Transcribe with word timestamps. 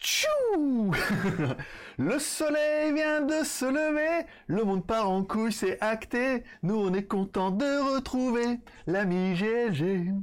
Tchou 0.00 0.92
Le 1.98 2.18
soleil 2.18 2.94
vient 2.94 3.20
de 3.20 3.44
se 3.44 3.66
lever, 3.66 4.26
le 4.46 4.64
monde 4.64 4.86
part 4.86 5.10
en 5.10 5.22
couille, 5.22 5.52
c'est 5.52 5.78
acté. 5.82 6.44
Nous 6.62 6.74
on 6.74 6.94
est 6.94 7.04
content 7.04 7.50
de 7.50 7.94
retrouver 7.94 8.60
l'ami 8.86 9.34
GLG. 9.34 10.14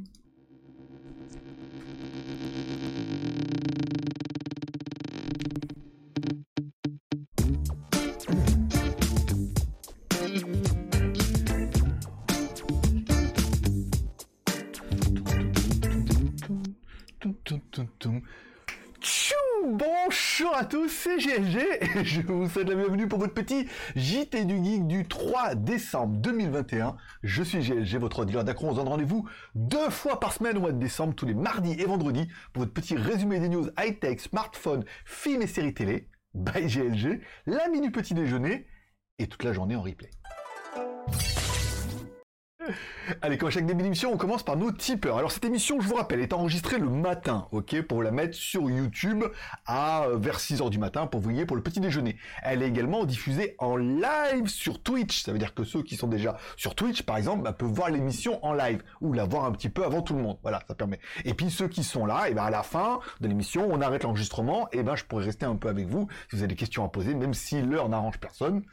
Bonjour 20.09 20.55
à 20.55 20.63
tous, 20.63 20.87
c'est 20.87 21.17
GLG 21.17 21.57
et 21.81 22.05
je 22.05 22.21
vous 22.21 22.47
souhaite 22.47 22.69
la 22.69 22.75
bienvenue 22.75 23.09
pour 23.09 23.19
votre 23.19 23.33
petit 23.33 23.67
JT 23.97 24.45
du 24.45 24.63
Geek 24.63 24.87
du 24.87 25.05
3 25.05 25.55
décembre 25.55 26.15
2021. 26.19 26.95
Je 27.23 27.43
suis 27.43 27.59
GLG, 27.59 27.97
votre 27.97 28.23
dealer 28.23 28.45
d'accro. 28.45 28.67
On 28.67 28.71
se 28.71 28.77
donne 28.77 28.87
rendez-vous 28.87 29.27
deux 29.53 29.89
fois 29.89 30.21
par 30.21 30.31
semaine 30.31 30.55
au 30.57 30.61
mois 30.61 30.71
de 30.71 30.79
décembre, 30.79 31.13
tous 31.13 31.25
les 31.25 31.33
mardis 31.33 31.73
et 31.73 31.83
vendredis, 31.83 32.29
pour 32.53 32.61
votre 32.61 32.73
petit 32.73 32.95
résumé 32.95 33.39
des 33.39 33.49
news 33.49 33.67
high-tech, 33.77 34.21
smartphone, 34.21 34.85
films 35.03 35.41
et 35.41 35.47
séries 35.47 35.73
télé. 35.73 36.07
By 36.33 36.67
GLG, 36.67 37.19
la 37.45 37.67
minute 37.67 37.93
petit 37.93 38.13
déjeuner 38.13 38.65
et 39.19 39.27
toute 39.27 39.43
la 39.43 39.51
journée 39.51 39.75
en 39.75 39.81
replay. 39.81 40.09
Allez, 43.21 43.37
comme 43.37 43.47
à 43.47 43.51
chaque 43.51 43.65
début 43.65 43.83
d'émission, 43.83 44.11
on 44.11 44.17
commence 44.17 44.43
par 44.43 44.57
nos 44.57 44.71
tipeurs. 44.71 45.17
Alors 45.17 45.31
cette 45.31 45.45
émission, 45.45 45.79
je 45.79 45.87
vous 45.87 45.95
rappelle, 45.95 46.19
est 46.19 46.33
enregistrée 46.33 46.77
le 46.77 46.89
matin, 46.89 47.47
ok, 47.51 47.81
pour 47.83 48.03
la 48.03 48.11
mettre 48.11 48.35
sur 48.35 48.69
YouTube 48.69 49.23
à 49.65 50.05
euh, 50.05 50.17
vers 50.17 50.39
6h 50.39 50.69
du 50.69 50.79
matin 50.79 51.07
pour 51.07 51.21
vous 51.21 51.29
voyez 51.29 51.45
pour 51.45 51.55
le 51.55 51.63
petit 51.63 51.79
déjeuner. 51.79 52.17
Elle 52.43 52.63
est 52.63 52.67
également 52.67 53.05
diffusée 53.05 53.55
en 53.59 53.77
live 53.77 54.47
sur 54.47 54.81
Twitch. 54.81 55.23
Ça 55.23 55.31
veut 55.31 55.37
dire 55.37 55.53
que 55.53 55.63
ceux 55.63 55.83
qui 55.83 55.95
sont 55.95 56.07
déjà 56.07 56.37
sur 56.57 56.75
Twitch, 56.75 57.03
par 57.03 57.17
exemple, 57.17 57.43
bah, 57.43 57.53
peuvent 57.53 57.69
voir 57.69 57.89
l'émission 57.89 58.43
en 58.45 58.53
live 58.53 58.83
ou 59.01 59.13
la 59.13 59.25
voir 59.25 59.45
un 59.45 59.51
petit 59.51 59.69
peu 59.69 59.85
avant 59.85 60.01
tout 60.01 60.15
le 60.15 60.21
monde. 60.21 60.37
Voilà, 60.41 60.61
ça 60.67 60.75
permet. 60.75 60.99
Et 61.25 61.33
puis 61.33 61.49
ceux 61.49 61.67
qui 61.67 61.83
sont 61.83 62.05
là, 62.05 62.29
et 62.29 62.33
ben 62.33 62.43
à 62.43 62.49
la 62.49 62.63
fin 62.63 62.99
de 63.21 63.27
l'émission, 63.27 63.67
on 63.69 63.81
arrête 63.81 64.03
l'enregistrement. 64.03 64.67
Et 64.71 64.83
ben 64.83 64.95
je 64.95 65.05
pourrais 65.05 65.25
rester 65.25 65.45
un 65.45 65.55
peu 65.55 65.69
avec 65.69 65.87
vous 65.87 66.07
si 66.29 66.35
vous 66.35 66.41
avez 66.41 66.47
des 66.47 66.55
questions 66.55 66.83
à 66.83 66.89
poser, 66.89 67.13
même 67.13 67.33
si 67.33 67.61
l'heure 67.61 67.87
n'arrange 67.87 68.19
personne. 68.19 68.63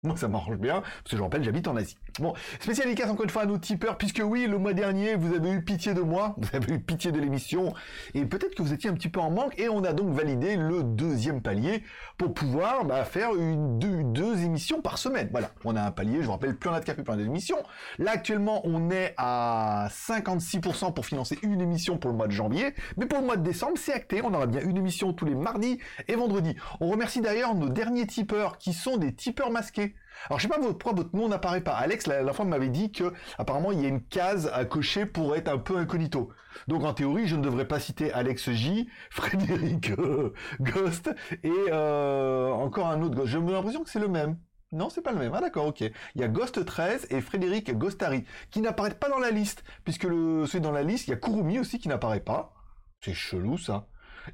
Moi, 0.04 0.16
ça 0.16 0.28
m'arrange 0.28 0.56
bien, 0.56 0.80
parce 0.80 1.10
que 1.10 1.16
je 1.18 1.22
rappelle, 1.22 1.44
j'habite 1.44 1.68
en 1.68 1.76
Asie. 1.76 1.98
Bon, 2.20 2.32
spécial 2.58 2.86
dédicace 2.86 3.10
encore 3.10 3.24
une 3.24 3.30
fois 3.30 3.42
à 3.42 3.46
nos 3.46 3.58
tipeurs, 3.58 3.98
puisque 3.98 4.22
oui, 4.24 4.46
le 4.46 4.56
mois 4.56 4.72
dernier, 4.72 5.14
vous 5.14 5.34
avez 5.34 5.50
eu 5.50 5.62
pitié 5.62 5.92
de 5.92 6.00
moi, 6.00 6.34
vous 6.38 6.56
avez 6.56 6.72
eu 6.72 6.80
pitié 6.80 7.12
de 7.12 7.20
l'émission, 7.20 7.74
et 8.14 8.24
peut-être 8.24 8.54
que 8.54 8.62
vous 8.62 8.72
étiez 8.72 8.88
un 8.88 8.94
petit 8.94 9.10
peu 9.10 9.20
en 9.20 9.30
manque, 9.30 9.58
et 9.58 9.68
on 9.68 9.84
a 9.84 9.92
donc 9.92 10.14
validé 10.14 10.56
le 10.56 10.84
deuxième 10.84 11.42
palier 11.42 11.82
pour 12.16 12.32
pouvoir 12.32 12.86
bah, 12.86 13.04
faire 13.04 13.32
deux, 13.34 14.42
émissions 14.42 14.80
par 14.80 14.96
semaine. 14.96 15.28
Voilà, 15.32 15.50
on 15.66 15.76
a 15.76 15.82
un 15.82 15.90
palier, 15.90 16.20
je 16.20 16.26
vous 16.26 16.32
rappelle, 16.32 16.56
plus 16.56 16.70
on 16.70 16.72
a 16.72 16.80
de 16.80 16.92
plus 16.92 17.04
on 17.06 17.16
d'émissions. 17.16 17.62
Là, 17.98 18.12
actuellement, 18.12 18.62
on 18.64 18.90
est 18.90 19.12
à 19.18 19.88
56% 19.90 20.94
pour 20.94 21.04
financer 21.04 21.38
une 21.42 21.60
émission 21.60 21.98
pour 21.98 22.10
le 22.10 22.16
mois 22.16 22.26
de 22.26 22.32
janvier, 22.32 22.74
mais 22.96 23.04
pour 23.04 23.20
le 23.20 23.26
mois 23.26 23.36
de 23.36 23.42
décembre, 23.42 23.76
c'est 23.76 23.92
acté, 23.92 24.22
on 24.24 24.32
aura 24.32 24.46
bien 24.46 24.62
une 24.62 24.78
émission 24.78 25.12
tous 25.12 25.26
les 25.26 25.34
mardis 25.34 25.78
et 26.08 26.14
vendredis. 26.14 26.56
On 26.80 26.88
remercie 26.88 27.20
d'ailleurs 27.20 27.54
nos 27.54 27.68
derniers 27.68 28.06
tipeurs, 28.06 28.56
qui 28.56 28.72
sont 28.72 28.96
des 28.96 29.14
tipeurs 29.14 29.50
masqués. 29.50 29.89
Alors 30.26 30.38
je 30.38 30.42
sais 30.42 30.48
pas 30.48 30.58
pourquoi 30.58 30.92
votre 30.92 31.16
nom 31.16 31.28
n'apparaît 31.28 31.62
pas. 31.62 31.72
Alex 31.74 32.06
la, 32.06 32.22
la 32.22 32.44
m'avait 32.44 32.68
dit 32.68 32.92
que 32.92 33.12
apparemment 33.38 33.72
il 33.72 33.80
y 33.80 33.86
a 33.86 33.88
une 33.88 34.02
case 34.02 34.50
à 34.52 34.64
cocher 34.64 35.06
pour 35.06 35.34
être 35.36 35.48
un 35.48 35.58
peu 35.58 35.76
incognito. 35.76 36.30
Donc 36.68 36.84
en 36.84 36.92
théorie 36.92 37.26
je 37.26 37.36
ne 37.36 37.42
devrais 37.42 37.66
pas 37.66 37.80
citer 37.80 38.12
Alex 38.12 38.50
J, 38.50 38.88
Frédéric 39.10 39.90
euh, 39.90 40.32
Ghost 40.60 41.10
et 41.42 41.52
euh, 41.70 42.50
encore 42.50 42.88
un 42.88 43.00
autre 43.02 43.14
Ghost. 43.14 43.28
J'ai 43.28 43.40
l'impression 43.40 43.82
que 43.82 43.90
c'est 43.90 44.00
le 44.00 44.08
même. 44.08 44.36
Non, 44.72 44.88
c'est 44.88 45.02
pas 45.02 45.10
le 45.10 45.18
même. 45.18 45.32
Ah 45.34 45.40
d'accord, 45.40 45.66
ok. 45.66 45.80
Il 45.80 46.20
y 46.20 46.22
a 46.22 46.28
Ghost 46.28 46.64
13 46.64 47.08
et 47.10 47.20
Frédéric 47.20 47.76
Ghostari 47.76 48.24
qui 48.50 48.60
n'apparaissent 48.60 48.94
pas 48.94 49.08
dans 49.08 49.18
la 49.18 49.30
liste 49.30 49.64
puisque 49.84 50.04
le 50.04 50.46
celui 50.46 50.60
dans 50.60 50.70
la 50.70 50.82
liste 50.82 51.08
il 51.08 51.10
y 51.10 51.14
a 51.14 51.16
Kurumi 51.16 51.58
aussi 51.58 51.78
qui 51.78 51.88
n'apparaît 51.88 52.20
pas. 52.20 52.52
C'est 53.00 53.14
chelou 53.14 53.58
ça. 53.58 53.88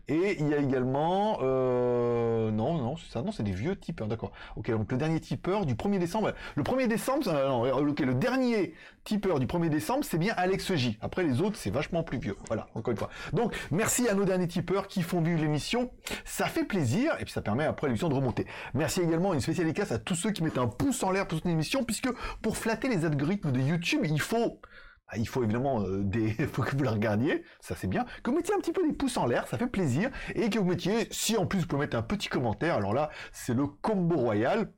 Et 0.09 0.37
il 0.41 0.49
y 0.49 0.55
a 0.55 0.59
également... 0.59 1.39
Euh... 1.43 2.51
Non, 2.51 2.79
non, 2.79 2.97
c'est 2.97 3.13
ça. 3.13 3.23
Non, 3.23 3.33
c'est 3.33 3.43
des 3.43 3.53
vieux 3.53 3.77
tipeurs, 3.77 4.09
d'accord. 4.09 4.33
Ok, 4.57 4.71
donc 4.71 4.91
le 4.91 4.99
dernier 4.99 5.21
tipeur 5.21 5.67
du 5.67 5.75
1er 5.75 5.99
décembre... 5.99 6.33
Le 6.55 6.63
1er 6.63 6.89
décembre... 6.89 7.25
Non, 7.33 7.63
ok, 7.63 8.01
le 8.01 8.15
dernier 8.15 8.75
tipeur 9.05 9.39
du 9.39 9.47
1er 9.47 9.69
décembre, 9.69 10.05
c'est 10.05 10.19
bien 10.19 10.35
Alex 10.37 10.75
J. 10.75 10.99
Après, 11.01 11.23
les 11.23 11.41
autres, 11.41 11.57
c'est 11.57 11.71
vachement 11.71 12.03
plus 12.03 12.19
vieux. 12.19 12.37
Voilà, 12.49 12.69
encore 12.75 12.91
une 12.93 12.99
fois. 12.99 13.11
Donc, 13.33 13.55
merci 13.71 14.09
à 14.09 14.15
nos 14.15 14.25
derniers 14.25 14.49
tipeurs 14.49 14.89
qui 14.89 15.03
font 15.03 15.21
vivre 15.21 15.41
l'émission. 15.41 15.91
Ça 16.25 16.47
fait 16.47 16.65
plaisir, 16.65 17.15
et 17.21 17.25
puis 17.25 17.33
ça 17.33 17.43
permet 17.43 17.65
après 17.65 17.87
l'émission 17.87 18.09
de 18.09 18.15
remonter. 18.15 18.47
Merci 18.75 19.01
également 19.01 19.33
une 19.35 19.41
spéciale 19.41 19.73
à 19.91 19.99
tous 19.99 20.15
ceux 20.15 20.31
qui 20.31 20.43
mettent 20.43 20.59
un 20.59 20.69
pouce 20.69 21.03
en 21.03 21.11
l'air 21.11 21.27
pour 21.27 21.39
cette 21.39 21.47
émission, 21.47 21.85
puisque 21.85 22.09
pour 22.43 22.57
flatter 22.57 22.89
les 22.89 23.05
algorithmes 23.05 23.53
de 23.53 23.61
YouTube, 23.61 24.01
il 24.05 24.21
faut... 24.21 24.61
Ah, 25.09 25.19
il 25.19 25.28
faut 25.28 25.43
évidemment 25.43 25.83
euh, 25.83 26.03
des, 26.03 26.31
faut 26.53 26.62
que 26.62 26.77
vous 26.77 26.83
la 26.83 26.91
regardiez, 26.91 27.44
ça 27.61 27.77
c'est 27.77 27.87
bien. 27.87 28.05
Que 28.22 28.31
vous 28.31 28.37
mettiez 28.37 28.55
un 28.55 28.59
petit 28.59 28.72
peu 28.72 28.87
des 28.87 28.93
pouces 28.94 29.17
en 29.17 29.27
l'air, 29.27 29.47
ça 29.47 29.56
fait 29.59 29.69
plaisir, 29.69 30.11
et 30.34 30.50
que 30.50 30.59
vous 30.59 30.65
mettiez, 30.65 31.09
si 31.11 31.37
en 31.37 31.47
plus 31.47 31.61
vous 31.61 31.67
pouvez 31.67 31.83
mettre 31.83 31.97
un 31.97 32.03
petit 32.03 32.28
commentaire, 32.28 32.75
alors 32.77 32.93
là 32.93 33.11
c'est 33.33 33.55
le 33.55 33.67
combo 33.67 34.17
royal. 34.17 34.72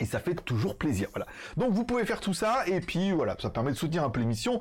Et 0.00 0.06
ça 0.06 0.18
fait 0.18 0.34
toujours 0.34 0.76
plaisir, 0.76 1.08
voilà. 1.12 1.26
Donc 1.56 1.72
vous 1.72 1.84
pouvez 1.84 2.04
faire 2.04 2.18
tout 2.18 2.34
ça, 2.34 2.66
et 2.66 2.80
puis 2.80 3.12
voilà, 3.12 3.36
ça 3.40 3.48
permet 3.48 3.70
de 3.70 3.76
soutenir 3.76 4.02
un 4.02 4.10
peu 4.10 4.18
l'émission. 4.18 4.60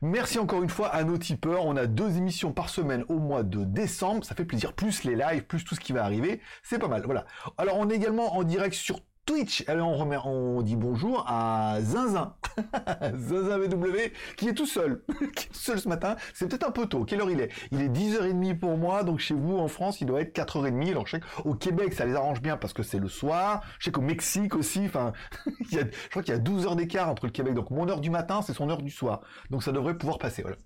Merci 0.00 0.38
encore 0.38 0.62
une 0.62 0.70
fois 0.70 0.88
à 0.88 1.04
nos 1.04 1.18
tipeurs, 1.18 1.66
on 1.66 1.76
a 1.76 1.84
deux 1.86 2.16
émissions 2.16 2.54
par 2.54 2.70
semaine 2.70 3.04
au 3.10 3.18
mois 3.18 3.42
de 3.42 3.64
décembre, 3.64 4.24
ça 4.24 4.34
fait 4.34 4.46
plaisir, 4.46 4.72
plus 4.72 5.04
les 5.04 5.16
lives, 5.16 5.44
plus 5.44 5.64
tout 5.64 5.74
ce 5.74 5.80
qui 5.80 5.92
va 5.92 6.02
arriver, 6.02 6.40
c'est 6.62 6.78
pas 6.78 6.88
mal, 6.88 7.02
voilà. 7.04 7.26
Alors 7.58 7.76
on 7.76 7.90
est 7.90 7.94
également 7.94 8.34
en 8.36 8.42
direct 8.42 8.74
sur 8.74 9.00
Twitch. 9.26 9.64
Alors 9.68 9.90
on, 9.90 10.10
on 10.26 10.62
dit 10.62 10.76
bonjour 10.76 11.24
à 11.28 11.78
Zinzin. 11.82 12.36
Zinzin 13.14 13.58
VW, 13.58 14.12
qui 14.36 14.48
est 14.48 14.54
tout 14.54 14.66
seul. 14.66 15.02
seul 15.52 15.78
ce 15.80 15.88
matin. 15.88 16.16
C'est 16.34 16.48
peut-être 16.48 16.66
un 16.66 16.70
peu 16.70 16.86
tôt. 16.86 17.04
Quelle 17.04 17.20
heure 17.20 17.30
il 17.30 17.40
est? 17.40 17.50
Il 17.70 17.80
est 17.82 17.88
10h30 17.88 18.58
pour 18.58 18.76
moi, 18.76 19.02
donc 19.02 19.18
chez 19.18 19.34
vous 19.34 19.58
en 19.58 19.68
France, 19.68 20.00
il 20.00 20.06
doit 20.06 20.20
être 20.20 20.36
4h30. 20.36 20.90
Alors 20.90 21.06
je 21.06 21.16
sais 21.16 21.20
qu'au 21.20 21.54
Québec, 21.54 21.92
ça 21.92 22.04
les 22.04 22.14
arrange 22.14 22.40
bien 22.40 22.56
parce 22.56 22.72
que 22.72 22.82
c'est 22.82 22.98
le 22.98 23.08
soir. 23.08 23.62
Je 23.78 23.86
sais 23.86 23.90
qu'au 23.90 24.00
Mexique 24.00 24.54
aussi, 24.54 24.82
enfin, 24.86 25.12
je 25.70 25.80
crois 26.10 26.22
qu'il 26.22 26.34
y 26.34 26.36
a 26.36 26.40
12 26.40 26.66
heures 26.66 26.76
d'écart 26.76 27.08
entre 27.08 27.26
le 27.26 27.32
Québec. 27.32 27.54
Donc 27.54 27.70
mon 27.70 27.88
heure 27.88 28.00
du 28.00 28.10
matin, 28.10 28.42
c'est 28.42 28.54
son 28.54 28.68
heure 28.70 28.82
du 28.82 28.90
soir. 28.90 29.20
Donc 29.50 29.62
ça 29.62 29.72
devrait 29.72 29.96
pouvoir 29.96 30.18
passer, 30.18 30.42
voilà. 30.42 30.56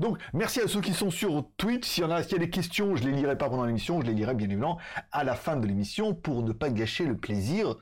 Donc, 0.00 0.18
merci 0.32 0.60
à 0.60 0.68
ceux 0.68 0.80
qui 0.80 0.92
sont 0.92 1.10
sur 1.10 1.48
Twitch. 1.56 1.86
S'il 1.86 2.04
y 2.04 2.06
en 2.06 2.10
a, 2.10 2.22
s'il 2.22 2.32
y 2.32 2.36
a 2.36 2.38
des 2.38 2.50
questions, 2.50 2.96
je 2.96 3.04
les 3.04 3.12
lirai 3.12 3.36
pas 3.36 3.48
pendant 3.48 3.64
l'émission, 3.64 4.00
je 4.00 4.06
les 4.06 4.14
lirai 4.14 4.34
bien 4.34 4.46
évidemment 4.46 4.78
à 5.12 5.24
la 5.24 5.34
fin 5.34 5.56
de 5.56 5.66
l'émission 5.66 6.14
pour 6.14 6.42
ne 6.42 6.52
pas 6.52 6.70
gâcher 6.70 7.06
le 7.06 7.16
plaisir, 7.16 7.76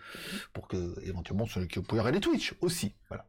pour 0.53 0.69
que 0.69 0.95
éventuellement 1.07 1.47
ceux 1.47 1.67
qui 1.67 1.81
pourraient 1.81 2.01
regarder 2.01 2.21
Twitch 2.21 2.55
aussi. 2.61 2.95
Voilà. 3.09 3.25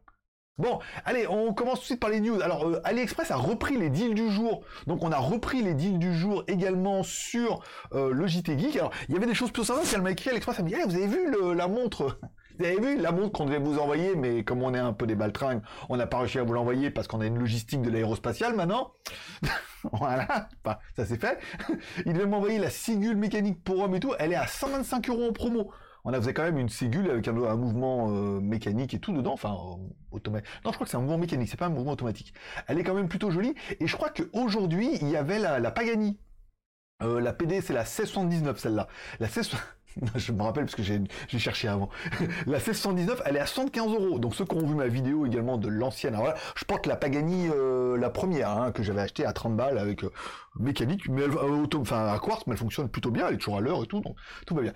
Bon, 0.56 0.78
allez, 1.04 1.26
on 1.26 1.52
commence 1.52 1.78
tout 1.78 1.80
de 1.80 1.86
suite 1.86 2.00
par 2.00 2.10
les 2.10 2.20
news. 2.20 2.40
Alors, 2.40 2.68
euh, 2.68 2.80
AliExpress 2.84 3.32
a 3.32 3.36
repris 3.36 3.76
les 3.76 3.90
deals 3.90 4.14
du 4.14 4.30
jour. 4.30 4.62
Donc, 4.86 5.02
on 5.02 5.10
a 5.10 5.18
repris 5.18 5.62
les 5.62 5.74
deals 5.74 5.98
du 5.98 6.14
jour 6.14 6.44
également 6.46 7.02
sur 7.02 7.60
euh, 7.92 8.12
le 8.12 8.26
JT 8.28 8.56
Geek. 8.56 8.76
Alors, 8.76 8.92
il 9.08 9.14
y 9.14 9.16
avait 9.16 9.26
des 9.26 9.34
choses 9.34 9.50
plus 9.50 9.64
sympas. 9.64 9.80
Elle 9.92 10.02
m'a 10.02 10.12
écrit, 10.12 10.30
AliExpress, 10.30 10.58
elle 10.58 10.64
m'a 10.64 10.70
dit, 10.70 10.76
hey, 10.76 10.84
vous 10.84 10.94
avez 10.94 11.08
vu 11.08 11.54
la 11.56 11.66
montre? 11.66 12.20
Vous 12.56 12.64
avez 12.64 12.78
vu 12.78 13.00
la 13.00 13.10
montre 13.10 13.32
qu'on 13.32 13.46
devait 13.46 13.58
vous 13.58 13.80
envoyer, 13.80 14.14
mais 14.14 14.44
comme 14.44 14.62
on 14.62 14.74
est 14.74 14.78
un 14.78 14.92
peu 14.92 15.08
des 15.08 15.16
baltringues, 15.16 15.60
on 15.88 15.96
n'a 15.96 16.06
pas 16.06 16.18
réussi 16.18 16.38
à 16.38 16.44
vous 16.44 16.52
l'envoyer 16.52 16.88
parce 16.88 17.08
qu'on 17.08 17.20
a 17.20 17.26
une 17.26 17.36
logistique 17.36 17.82
de 17.82 17.90
l'aérospatiale 17.90 18.54
maintenant. 18.54 18.92
voilà, 19.92 20.48
ça 20.94 21.04
c'est 21.04 21.20
fait. 21.20 21.40
Il 22.06 22.12
devait 22.12 22.26
m'envoyer 22.26 22.60
la 22.60 22.70
Sigule 22.70 23.16
mécanique 23.16 23.64
pour 23.64 23.80
homme 23.80 23.96
et 23.96 23.98
tout. 23.98 24.14
Elle 24.20 24.30
est 24.30 24.36
à 24.36 24.46
125 24.46 25.08
euros 25.08 25.30
en 25.30 25.32
promo. 25.32 25.72
On 26.04 26.12
a 26.12 26.18
faisait 26.18 26.34
quand 26.34 26.42
même 26.42 26.58
une 26.58 26.68
Sigule 26.68 27.10
avec 27.10 27.26
un, 27.28 27.32
mouvement 27.32 28.10
euh, 28.10 28.38
mécanique 28.40 28.92
et 28.92 28.98
tout 28.98 29.14
dedans, 29.14 29.32
enfin 29.32 29.54
euh, 29.54 29.76
automatique. 30.10 30.50
Non, 30.64 30.70
je 30.70 30.76
crois 30.76 30.84
que 30.84 30.90
c'est 30.90 30.98
un 30.98 31.00
mouvement 31.00 31.18
mécanique, 31.18 31.48
c'est 31.48 31.56
pas 31.56 31.66
un 31.66 31.70
mouvement 31.70 31.92
automatique. 31.92 32.34
Elle 32.66 32.78
est 32.78 32.84
quand 32.84 32.94
même 32.94 33.08
plutôt 33.08 33.30
jolie. 33.30 33.54
Et 33.80 33.86
je 33.86 33.96
crois 33.96 34.10
qu'aujourd'hui, 34.10 34.98
il 35.00 35.08
y 35.08 35.16
avait 35.16 35.38
la, 35.38 35.70
Pagani. 35.70 36.18
Euh, 37.02 37.20
la 37.20 37.32
PD, 37.32 37.62
c'est 37.62 37.72
la 37.72 37.84
1679, 37.84 38.58
celle-là. 38.58 38.88
La 39.18 39.28
16... 39.28 39.52
je 40.16 40.32
me 40.32 40.42
rappelle 40.42 40.64
parce 40.64 40.74
que 40.74 40.82
j'ai 40.82 41.38
cherché 41.38 41.68
avant. 41.68 41.88
la 42.46 42.58
1619, 42.58 43.22
elle 43.24 43.36
est 43.36 43.40
à 43.40 43.46
75 43.46 43.94
euros. 43.94 44.18
Donc 44.18 44.34
ceux 44.34 44.44
qui 44.44 44.56
ont 44.56 44.66
vu 44.66 44.74
ma 44.74 44.88
vidéo 44.88 45.24
également 45.24 45.56
de 45.56 45.68
l'ancienne, 45.68 46.16
voilà, 46.16 46.34
je 46.54 46.66
porte 46.66 46.86
la 46.86 46.96
Pagani, 46.96 47.48
la 47.96 48.10
première, 48.10 48.50
hein, 48.50 48.72
que 48.72 48.82
j'avais 48.82 49.00
acheté 49.00 49.24
à 49.24 49.32
30 49.32 49.56
balles 49.56 49.78
avec 49.78 50.04
mécanique, 50.58 51.08
mais 51.08 51.22
elle, 51.22 51.30
auto, 51.30 51.80
enfin 51.80 52.12
à 52.12 52.18
quartz, 52.18 52.46
mais 52.46 52.52
elle 52.52 52.58
fonctionne 52.58 52.88
plutôt 52.90 53.10
bien, 53.10 53.28
elle 53.28 53.34
est 53.34 53.38
toujours 53.38 53.56
à 53.56 53.60
l'heure 53.60 53.82
et 53.84 53.86
tout, 53.86 54.00
donc 54.00 54.16
tout 54.46 54.54
va 54.54 54.62
bien. 54.62 54.72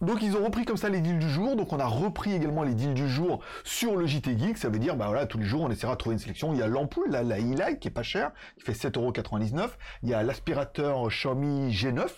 Donc 0.00 0.22
ils 0.22 0.36
ont 0.36 0.44
repris 0.44 0.64
comme 0.64 0.76
ça 0.76 0.88
les 0.88 1.00
deals 1.00 1.18
du 1.18 1.28
jour, 1.28 1.56
donc 1.56 1.72
on 1.72 1.80
a 1.80 1.86
repris 1.86 2.32
également 2.32 2.62
les 2.62 2.74
deals 2.74 2.94
du 2.94 3.08
jour 3.08 3.42
sur 3.64 3.96
le 3.96 4.06
JT 4.06 4.38
Geek, 4.38 4.58
ça 4.58 4.68
veut 4.68 4.78
dire 4.78 4.96
bah 4.96 5.06
voilà 5.06 5.26
tous 5.26 5.38
les 5.38 5.46
jours 5.46 5.62
on 5.62 5.70
essaiera 5.70 5.94
de 5.94 5.98
trouver 5.98 6.14
une 6.14 6.20
sélection, 6.20 6.52
il 6.52 6.58
y 6.58 6.62
a 6.62 6.66
l'ampoule, 6.66 7.10
la, 7.10 7.22
la 7.22 7.38
e-light 7.38 7.80
qui 7.80 7.88
est 7.88 7.92
pas 7.92 8.02
chère, 8.02 8.32
qui 8.58 8.64
fait 8.64 8.72
7,99€, 8.72 9.70
il 10.02 10.10
y 10.10 10.14
a 10.14 10.22
l'aspirateur 10.22 11.08
Xiaomi 11.08 11.70
G9, 11.70 12.08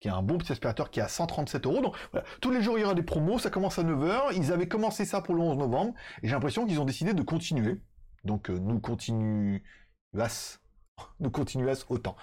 qui 0.00 0.08
est 0.08 0.10
un 0.10 0.22
bon 0.22 0.38
petit 0.38 0.50
aspirateur 0.50 0.90
qui 0.90 0.98
est 0.98 1.04
à 1.04 1.08
137 1.08 1.66
euros. 1.66 1.80
Donc 1.80 1.94
tous 2.40 2.50
les 2.50 2.62
jours 2.62 2.78
il 2.78 2.82
y 2.82 2.84
aura 2.84 2.94
des 2.94 3.02
promos, 3.02 3.38
ça 3.38 3.50
commence 3.50 3.78
à 3.78 3.84
9h, 3.84 4.34
ils 4.34 4.52
avaient 4.52 4.68
commencé 4.68 5.04
ça 5.04 5.20
pour 5.20 5.34
le 5.34 5.42
11 5.42 5.56
novembre, 5.58 5.94
et 6.22 6.26
j'ai 6.26 6.32
l'impression 6.32 6.66
qu'ils 6.66 6.80
ont 6.80 6.84
décidé 6.84 7.14
de 7.14 7.22
continuer. 7.22 7.80
Donc 8.24 8.50
euh, 8.50 8.58
nous 8.58 8.80
de 11.20 11.28
continuer 11.28 11.70
à 11.70 11.74
autant. 11.88 12.16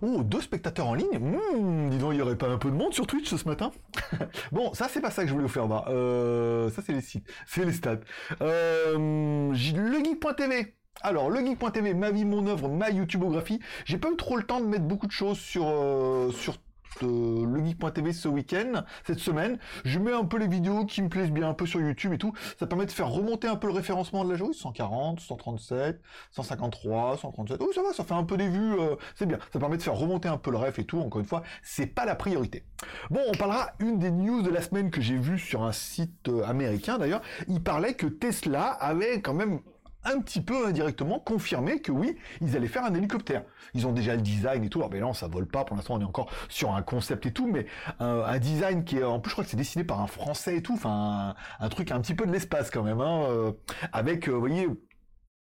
Oh, 0.00 0.22
deux 0.22 0.40
spectateurs 0.40 0.86
en 0.86 0.94
ligne 0.94 1.18
hmm, 1.18 1.90
Dis 1.90 1.98
donc, 1.98 2.12
il 2.12 2.16
n'y 2.16 2.22
aurait 2.22 2.36
pas 2.36 2.48
un 2.48 2.58
peu 2.58 2.70
de 2.70 2.76
monde 2.76 2.94
sur 2.94 3.06
Twitch 3.06 3.34
ce 3.34 3.48
matin 3.48 3.70
Bon, 4.52 4.72
ça, 4.74 4.88
c'est 4.88 5.00
pas 5.00 5.10
ça 5.10 5.22
que 5.22 5.28
je 5.28 5.32
voulais 5.32 5.46
vous 5.46 5.52
faire 5.52 5.66
voir. 5.66 5.86
Euh, 5.88 6.70
ça, 6.70 6.82
c'est 6.84 6.92
les 6.92 7.00
sites. 7.00 7.26
C'est 7.46 7.64
les 7.64 7.72
stats. 7.72 8.00
Euh, 8.40 9.52
legeek.tv 9.52 10.74
alors, 11.00 11.30
legeek.tv, 11.30 11.94
ma 11.94 12.10
vie, 12.10 12.24
mon 12.24 12.46
œuvre, 12.46 12.68
ma 12.68 12.90
YouTubeographie. 12.90 13.58
J'ai 13.86 13.98
pas 13.98 14.08
eu 14.10 14.16
trop 14.16 14.36
le 14.36 14.44
temps 14.44 14.60
de 14.60 14.66
mettre 14.66 14.84
beaucoup 14.84 15.06
de 15.06 15.12
choses 15.12 15.38
sur, 15.38 15.66
euh, 15.66 16.30
sur 16.30 16.58
euh, 17.02 17.46
le 17.46 17.64
geek.tv 17.64 18.12
ce 18.12 18.28
week-end, 18.28 18.84
cette 19.06 19.18
semaine. 19.18 19.58
Je 19.84 19.98
mets 19.98 20.12
un 20.12 20.24
peu 20.24 20.38
les 20.38 20.48
vidéos 20.48 20.84
qui 20.84 21.02
me 21.02 21.08
plaisent 21.08 21.30
bien 21.30 21.48
un 21.48 21.54
peu 21.54 21.66
sur 21.66 21.80
YouTube 21.80 22.12
et 22.12 22.18
tout. 22.18 22.32
Ça 22.58 22.66
permet 22.66 22.86
de 22.86 22.90
faire 22.90 23.08
remonter 23.08 23.48
un 23.48 23.56
peu 23.56 23.66
le 23.66 23.72
référencement 23.72 24.24
de 24.24 24.30
la 24.30 24.36
joueuse. 24.36 24.56
140, 24.56 25.20
137, 25.20 26.00
153, 26.30 27.18
137. 27.18 27.58
Oh, 27.60 27.70
ça 27.74 27.82
va, 27.82 27.92
ça 27.92 28.04
fait 28.04 28.14
un 28.14 28.24
peu 28.24 28.36
des 28.36 28.48
vues. 28.48 28.78
Euh, 28.78 28.96
c'est 29.14 29.26
bien. 29.26 29.38
Ça 29.52 29.58
permet 29.58 29.76
de 29.76 29.82
faire 29.82 29.96
remonter 29.96 30.28
un 30.28 30.38
peu 30.38 30.50
le 30.50 30.58
ref 30.58 30.78
et 30.78 30.84
tout. 30.84 31.00
Encore 31.00 31.20
une 31.20 31.26
fois, 31.26 31.42
c'est 31.62 31.86
pas 31.86 32.04
la 32.04 32.14
priorité. 32.14 32.64
Bon, 33.10 33.20
on 33.28 33.32
parlera 33.32 33.70
une 33.78 33.98
des 33.98 34.10
news 34.10 34.42
de 34.42 34.50
la 34.50 34.62
semaine 34.62 34.90
que 34.90 35.00
j'ai 35.00 35.16
vu 35.16 35.38
sur 35.38 35.62
un 35.62 35.72
site 35.72 36.28
euh, 36.28 36.44
américain 36.44 36.98
d'ailleurs. 36.98 37.22
Il 37.48 37.62
parlait 37.62 37.94
que 37.94 38.06
Tesla 38.06 38.66
avait 38.66 39.20
quand 39.20 39.34
même 39.34 39.60
un 40.04 40.20
petit 40.20 40.40
peu 40.40 40.66
indirectement 40.66 41.18
confirmé 41.18 41.80
que 41.80 41.92
oui, 41.92 42.16
ils 42.40 42.56
allaient 42.56 42.68
faire 42.68 42.84
un 42.84 42.94
hélicoptère. 42.94 43.44
Ils 43.74 43.86
ont 43.86 43.92
déjà 43.92 44.14
le 44.14 44.22
design 44.22 44.64
et 44.64 44.68
tout. 44.68 44.78
Alors 44.78 44.90
ben 44.90 45.00
non, 45.00 45.12
ça 45.12 45.28
vole 45.28 45.46
pas. 45.46 45.64
Pour 45.64 45.76
l'instant, 45.76 45.94
on 45.94 46.00
est 46.00 46.04
encore 46.04 46.30
sur 46.48 46.74
un 46.74 46.82
concept 46.82 47.26
et 47.26 47.32
tout, 47.32 47.46
mais 47.46 47.66
un, 48.00 48.38
design 48.38 48.84
qui 48.84 48.98
est 48.98 49.04
en 49.04 49.20
plus, 49.20 49.30
je 49.30 49.34
crois 49.34 49.44
que 49.44 49.50
c'est 49.50 49.56
dessiné 49.56 49.84
par 49.84 50.00
un 50.00 50.06
Français 50.06 50.56
et 50.56 50.62
tout. 50.62 50.74
Enfin, 50.74 51.34
un, 51.60 51.68
truc 51.68 51.90
un 51.90 52.00
petit 52.00 52.14
peu 52.14 52.26
de 52.26 52.32
l'espace 52.32 52.70
quand 52.70 52.82
même, 52.82 53.00
hein, 53.00 53.24
euh, 53.28 53.52
avec, 53.92 54.28
euh, 54.28 54.32
vous 54.32 54.40
voyez, 54.40 54.68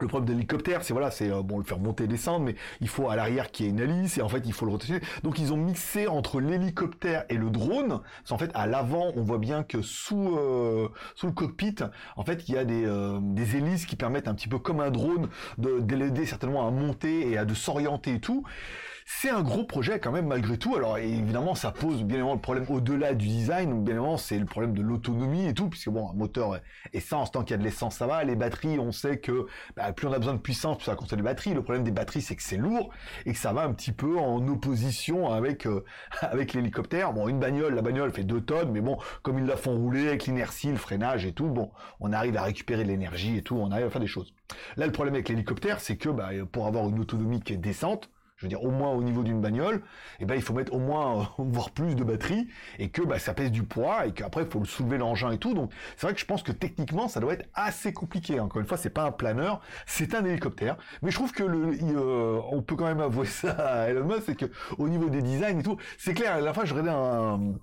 le 0.01 0.09
problème 0.09 0.29
de 0.29 0.35
l'hélicoptère, 0.35 0.85
c'est 0.85 0.93
voilà, 0.93 1.11
c'est 1.11 1.31
euh, 1.31 1.43
bon 1.43 1.57
le 1.57 1.65
faire 1.65 1.79
monter 1.79 2.05
et 2.05 2.07
descendre, 2.07 2.45
mais 2.45 2.55
il 2.83 2.89
faut 2.89 3.09
à 3.09 3.17
l'arrière 3.17 3.51
qu'il 3.51 3.65
y 3.65 3.69
ait 3.69 3.73
une 3.73 3.81
hélice 3.81 4.19
et 4.19 4.23
en 4.23 4.29
fait 4.29 4.43
il 4.45 4.53
faut 4.53 4.67
le 4.67 4.73
rotationner. 4.73 5.01
Donc 5.23 5.39
ils 5.39 5.55
ont 5.55 5.57
mixé 5.57 6.07
entre 6.07 6.39
l'hélicoptère 6.39 7.25
et 7.31 7.37
le 7.37 7.49
drone. 7.49 8.01
C'est 8.25 8.35
en 8.35 8.39
fait 8.39 8.51
à 8.55 8.67
l'avant, 8.67 9.13
on 9.17 9.23
voit 9.23 9.39
bien 9.39 9.63
que 9.63 9.81
sous 9.81 10.37
euh, 10.37 10.89
sous 11.15 11.27
le 11.27 11.33
cockpit, 11.33 11.77
en 12.17 12.25
fait 12.25 12.47
il 12.47 12.55
y 12.55 12.59
a 12.59 12.67
des, 12.67 12.85
euh, 12.85 13.21
des 13.23 13.57
hélices 13.57 13.87
qui 13.87 13.97
permettent 13.97 14.29
un 14.29 14.35
petit 14.35 14.49
peu 14.49 14.59
comme 14.59 14.81
un 14.81 14.91
drone 14.91 15.31
de 15.57 15.81
d'aider 15.81 16.27
certainement 16.27 16.69
à 16.69 16.71
monter 16.71 17.31
et 17.31 17.39
à 17.39 17.47
de 17.47 17.55
s'orienter 17.55 18.15
et 18.15 18.21
tout. 18.21 18.45
C'est 19.09 19.31
un 19.31 19.43
gros 19.43 19.63
projet 19.63 20.01
quand 20.01 20.11
même 20.11 20.27
malgré 20.27 20.59
tout. 20.59 20.75
Alors 20.75 20.99
évidemment, 20.99 21.55
ça 21.55 21.71
pose 21.71 22.03
bien 22.03 22.17
évidemment 22.17 22.35
le 22.35 22.41
problème 22.41 22.67
au-delà 22.69 23.15
du 23.15 23.29
design. 23.29 23.71
Bien 23.85 23.95
évidemment, 23.95 24.17
c'est 24.17 24.37
le 24.37 24.47
problème 24.47 24.75
de 24.75 24.83
l'autonomie 24.83 25.47
et 25.47 25.55
tout, 25.55 25.69
puisque 25.69 25.91
bon, 25.91 26.11
un 26.11 26.13
moteur 26.13 26.61
essence, 26.93 27.31
tant 27.31 27.45
qu'il 27.45 27.53
y 27.53 27.55
a 27.55 27.59
de 27.59 27.63
l'essence, 27.63 27.97
ça 27.97 28.09
va. 28.09 28.25
Les 28.25 28.35
batteries, 28.35 28.81
on 28.81 28.91
sait 28.91 29.19
que 29.19 29.47
bah, 29.77 29.93
plus 29.93 30.09
on 30.09 30.13
a 30.13 30.19
besoin 30.19 30.35
de 30.35 30.41
puissance, 30.41 30.79
plus 30.79 30.87
ça 30.87 30.97
consomme 30.97 31.21
des 31.21 31.23
batteries. 31.23 31.55
Le 31.55 31.63
problème 31.63 31.85
des 31.85 31.93
batteries, 31.93 32.21
c'est 32.21 32.35
que 32.35 32.43
c'est 32.43 32.57
lourd 32.57 32.91
et 33.27 33.33
que 33.33 33.39
ça 33.39 33.53
va 33.53 33.63
un 33.63 33.73
petit 33.73 33.93
peu 33.93 34.19
en 34.19 34.47
opposition 34.49 35.31
avec 35.33 35.67
euh, 35.67 35.85
avec 36.21 36.53
l'hélicoptère. 36.53 37.13
Bon, 37.13 37.29
une 37.29 37.39
bagnole, 37.39 37.77
la 37.77 37.83
bagnole 37.83 38.11
fait 38.11 38.25
2 38.25 38.41
tonnes, 38.41 38.73
mais 38.73 38.81
bon, 38.81 38.99
comme 39.23 39.39
ils 39.39 39.47
la 39.47 39.57
font 39.57 39.77
rouler 39.77 40.09
avec 40.09 40.27
l'inertie, 40.27 40.73
le 40.73 40.79
freinage 40.79 41.25
et 41.25 41.33
tout, 41.33 41.49
bon, 41.49 41.71
on 42.01 42.13
arrive 42.13 42.37
à 42.37 42.43
récupérer 42.43 42.83
de 42.83 42.89
l'énergie 42.89 43.37
et 43.37 43.43
tout, 43.43 43.55
on 43.55 43.71
arrive 43.71 43.87
à 43.87 43.91
faire 43.91 44.01
des 44.01 44.09
choses. 44.09 44.35
Là, 44.77 44.87
le 44.87 44.93
problème 44.93 45.15
avec 45.15 45.29
l'hélicoptère, 45.29 45.81
c'est 45.81 45.97
que 45.97 46.09
bah, 46.09 46.31
pour 46.51 46.67
avoir 46.67 46.89
une 46.89 46.99
autonomie 46.99 47.41
qui 47.41 47.53
est 47.53 47.57
décente, 47.57 48.11
je 48.37 48.45
veux 48.45 48.49
dire 48.49 48.63
au 48.63 48.71
moins 48.71 48.91
au 48.91 49.03
niveau 49.03 49.23
d'une 49.23 49.41
bagnole, 49.41 49.83
eh 50.21 50.25
ben 50.25 50.35
il 50.35 50.43
faut 50.43 50.53
mettre 50.53 50.75
au 50.75 50.79
moins 50.79 51.21
euh, 51.21 51.25
voire 51.39 51.71
plus 51.71 51.95
de 51.95 52.05
batterie 52.05 52.49
et 52.79 52.91
que 52.91 53.03
bah, 53.03 53.19
ça 53.19 53.35
pèse 53.35 53.51
du 53.51 53.63
poids 53.63 54.07
et 54.07 54.13
qu'après 54.13 54.43
il 54.43 54.51
faut 54.51 54.59
le 54.59 54.67
soulever 54.67 54.99
l'engin 54.99 55.31
et 55.31 55.39
tout. 55.39 55.55
Donc 55.55 55.73
c'est 55.97 56.07
vrai 56.07 56.15
que 56.15 56.21
je 56.21 56.27
pense 56.27 56.43
que 56.43 56.53
techniquement 56.53 57.09
ça 57.09 57.21
doit 57.21 57.33
être 57.33 57.49
assez 57.55 57.93
compliqué. 57.93 58.39
Encore 58.41 58.61
une 58.61 58.69
fois, 58.69 58.77
c'est 58.77 58.91
pas 58.91 59.05
un 59.05 59.13
planeur, 59.13 59.61
c'est 59.87 60.15
un 60.15 60.25
hélicoptère. 60.25 60.77
Mais 61.03 61.11
je 61.11 61.17
trouve 61.17 61.33
que 61.33 61.45
le, 61.45 61.79
euh, 61.83 62.41
on 62.51 62.63
peut 62.63 62.77
quand 62.77 62.87
même 62.87 63.01
avouer 63.01 63.27
ça 63.27 63.53
à 63.53 63.89
Elon 63.89 64.07
Musk, 64.07 64.23
c'est 64.27 64.37
que 64.37 64.47
au 64.79 64.89
niveau 64.89 65.09
des 65.09 65.23
designs 65.23 65.59
et 65.59 65.63
tout, 65.63 65.77
c'est 65.99 66.15
clair. 66.15 66.35
À 66.35 66.41
la 66.41 66.53
fin, 66.53 66.65
je 66.65 66.75
regardais 66.75 66.91
un 66.91 67.55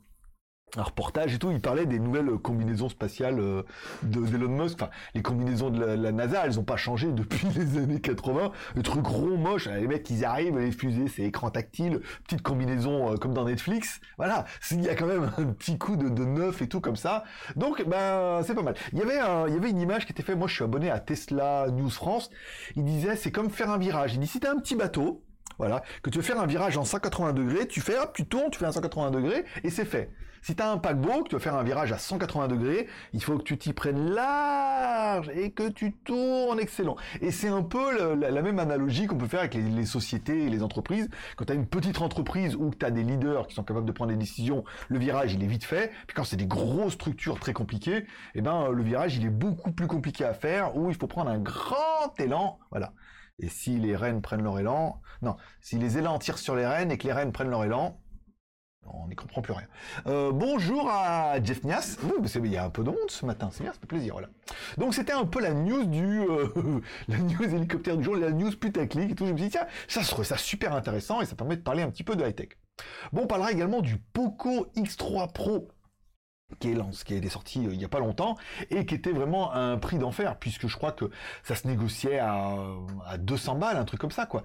un 0.77 0.83
reportage 0.83 1.35
et 1.35 1.39
tout, 1.39 1.51
il 1.51 1.61
parlait 1.61 1.85
des 1.85 1.99
nouvelles 1.99 2.29
combinaisons 2.37 2.89
spatiales 2.89 3.39
euh, 3.39 3.63
d'Elon 4.03 4.49
Musk. 4.49 4.75
Enfin, 4.81 4.89
les 5.13 5.21
combinaisons 5.21 5.69
de 5.69 5.83
la, 5.83 6.11
NASA, 6.11 6.45
elles 6.45 6.59
ont 6.59 6.63
pas 6.63 6.77
changé 6.77 7.11
depuis 7.11 7.47
les 7.55 7.77
années 7.77 8.01
80. 8.01 8.51
Le 8.75 8.81
truc 8.81 9.05
rond, 9.05 9.37
moche, 9.37 9.67
les 9.67 9.87
mecs, 9.87 10.09
ils 10.09 10.25
arrivent, 10.25 10.57
les 10.57 10.71
fusées, 10.71 11.07
c'est 11.07 11.23
écran 11.23 11.49
tactile, 11.49 12.01
petite 12.23 12.41
combinaison 12.41 13.13
euh, 13.13 13.17
comme 13.17 13.33
dans 13.33 13.45
Netflix. 13.45 13.99
Voilà, 14.17 14.45
il 14.71 14.81
y 14.81 14.89
a 14.89 14.95
quand 14.95 15.07
même 15.07 15.31
un 15.37 15.45
petit 15.45 15.77
coup 15.77 15.95
de, 15.95 16.23
neuf 16.23 16.61
et 16.61 16.67
tout 16.67 16.81
comme 16.81 16.95
ça. 16.95 17.23
Donc, 17.55 17.83
ben, 17.87 18.41
c'est 18.43 18.55
pas 18.55 18.63
mal. 18.63 18.75
Il 18.93 18.99
y 18.99 19.01
avait 19.01 19.19
il 19.47 19.53
y 19.53 19.57
avait 19.57 19.69
une 19.69 19.81
image 19.81 20.05
qui 20.05 20.11
était 20.11 20.23
faite. 20.23 20.37
Moi, 20.37 20.47
je 20.47 20.55
suis 20.55 20.63
abonné 20.63 20.89
à 20.89 20.99
Tesla 20.99 21.67
News 21.69 21.89
France. 21.89 22.29
Il 22.75 22.83
disait, 22.83 23.15
c'est 23.15 23.31
comme 23.31 23.49
faire 23.49 23.69
un 23.69 23.77
virage. 23.77 24.13
Il 24.15 24.19
dit, 24.19 24.27
si 24.27 24.39
t'as 24.39 24.51
un 24.51 24.57
petit 24.57 24.75
bateau, 24.75 25.23
voilà, 25.59 25.83
que 26.01 26.09
tu 26.09 26.17
veux 26.17 26.23
faire 26.23 26.39
un 26.39 26.47
virage 26.47 26.77
en 26.77 26.85
180 26.85 27.33
degrés, 27.33 27.67
tu 27.67 27.81
fais, 27.81 27.97
hop, 27.97 28.11
tu 28.13 28.25
tournes, 28.25 28.49
tu 28.51 28.59
fais 28.59 28.65
un 28.65 28.71
180 28.71 29.11
degrés, 29.11 29.45
et 29.63 29.69
c'est 29.69 29.85
fait. 29.85 30.11
Si 30.43 30.57
tu 30.57 30.61
as 30.61 30.69
un 30.69 30.77
paquebot, 30.77 31.23
que 31.23 31.29
tu 31.29 31.35
veux 31.35 31.39
faire 31.39 31.55
un 31.55 31.63
virage 31.63 31.93
à 31.93 31.97
180 31.97 32.49
degrés, 32.49 32.89
il 33.13 33.23
faut 33.23 33.37
que 33.37 33.43
tu 33.43 33.57
t'y 33.57 33.71
prennes 33.71 34.09
large 34.09 35.29
et 35.29 35.51
que 35.51 35.69
tu 35.69 35.93
tournes 35.93 36.59
excellent. 36.59 36.97
Et 37.21 37.31
c'est 37.31 37.47
un 37.47 37.63
peu 37.63 38.15
la, 38.15 38.41
même 38.41 38.59
analogie 38.59 39.07
qu'on 39.07 39.17
peut 39.17 39.29
faire 39.29 39.39
avec 39.39 39.53
les, 39.53 39.85
sociétés 39.85 40.43
et 40.43 40.49
les 40.49 40.61
entreprises. 40.61 41.09
Quand 41.37 41.45
tu 41.45 41.53
as 41.53 41.55
une 41.55 41.65
petite 41.65 42.01
entreprise 42.01 42.57
où 42.57 42.71
tu 42.77 42.85
as 42.85 42.91
des 42.91 43.03
leaders 43.03 43.47
qui 43.47 43.55
sont 43.55 43.63
capables 43.63 43.85
de 43.85 43.93
prendre 43.93 44.11
des 44.11 44.17
décisions, 44.17 44.65
le 44.89 44.99
virage, 44.99 45.33
il 45.33 45.41
est 45.41 45.47
vite 45.47 45.63
fait. 45.63 45.93
Puis 46.07 46.13
quand 46.13 46.25
c'est 46.25 46.35
des 46.35 46.45
grosses 46.45 46.95
structures 46.95 47.39
très 47.39 47.53
compliquées, 47.53 48.05
eh 48.35 48.41
ben, 48.41 48.69
le 48.69 48.83
virage, 48.83 49.15
il 49.15 49.25
est 49.25 49.29
beaucoup 49.29 49.71
plus 49.71 49.87
compliqué 49.87 50.25
à 50.25 50.33
faire, 50.33 50.75
où 50.75 50.89
il 50.89 50.95
faut 50.97 51.07
prendre 51.07 51.31
un 51.31 51.39
grand 51.39 52.19
élan. 52.19 52.59
Voilà. 52.69 52.91
Et 53.39 53.49
si 53.49 53.77
les 53.77 53.95
rennes 53.95 54.21
prennent 54.21 54.43
leur 54.43 54.59
élan, 54.59 55.01
non, 55.21 55.35
si 55.61 55.77
les 55.77 55.97
élans 55.97 56.19
tirent 56.19 56.37
sur 56.37 56.55
les 56.55 56.65
rennes 56.65 56.91
et 56.91 56.97
que 56.97 57.07
les 57.07 57.13
rennes 57.13 57.31
prennent 57.31 57.49
leur 57.49 57.63
élan, 57.63 57.99
on 58.85 59.07
n'y 59.07 59.15
comprend 59.15 59.41
plus 59.41 59.53
rien. 59.53 59.67
Euh, 60.07 60.31
bonjour 60.31 60.89
à 60.89 61.41
Jeff 61.41 61.63
Nias. 61.63 61.97
il 62.35 62.51
y 62.51 62.57
a 62.57 62.65
un 62.65 62.69
peu 62.69 62.83
de 62.83 62.89
monde 62.89 63.09
ce 63.09 63.25
matin, 63.25 63.49
c'est 63.51 63.63
bien, 63.63 63.73
ça 63.73 63.79
fait 63.79 63.87
plaisir. 63.87 64.15
Donc 64.77 64.93
c'était 64.93 65.13
un 65.13 65.25
peu 65.25 65.39
la 65.39 65.53
news 65.53 65.85
du, 65.85 66.19
euh, 66.19 66.47
la 67.07 67.17
news 67.17 67.43
hélicoptère 67.43 67.97
du 67.97 68.03
jour, 68.03 68.15
la 68.15 68.31
news 68.31 68.51
putaclic 68.51 69.11
et 69.11 69.15
tout. 69.15 69.25
Je 69.25 69.31
me 69.31 69.37
suis 69.37 69.47
dit 69.47 69.51
tiens, 69.51 69.67
ça 69.87 70.03
serait 70.03 70.25
ça 70.25 70.37
super 70.37 70.73
intéressant 70.73 71.21
et 71.21 71.25
ça 71.25 71.35
permet 71.35 71.55
de 71.55 71.61
parler 71.61 71.81
un 71.81 71.89
petit 71.89 72.03
peu 72.03 72.15
de 72.15 72.25
high 72.25 72.35
tech. 72.35 72.49
Bon, 73.11 73.23
on 73.23 73.27
parlera 73.27 73.51
également 73.51 73.81
du 73.81 73.97
Poco 73.97 74.67
X3 74.75 75.31
Pro 75.31 75.69
qui 76.59 76.71
est, 76.71 77.03
qui 77.05 77.13
est 77.15 77.29
sorti 77.29 77.65
euh, 77.65 77.73
il 77.73 77.77
n'y 77.77 77.85
a 77.85 77.89
pas 77.89 77.99
longtemps 77.99 78.35
et 78.69 78.85
qui 78.85 78.95
était 78.95 79.11
vraiment 79.11 79.53
un 79.53 79.77
prix 79.77 79.97
d'enfer 79.97 80.37
puisque 80.37 80.67
je 80.67 80.75
crois 80.75 80.91
que 80.91 81.09
ça 81.43 81.55
se 81.55 81.67
négociait 81.67 82.19
à, 82.19 82.55
à 83.05 83.17
200 83.17 83.55
balles, 83.55 83.77
un 83.77 83.85
truc 83.85 83.99
comme 83.99 84.11
ça 84.11 84.25
quoi. 84.25 84.43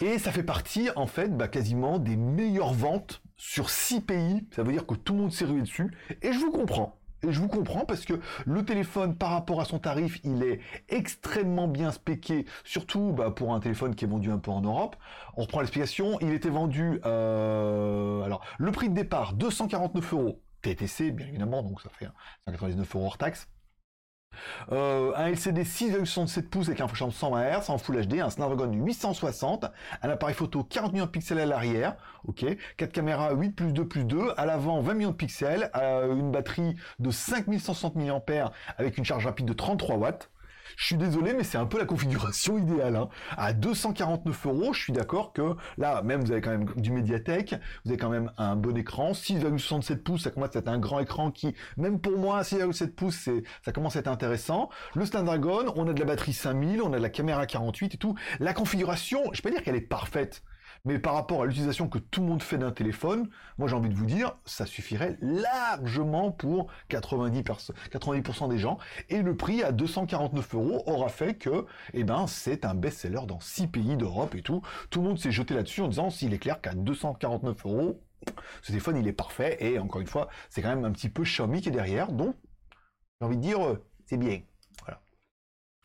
Et 0.00 0.18
ça 0.18 0.32
fait 0.32 0.42
partie 0.42 0.88
en 0.96 1.06
fait 1.06 1.36
bah, 1.36 1.48
quasiment 1.48 1.98
des 1.98 2.16
meilleures 2.16 2.72
ventes 2.72 3.22
sur 3.36 3.70
6 3.70 4.00
pays. 4.02 4.46
Ça 4.54 4.62
veut 4.62 4.72
dire 4.72 4.86
que 4.86 4.94
tout 4.94 5.14
le 5.14 5.20
monde 5.20 5.32
s'est 5.32 5.44
rué 5.44 5.60
dessus 5.60 5.92
et 6.22 6.32
je 6.32 6.38
vous 6.38 6.50
comprends. 6.50 6.98
Et 7.24 7.32
je 7.32 7.40
vous 7.40 7.48
comprends 7.48 7.84
parce 7.84 8.04
que 8.04 8.14
le 8.46 8.64
téléphone 8.64 9.14
par 9.16 9.30
rapport 9.30 9.60
à 9.60 9.64
son 9.64 9.78
tarif, 9.78 10.20
il 10.24 10.42
est 10.42 10.58
extrêmement 10.88 11.68
bien 11.68 11.92
spéqué, 11.92 12.46
surtout 12.64 13.12
bah, 13.12 13.30
pour 13.30 13.54
un 13.54 13.60
téléphone 13.60 13.94
qui 13.94 14.04
est 14.04 14.08
vendu 14.08 14.30
un 14.32 14.38
peu 14.38 14.50
en 14.50 14.60
Europe. 14.60 14.96
On 15.36 15.42
reprend 15.42 15.60
l'explication, 15.60 16.18
il 16.20 16.32
était 16.32 16.50
vendu, 16.50 17.00
euh, 17.06 18.22
alors 18.22 18.44
le 18.58 18.72
prix 18.72 18.88
de 18.88 18.94
départ 18.94 19.34
249 19.34 20.12
euros 20.14 20.40
TTC, 20.62 21.10
bien 21.10 21.26
évidemment, 21.26 21.62
donc 21.62 21.80
ça 21.80 21.90
fait 21.90 22.08
199 22.46 22.96
euros 22.96 23.06
hors 23.06 23.18
taxe. 23.18 23.48
Euh, 24.70 25.12
un 25.16 25.26
LCD 25.26 25.64
6,67 25.64 26.48
pouces 26.48 26.68
avec 26.68 26.80
un 26.80 26.88
flash 26.88 27.10
120 27.12 27.60
Hz 27.60 27.70
en 27.70 27.78
Full 27.78 28.06
HD, 28.06 28.20
un 28.20 28.30
Snapdragon 28.30 28.72
860, 28.72 29.66
un 30.02 30.10
appareil 30.10 30.34
photo 30.34 30.64
40 30.64 30.92
millions 30.92 31.06
de 31.06 31.10
pixels 31.10 31.38
à 31.38 31.46
l'arrière, 31.46 31.96
ok, 32.24 32.44
4 32.76 32.92
caméras 32.92 33.32
8 33.34 33.50
plus 33.50 33.72
2 33.72 33.86
plus 33.86 34.04
2, 34.04 34.32
à 34.36 34.46
l'avant 34.46 34.80
20 34.80 34.94
millions 34.94 35.10
de 35.10 35.16
pixels, 35.16 35.70
euh, 35.76 36.14
une 36.14 36.30
batterie 36.30 36.76
de 36.98 37.10
5160 37.10 37.96
mAh 37.96 38.52
avec 38.78 38.98
une 38.98 39.04
charge 39.04 39.26
rapide 39.26 39.46
de 39.46 39.52
33 39.52 39.96
watts, 39.96 40.30
je 40.76 40.84
suis 40.84 40.96
désolé, 40.96 41.34
mais 41.34 41.44
c'est 41.44 41.58
un 41.58 41.66
peu 41.66 41.78
la 41.78 41.84
configuration 41.84 42.58
idéale. 42.58 42.96
Hein. 42.96 43.08
À 43.36 43.52
249 43.52 44.46
euros, 44.46 44.72
je 44.72 44.80
suis 44.80 44.92
d'accord 44.92 45.32
que 45.32 45.56
là, 45.78 46.02
même 46.02 46.22
vous 46.22 46.32
avez 46.32 46.40
quand 46.40 46.50
même 46.50 46.66
du 46.76 46.92
médiathèque, 46.92 47.54
vous 47.84 47.90
avez 47.90 47.98
quand 47.98 48.10
même 48.10 48.30
un 48.38 48.56
bon 48.56 48.76
écran, 48.76 49.12
6,67 49.12 49.96
pouces, 49.98 50.22
ça 50.24 50.30
commence 50.30 50.54
à 50.56 50.60
être 50.60 50.68
un 50.68 50.78
grand 50.78 51.00
écran 51.00 51.30
qui, 51.30 51.54
même 51.76 52.00
pour 52.00 52.18
moi, 52.18 52.42
6,7 52.42 52.88
pouces, 52.92 53.28
ça 53.64 53.72
commence 53.72 53.96
à 53.96 54.00
être 54.00 54.08
intéressant. 54.08 54.70
Le 54.94 55.04
Snapdragon, 55.04 55.72
on 55.76 55.88
a 55.88 55.92
de 55.92 56.00
la 56.00 56.06
batterie 56.06 56.32
5000, 56.32 56.82
on 56.82 56.92
a 56.92 56.98
de 56.98 57.02
la 57.02 57.10
caméra 57.10 57.46
48 57.46 57.94
et 57.94 57.98
tout. 57.98 58.14
La 58.40 58.54
configuration, 58.54 59.20
je 59.32 59.42
peux 59.42 59.50
pas 59.50 59.54
dire 59.54 59.64
qu'elle 59.64 59.76
est 59.76 59.80
parfaite, 59.80 60.42
mais 60.84 60.98
par 60.98 61.14
rapport 61.14 61.42
à 61.42 61.46
l'utilisation 61.46 61.88
que 61.88 61.98
tout 61.98 62.20
le 62.20 62.26
monde 62.26 62.42
fait 62.42 62.58
d'un 62.58 62.72
téléphone, 62.72 63.28
moi 63.56 63.68
j'ai 63.68 63.76
envie 63.76 63.88
de 63.88 63.94
vous 63.94 64.06
dire, 64.06 64.36
ça 64.44 64.66
suffirait 64.66 65.16
largement 65.20 66.32
pour 66.32 66.68
90%, 66.90 67.70
90 67.90 68.48
des 68.48 68.58
gens. 68.58 68.78
Et 69.08 69.22
le 69.22 69.36
prix 69.36 69.62
à 69.62 69.70
249 69.70 70.54
euros 70.54 70.82
aura 70.86 71.08
fait 71.08 71.34
que, 71.34 71.66
eh 71.94 72.02
ben, 72.02 72.26
c'est 72.26 72.64
un 72.64 72.74
best-seller 72.74 73.26
dans 73.28 73.38
6 73.38 73.68
pays 73.68 73.96
d'Europe 73.96 74.34
et 74.34 74.42
tout. 74.42 74.62
Tout 74.90 75.00
le 75.02 75.08
monde 75.08 75.18
s'est 75.18 75.32
jeté 75.32 75.54
là-dessus 75.54 75.82
en 75.82 75.88
disant, 75.88 76.10
s'il 76.10 76.34
est 76.34 76.38
clair 76.38 76.60
qu'à 76.60 76.74
249 76.74 77.66
euros, 77.66 78.02
ce 78.62 78.68
téléphone 78.68 78.96
il 78.96 79.06
est 79.06 79.12
parfait. 79.12 79.56
Et 79.60 79.78
encore 79.78 80.00
une 80.00 80.06
fois, 80.08 80.28
c'est 80.50 80.62
quand 80.62 80.74
même 80.74 80.84
un 80.84 80.92
petit 80.92 81.08
peu 81.08 81.22
Xiaomi 81.22 81.60
qui 81.60 81.68
est 81.68 81.72
derrière. 81.72 82.10
Donc, 82.10 82.34
j'ai 83.20 83.26
envie 83.26 83.36
de 83.36 83.42
dire, 83.42 83.64
euh, 83.64 83.84
c'est 84.06 84.16
bien. 84.16 84.40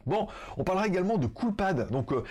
Bon, 0.07 0.27
on 0.55 0.63
parlera 0.63 0.87
également 0.87 1.17
de 1.17 1.27
Coolpad. 1.27 1.91
Donc 1.91 2.13
euh, 2.13 2.23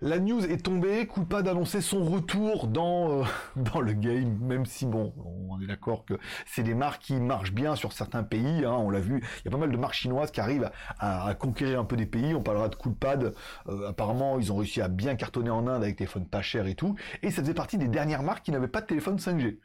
la 0.00 0.20
news 0.20 0.44
est 0.44 0.62
tombée, 0.64 1.06
Coolpad 1.08 1.48
a 1.48 1.80
son 1.80 2.04
retour 2.04 2.68
dans, 2.68 3.20
euh, 3.20 3.24
dans 3.56 3.80
le 3.80 3.94
game, 3.94 4.38
même 4.40 4.64
si 4.64 4.86
bon, 4.86 5.12
on 5.50 5.60
est 5.60 5.66
d'accord 5.66 6.04
que 6.04 6.14
c'est 6.46 6.62
des 6.62 6.74
marques 6.74 7.02
qui 7.02 7.14
marchent 7.14 7.52
bien 7.52 7.74
sur 7.74 7.92
certains 7.92 8.22
pays, 8.22 8.64
hein, 8.64 8.76
on 8.78 8.90
l'a 8.90 9.00
vu, 9.00 9.24
il 9.40 9.44
y 9.46 9.48
a 9.48 9.50
pas 9.50 9.56
mal 9.56 9.72
de 9.72 9.76
marques 9.76 9.94
chinoises 9.94 10.30
qui 10.30 10.40
arrivent 10.40 10.70
à, 11.00 11.34
conquérir 11.34 11.80
un 11.80 11.84
peu 11.84 11.96
des 11.96 12.06
pays, 12.06 12.32
on 12.32 12.42
parlera 12.42 12.68
de 12.68 12.76
Coolpad, 12.76 13.34
euh, 13.68 13.88
apparemment 13.88 14.38
ils 14.38 14.52
ont 14.52 14.56
réussi 14.56 14.80
à 14.80 14.88
bien 14.88 15.16
cartonner 15.16 15.50
en 15.50 15.66
Inde 15.66 15.82
avec 15.82 15.94
des 15.94 16.04
téléphones 16.04 16.28
pas 16.28 16.42
chers 16.42 16.68
et 16.68 16.74
tout, 16.76 16.94
et 17.22 17.32
ça 17.32 17.42
faisait 17.42 17.54
partie 17.54 17.76
des 17.76 17.88
dernières 17.88 18.22
marques 18.22 18.44
qui 18.44 18.52
n'avaient 18.52 18.68
pas 18.68 18.82
de 18.82 18.86
téléphone 18.86 19.16
5G. 19.16 19.58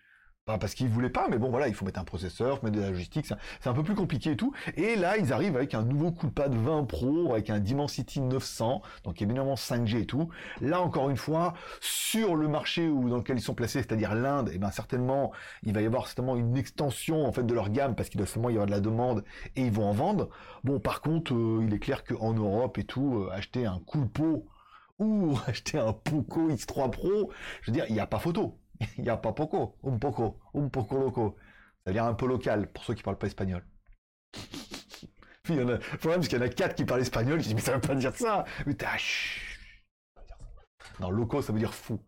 Pas 0.46 0.58
parce 0.58 0.74
qu'ils 0.74 0.90
voulaient 0.90 1.12
pas, 1.12 1.28
mais 1.30 1.38
bon 1.38 1.52
voilà, 1.52 1.68
il 1.68 1.76
faut 1.76 1.86
mettre 1.86 2.00
un 2.00 2.04
processeur, 2.04 2.64
mettre 2.64 2.76
de 2.76 2.82
la 2.82 2.90
logistique, 2.90 3.28
c'est 3.28 3.70
un 3.70 3.74
peu 3.74 3.84
plus 3.84 3.94
compliqué 3.94 4.32
et 4.32 4.36
tout. 4.36 4.54
Et 4.76 4.96
là, 4.96 5.18
ils 5.18 5.32
arrivent 5.32 5.56
avec 5.56 5.76
un 5.76 5.84
nouveau 5.84 6.12
Coolpad 6.12 6.52
20 6.52 6.86
Pro, 6.86 7.34
avec 7.34 7.52
un 7.52 7.60
Dimensity 7.60 8.22
900, 8.22 8.82
donc 9.04 9.22
évidemment 9.22 9.54
5G 9.54 10.02
et 10.02 10.06
tout. 10.08 10.30
Là, 10.60 10.82
encore 10.82 11.12
une 11.12 11.18
fois, 11.18 11.54
sur 11.80 12.36
le 12.36 12.48
marché 12.48 12.90
où, 12.90 13.08
dans 13.08 13.18
lequel 13.18 13.38
ils 13.38 13.42
sont 13.44 13.54
placés, 13.54 13.84
c'est-à-dire 13.84 14.16
l'Inde, 14.16 14.50
et 14.50 14.54
eh 14.56 14.58
ben 14.58 14.72
certainement, 14.72 15.32
il 15.62 15.74
va 15.76 15.84
y 15.84 15.86
avoir 15.86 16.08
certainement 16.08 16.36
une 16.36 16.58
extension 16.58 17.24
en 17.28 17.32
fait 17.32 17.44
de 17.44 17.54
leur 17.54 17.70
gamme, 17.70 17.94
parce 17.94 18.10
qu'il 18.10 18.18
doit 18.18 18.26
seulement 18.26 18.50
y 18.50 18.54
avoir 18.54 18.66
de 18.66 18.72
la 18.72 18.80
demande, 18.80 19.24
et 19.56 19.62
ils 19.68 19.72
vont 19.72 19.86
en 19.86 19.94
vendre. 19.94 20.30
Bon, 20.64 20.80
par 20.80 21.02
contre, 21.02 21.36
euh, 21.36 21.64
il 21.68 21.72
est 21.72 21.80
clair 21.80 22.04
qu'en 22.04 22.34
Europe 22.34 22.80
et 22.80 22.84
tout, 22.84 23.28
euh, 23.28 23.30
acheter 23.32 23.68
un 23.68 23.80
Coolpo 23.86 24.48
ou 24.98 25.38
acheter 25.46 25.78
un 25.78 25.94
Poco 25.94 26.50
X3 26.50 26.90
Pro, 26.90 27.30
je 27.62 27.70
veux 27.70 27.76
dire, 27.76 27.86
il 27.90 27.94
n'y 27.94 28.00
a 28.00 28.08
pas 28.08 28.18
photo. 28.18 28.58
Il 28.98 29.04
n'y 29.04 29.10
a 29.10 29.18
pas 29.18 29.34
poco, 29.34 29.78
un 29.84 29.98
poco, 29.98 30.40
un 30.56 30.68
poco 30.70 30.98
loco. 31.00 31.36
Ça 31.84 31.92
veut 31.92 31.94
dire 31.94 32.06
un 32.06 32.14
peu 32.14 32.28
local, 32.28 32.72
pour 32.72 32.84
ceux 32.84 32.94
qui 32.94 33.04
parlent 33.04 33.18
pas 33.18 33.28
espagnol. 33.28 33.64
Il 35.50 35.56
y 35.56 35.62
en 35.62 35.70
a, 35.70 35.78
parce 36.02 36.28
qu'il 36.28 36.38
y 36.38 36.42
en 36.42 36.46
a 36.46 36.50
quatre 36.50 36.76
qui 36.76 36.86
parlent 36.86 37.02
espagnol, 37.02 37.42
je 37.42 37.48
dis, 37.48 37.56
mais 37.56 37.62
ça 37.62 37.74
veut 37.74 37.82
pas 37.82 37.96
dire 37.96 38.16
ça. 38.16 38.46
Mais 38.66 38.76
t'as, 38.76 38.98
Non, 41.00 41.10
loco, 41.12 41.42
ça 41.42 41.52
veut 41.52 41.60
dire 41.60 41.74
fou. 41.74 42.00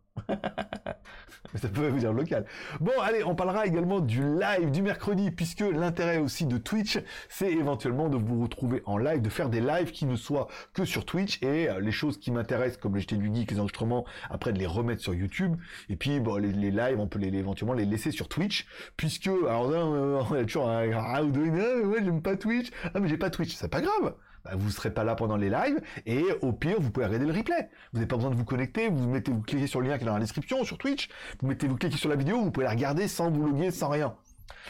Ça 1.55 1.67
peut 1.67 1.87
vous 1.87 1.99
dire 1.99 2.13
local. 2.13 2.45
Bon, 2.79 2.91
allez, 3.01 3.23
on 3.23 3.35
parlera 3.35 3.65
également 3.65 3.99
du 3.99 4.21
live 4.21 4.71
du 4.71 4.81
mercredi, 4.81 5.31
puisque 5.31 5.61
l'intérêt 5.61 6.17
aussi 6.17 6.45
de 6.45 6.57
Twitch, 6.57 6.99
c'est 7.29 7.51
éventuellement 7.51 8.09
de 8.09 8.17
vous 8.17 8.41
retrouver 8.43 8.81
en 8.85 8.97
live, 8.97 9.21
de 9.21 9.29
faire 9.29 9.49
des 9.49 9.61
lives 9.61 9.91
qui 9.91 10.05
ne 10.05 10.15
soient 10.15 10.47
que 10.73 10.85
sur 10.85 11.05
Twitch, 11.05 11.41
et 11.41 11.69
euh, 11.69 11.79
les 11.79 11.91
choses 11.91 12.17
qui 12.17 12.31
m'intéressent, 12.31 12.77
comme 12.77 12.95
les 12.95 13.01
JT 13.01 13.17
du 13.17 13.33
geek, 13.33 13.51
les 13.51 13.59
enregistrements, 13.59 14.05
après 14.29 14.53
de 14.53 14.59
les 14.59 14.67
remettre 14.67 15.01
sur 15.01 15.13
YouTube, 15.13 15.55
et 15.89 15.95
puis 15.95 16.19
les, 16.39 16.71
lives, 16.71 16.99
on 16.99 17.07
peut 17.07 17.19
les, 17.19 17.35
éventuellement 17.35 17.73
les 17.73 17.85
laisser 17.85 18.11
sur 18.11 18.27
Twitch, 18.27 18.67
puisque, 18.97 19.27
alors 19.27 19.69
là, 19.69 19.85
on 19.85 20.33
a 20.33 20.43
toujours 20.43 20.69
un, 20.69 20.91
ah, 20.93 21.23
ouais, 21.23 22.03
j'aime 22.03 22.21
pas 22.21 22.35
Twitch, 22.35 22.71
ah, 22.93 22.99
mais 22.99 23.07
j'ai 23.07 23.17
pas 23.17 23.29
Twitch, 23.29 23.53
c'est 23.55 23.69
pas 23.69 23.81
grave 23.81 24.15
bah, 24.43 24.51
vous 24.55 24.67
ne 24.67 24.71
serez 24.71 24.93
pas 24.93 25.03
là 25.03 25.15
pendant 25.15 25.37
les 25.37 25.49
lives, 25.49 25.79
et 26.05 26.25
au 26.41 26.51
pire, 26.53 26.79
vous 26.79 26.91
pouvez 26.91 27.05
regarder 27.05 27.25
le 27.25 27.33
replay. 27.33 27.69
Vous 27.91 27.99
n'avez 27.99 28.07
pas 28.07 28.17
besoin 28.17 28.31
de 28.31 28.35
vous 28.35 28.45
connecter, 28.45 28.89
vous 28.89 29.07
mettez, 29.07 29.31
vous 29.31 29.41
cliquez 29.41 29.67
sur 29.67 29.81
le 29.81 29.87
lien 29.87 29.97
qui 29.97 30.03
est 30.03 30.07
dans 30.07 30.13
la 30.13 30.19
description, 30.19 30.63
sur 30.63 30.77
Twitch, 30.77 31.09
vous 31.41 31.47
mettez, 31.47 31.67
vous 31.67 31.77
cliquez 31.77 31.97
sur 31.97 32.09
la 32.09 32.15
vidéo, 32.15 32.41
vous 32.41 32.51
pouvez 32.51 32.65
la 32.65 32.71
regarder 32.71 33.07
sans 33.07 33.31
vous 33.31 33.45
loguer, 33.45 33.71
sans 33.71 33.89
rien. 33.89 34.15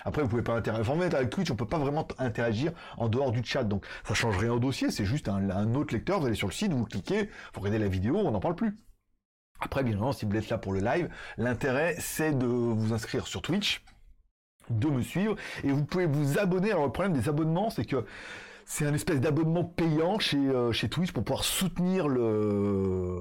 Après, 0.06 0.22
vous 0.22 0.28
pouvez 0.28 0.42
pas 0.42 0.56
interagir. 0.56 0.92
Enfin, 0.92 1.00
avec 1.02 1.30
Twitch, 1.30 1.52
on 1.52 1.56
peut 1.56 1.68
pas 1.68 1.78
vraiment 1.78 2.08
interagir 2.18 2.72
en 2.98 3.10
dehors 3.10 3.32
du 3.32 3.44
chat. 3.44 3.64
Donc, 3.64 3.86
ça 4.04 4.14
change 4.14 4.38
rien 4.38 4.52
au 4.52 4.60
dossier. 4.60 4.92
C'est 4.92 5.06
juste 5.06 5.30
un, 5.30 5.76
autre 5.76 5.94
lecteur. 5.94 6.20
Vous 6.20 6.26
allez 6.26 6.36
sur 6.36 6.48
le 6.48 6.54
site, 6.54 6.74
vous 6.74 6.86
cliquez, 6.86 7.30
vous 7.54 7.62
regardez 7.62 7.80
la 7.80 7.88
vidéo, 7.88 8.18
on 8.18 8.32
n'en 8.32 8.40
parle 8.40 8.56
plus. 8.56 8.78
Après, 9.60 9.82
bien 9.84 9.92
évidemment, 9.92 10.12
si 10.12 10.26
vous 10.26 10.36
êtes 10.36 10.50
là 10.50 10.58
pour 10.58 10.74
le 10.74 10.80
live, 10.80 11.10
l'intérêt, 11.38 11.96
c'est 12.00 12.38
de 12.38 12.46
vous 12.46 12.94
inscrire 12.94 13.28
sur 13.28 13.42
Twitch, 13.42 13.84
de 14.70 14.88
me 14.88 15.02
suivre, 15.02 15.36
et 15.64 15.72
vous 15.72 15.86
pouvez 15.86 16.06
vous 16.06 16.38
abonner. 16.38 16.72
Alors, 16.72 16.86
le 16.86 16.92
problème 16.92 17.14
des 17.14 17.30
abonnements, 17.30 17.70
c'est 17.70 17.86
que 17.86 18.06
c'est 18.66 18.86
un 18.86 18.94
espèce 18.94 19.20
d'abonnement 19.20 19.64
payant 19.64 20.20
chez, 20.20 20.38
euh, 20.38 20.72
chez 20.72 20.90
Twitch 20.90 21.12
pour 21.12 21.24
pouvoir 21.24 21.44
soutenir 21.44 22.08
le, 22.08 23.20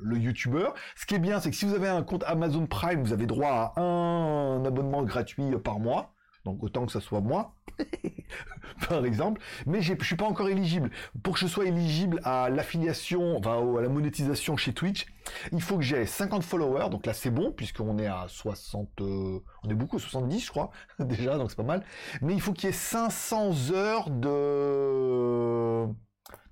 le 0.00 0.18
YouTuber. 0.18 0.68
Ce 0.96 1.06
qui 1.06 1.14
est 1.14 1.18
bien, 1.18 1.40
c'est 1.40 1.50
que 1.50 1.56
si 1.56 1.64
vous 1.64 1.74
avez 1.74 1.88
un 1.88 2.02
compte 2.02 2.24
Amazon 2.26 2.66
Prime, 2.66 3.02
vous 3.02 3.12
avez 3.12 3.26
droit 3.26 3.72
à 3.76 3.80
un 3.80 4.64
abonnement 4.64 5.02
gratuit 5.02 5.56
par 5.62 5.78
mois. 5.78 6.14
Donc 6.44 6.62
autant 6.62 6.86
que 6.86 6.92
ça 6.92 7.00
soit 7.00 7.20
moi, 7.20 7.54
par 8.88 9.04
exemple. 9.04 9.40
Mais 9.66 9.82
je 9.82 9.94
suis 10.02 10.16
pas 10.16 10.26
encore 10.26 10.48
éligible. 10.48 10.90
Pour 11.22 11.34
que 11.34 11.40
je 11.40 11.46
sois 11.46 11.66
éligible 11.66 12.20
à 12.24 12.50
l'affiliation, 12.50 13.36
enfin 13.36 13.58
à 13.78 13.80
la 13.80 13.88
monétisation 13.88 14.56
chez 14.56 14.72
Twitch, 14.72 15.06
il 15.52 15.62
faut 15.62 15.76
que 15.76 15.84
j'ai 15.84 16.06
50 16.06 16.42
followers. 16.42 16.88
Donc 16.90 17.06
là 17.06 17.12
c'est 17.12 17.30
bon 17.30 17.52
puisqu'on 17.52 17.98
est 17.98 18.06
à 18.06 18.26
60, 18.28 18.88
euh, 19.00 19.40
on 19.64 19.68
est 19.68 19.74
beaucoup, 19.74 19.98
70 19.98 20.40
je 20.40 20.50
crois 20.50 20.70
déjà, 20.98 21.36
donc 21.38 21.50
c'est 21.50 21.56
pas 21.56 21.62
mal. 21.62 21.84
Mais 22.22 22.34
il 22.34 22.40
faut 22.40 22.52
qu'il 22.52 22.66
y 22.66 22.70
ait 22.70 22.72
500 22.72 23.72
heures 23.72 24.10
de 24.10 25.86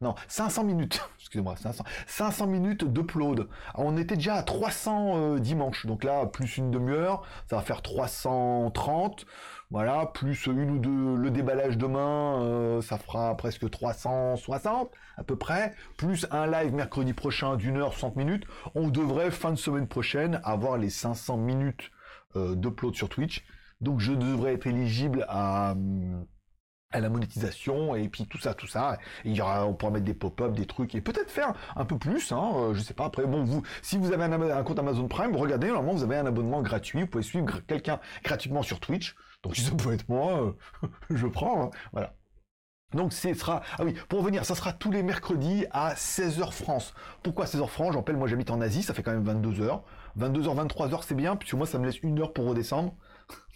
non, 0.00 0.14
500 0.28 0.64
minutes, 0.64 1.00
excusez-moi, 1.18 1.56
500, 1.56 1.84
500 2.06 2.46
minutes 2.46 2.84
d'upload. 2.84 3.48
On 3.74 3.96
était 3.96 4.14
déjà 4.14 4.36
à 4.36 4.42
300 4.42 5.16
euh, 5.16 5.38
dimanche, 5.38 5.86
donc 5.86 6.04
là, 6.04 6.26
plus 6.26 6.56
une 6.56 6.70
demi-heure, 6.70 7.22
ça 7.50 7.56
va 7.56 7.62
faire 7.62 7.82
330. 7.82 9.26
Voilà, 9.70 10.06
plus 10.06 10.46
une 10.46 10.70
ou 10.70 10.78
deux, 10.78 11.14
le 11.16 11.30
déballage 11.30 11.76
demain, 11.76 12.42
euh, 12.42 12.80
ça 12.80 12.96
fera 12.96 13.36
presque 13.36 13.68
360 13.68 14.90
à 15.18 15.24
peu 15.24 15.36
près, 15.36 15.74
plus 15.98 16.26
un 16.30 16.46
live 16.46 16.72
mercredi 16.72 17.12
prochain 17.12 17.56
d'une 17.56 17.76
heure 17.76 17.92
60 17.92 18.16
minutes. 18.16 18.44
On 18.74 18.88
devrait, 18.88 19.30
fin 19.30 19.50
de 19.50 19.56
semaine 19.56 19.86
prochaine, 19.86 20.40
avoir 20.42 20.78
les 20.78 20.88
500 20.88 21.36
minutes 21.36 21.90
euh, 22.36 22.54
d'upload 22.54 22.94
sur 22.94 23.10
Twitch. 23.10 23.44
Donc 23.82 24.00
je 24.00 24.12
devrais 24.12 24.54
être 24.54 24.66
éligible 24.66 25.26
à... 25.28 25.72
Hum, 25.72 26.24
la 26.94 27.10
monétisation 27.10 27.94
et 27.94 28.08
puis 28.08 28.26
tout 28.26 28.38
ça, 28.38 28.54
tout 28.54 28.66
ça. 28.66 28.98
il 29.24 29.34
y 29.36 29.40
aura, 29.42 29.66
on 29.66 29.74
pourra 29.74 29.92
mettre 29.92 30.06
des 30.06 30.14
pop-up, 30.14 30.52
des 30.54 30.66
trucs 30.66 30.94
et 30.94 31.00
peut-être 31.00 31.30
faire 31.30 31.52
un 31.76 31.84
peu 31.84 31.98
plus. 31.98 32.32
Hein, 32.32 32.52
euh, 32.56 32.74
je 32.74 32.80
sais 32.80 32.94
pas. 32.94 33.04
Après, 33.04 33.26
bon, 33.26 33.44
vous, 33.44 33.62
si 33.82 33.98
vous 33.98 34.12
avez 34.12 34.24
un, 34.24 34.62
compte 34.62 34.78
Amazon 34.78 35.06
Prime, 35.08 35.36
regardez, 35.36 35.68
normalement 35.68 35.92
vous 35.92 36.02
avez 36.02 36.16
un 36.16 36.26
abonnement 36.26 36.62
gratuit. 36.62 37.02
Vous 37.02 37.06
pouvez 37.06 37.24
suivre 37.24 37.60
quelqu'un 37.66 38.00
gratuitement 38.24 38.62
sur 38.62 38.80
Twitch. 38.80 39.14
Donc 39.42 39.56
si 39.56 39.62
ça 39.62 39.72
peut 39.72 39.92
être 39.92 40.08
moi, 40.08 40.42
euh, 40.42 40.88
je 41.10 41.26
prends. 41.26 41.64
Hein, 41.64 41.70
voilà. 41.92 42.14
Donc 42.94 43.12
ce 43.12 43.34
sera, 43.34 43.62
ah 43.78 43.84
oui, 43.84 43.94
pour 44.08 44.20
revenir, 44.20 44.46
ça 44.46 44.54
sera 44.54 44.72
tous 44.72 44.90
les 44.90 45.02
mercredis 45.02 45.66
à 45.72 45.92
16h 45.94 46.52
France. 46.52 46.94
Pourquoi 47.22 47.44
16h 47.44 47.68
France? 47.68 47.92
J'en 47.92 47.98
rappelle, 47.98 48.16
moi 48.16 48.28
j'habite 48.28 48.50
en 48.50 48.62
Asie, 48.62 48.82
ça 48.82 48.94
fait 48.94 49.02
quand 49.02 49.12
même 49.12 49.24
22h. 49.24 49.82
22h, 50.18 50.68
23h 50.68 51.00
c'est 51.06 51.14
bien, 51.14 51.36
puisque 51.36 51.54
moi 51.54 51.66
ça 51.66 51.78
me 51.78 51.84
laisse 51.84 51.98
une 52.02 52.18
heure 52.18 52.32
pour 52.32 52.46
redescendre 52.46 52.94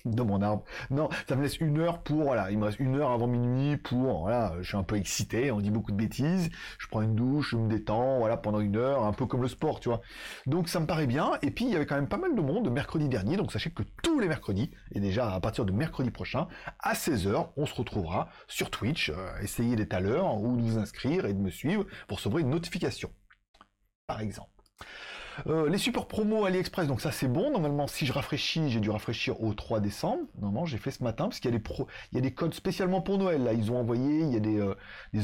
de 0.04 0.22
mon 0.22 0.42
arbre. 0.42 0.64
Non, 0.90 1.08
ça 1.28 1.36
me 1.36 1.42
laisse 1.42 1.58
une 1.58 1.78
heure 1.78 2.02
pour, 2.02 2.24
voilà, 2.24 2.50
il 2.50 2.58
me 2.58 2.66
reste 2.66 2.80
une 2.80 2.96
heure 2.96 3.10
avant 3.10 3.26
minuit 3.26 3.76
pour, 3.76 4.20
voilà, 4.20 4.54
je 4.60 4.68
suis 4.68 4.76
un 4.76 4.82
peu 4.82 4.96
excité, 4.96 5.50
on 5.50 5.60
dit 5.60 5.70
beaucoup 5.70 5.92
de 5.92 5.96
bêtises, 5.96 6.50
je 6.78 6.86
prends 6.88 7.02
une 7.02 7.14
douche, 7.14 7.50
je 7.50 7.56
me 7.56 7.68
détends, 7.68 8.18
voilà, 8.18 8.36
pendant 8.36 8.60
une 8.60 8.76
heure, 8.76 9.04
un 9.04 9.12
peu 9.12 9.26
comme 9.26 9.42
le 9.42 9.48
sport, 9.48 9.80
tu 9.80 9.88
vois. 9.88 10.00
Donc 10.46 10.68
ça 10.68 10.80
me 10.80 10.86
paraît 10.86 11.06
bien, 11.06 11.32
et 11.42 11.50
puis 11.50 11.64
il 11.64 11.70
y 11.70 11.76
avait 11.76 11.86
quand 11.86 11.96
même 11.96 12.08
pas 12.08 12.16
mal 12.16 12.34
de 12.34 12.40
monde 12.40 12.70
mercredi 12.70 13.08
dernier, 13.08 13.36
donc 13.36 13.52
sachez 13.52 13.70
que 13.70 13.82
tous 14.02 14.18
les 14.18 14.28
mercredis, 14.28 14.70
et 14.92 15.00
déjà 15.00 15.32
à 15.32 15.40
partir 15.40 15.64
de 15.64 15.72
mercredi 15.72 16.10
prochain, 16.10 16.48
à 16.80 16.94
16h, 16.94 17.50
on 17.56 17.66
se 17.66 17.74
retrouvera 17.74 18.28
sur 18.48 18.70
Twitch, 18.70 19.10
euh, 19.10 19.38
essayez 19.40 19.76
d'être 19.76 19.94
à 19.94 20.00
l'heure, 20.00 20.40
ou 20.40 20.56
de 20.56 20.62
vous 20.62 20.78
inscrire 20.78 21.26
et 21.26 21.34
de 21.34 21.40
me 21.40 21.50
suivre 21.50 21.86
pour 22.08 22.18
recevoir 22.18 22.40
une 22.40 22.50
notification, 22.50 23.10
par 24.06 24.20
exemple. 24.20 24.48
Euh, 25.46 25.68
les 25.68 25.78
supports 25.78 26.08
promo 26.08 26.44
AliExpress, 26.44 26.86
donc 26.86 27.00
ça 27.00 27.12
c'est 27.12 27.28
bon. 27.28 27.50
Normalement, 27.50 27.86
si 27.86 28.06
je 28.06 28.12
rafraîchis, 28.12 28.70
j'ai 28.70 28.80
dû 28.80 28.90
rafraîchir 28.90 29.42
au 29.42 29.54
3 29.54 29.80
décembre. 29.80 30.22
Normalement, 30.40 30.66
j'ai 30.66 30.78
fait 30.78 30.90
ce 30.90 31.02
matin 31.02 31.24
parce 31.24 31.40
qu'il 31.40 31.50
y 31.50 31.54
a 31.54 31.56
des 31.56 31.62
pro... 31.62 31.86
il 32.12 32.16
y 32.16 32.18
a 32.18 32.20
des 32.20 32.32
codes 32.32 32.54
spécialement 32.54 33.00
pour 33.00 33.18
Noël. 33.18 33.42
Là, 33.42 33.52
ils 33.52 33.70
ont 33.70 33.78
envoyé, 33.78 34.20
il 34.20 34.32
y 34.32 34.36
a 34.36 34.40
des, 34.40 34.58
euh, 34.58 34.74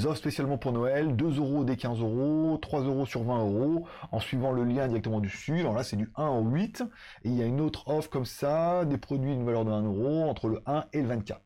offres 0.04 0.16
spécialement 0.16 0.58
pour 0.58 0.72
Noël, 0.72 1.16
2 1.16 1.38
euros 1.38 1.64
des 1.64 1.76
15 1.76 2.00
euros, 2.00 2.58
3 2.60 2.82
euros 2.82 3.06
sur 3.06 3.22
20 3.22 3.38
euros, 3.38 3.86
en 4.12 4.20
suivant 4.20 4.52
le 4.52 4.64
lien 4.64 4.88
directement 4.88 5.20
dessus. 5.20 5.60
Alors 5.60 5.74
là, 5.74 5.84
c'est 5.84 5.96
du 5.96 6.10
1 6.16 6.26
au 6.28 6.44
8. 6.44 6.82
Et 7.24 7.28
il 7.28 7.34
y 7.34 7.42
a 7.42 7.46
une 7.46 7.60
autre 7.60 7.88
offre 7.88 8.10
comme 8.10 8.26
ça, 8.26 8.84
des 8.84 8.98
produits 8.98 9.34
d'une 9.34 9.44
valeur 9.44 9.64
de 9.64 9.70
1 9.70 9.82
euro 9.82 10.22
entre 10.28 10.48
le 10.48 10.62
1 10.66 10.86
et 10.92 11.02
le 11.02 11.08
24. 11.08 11.40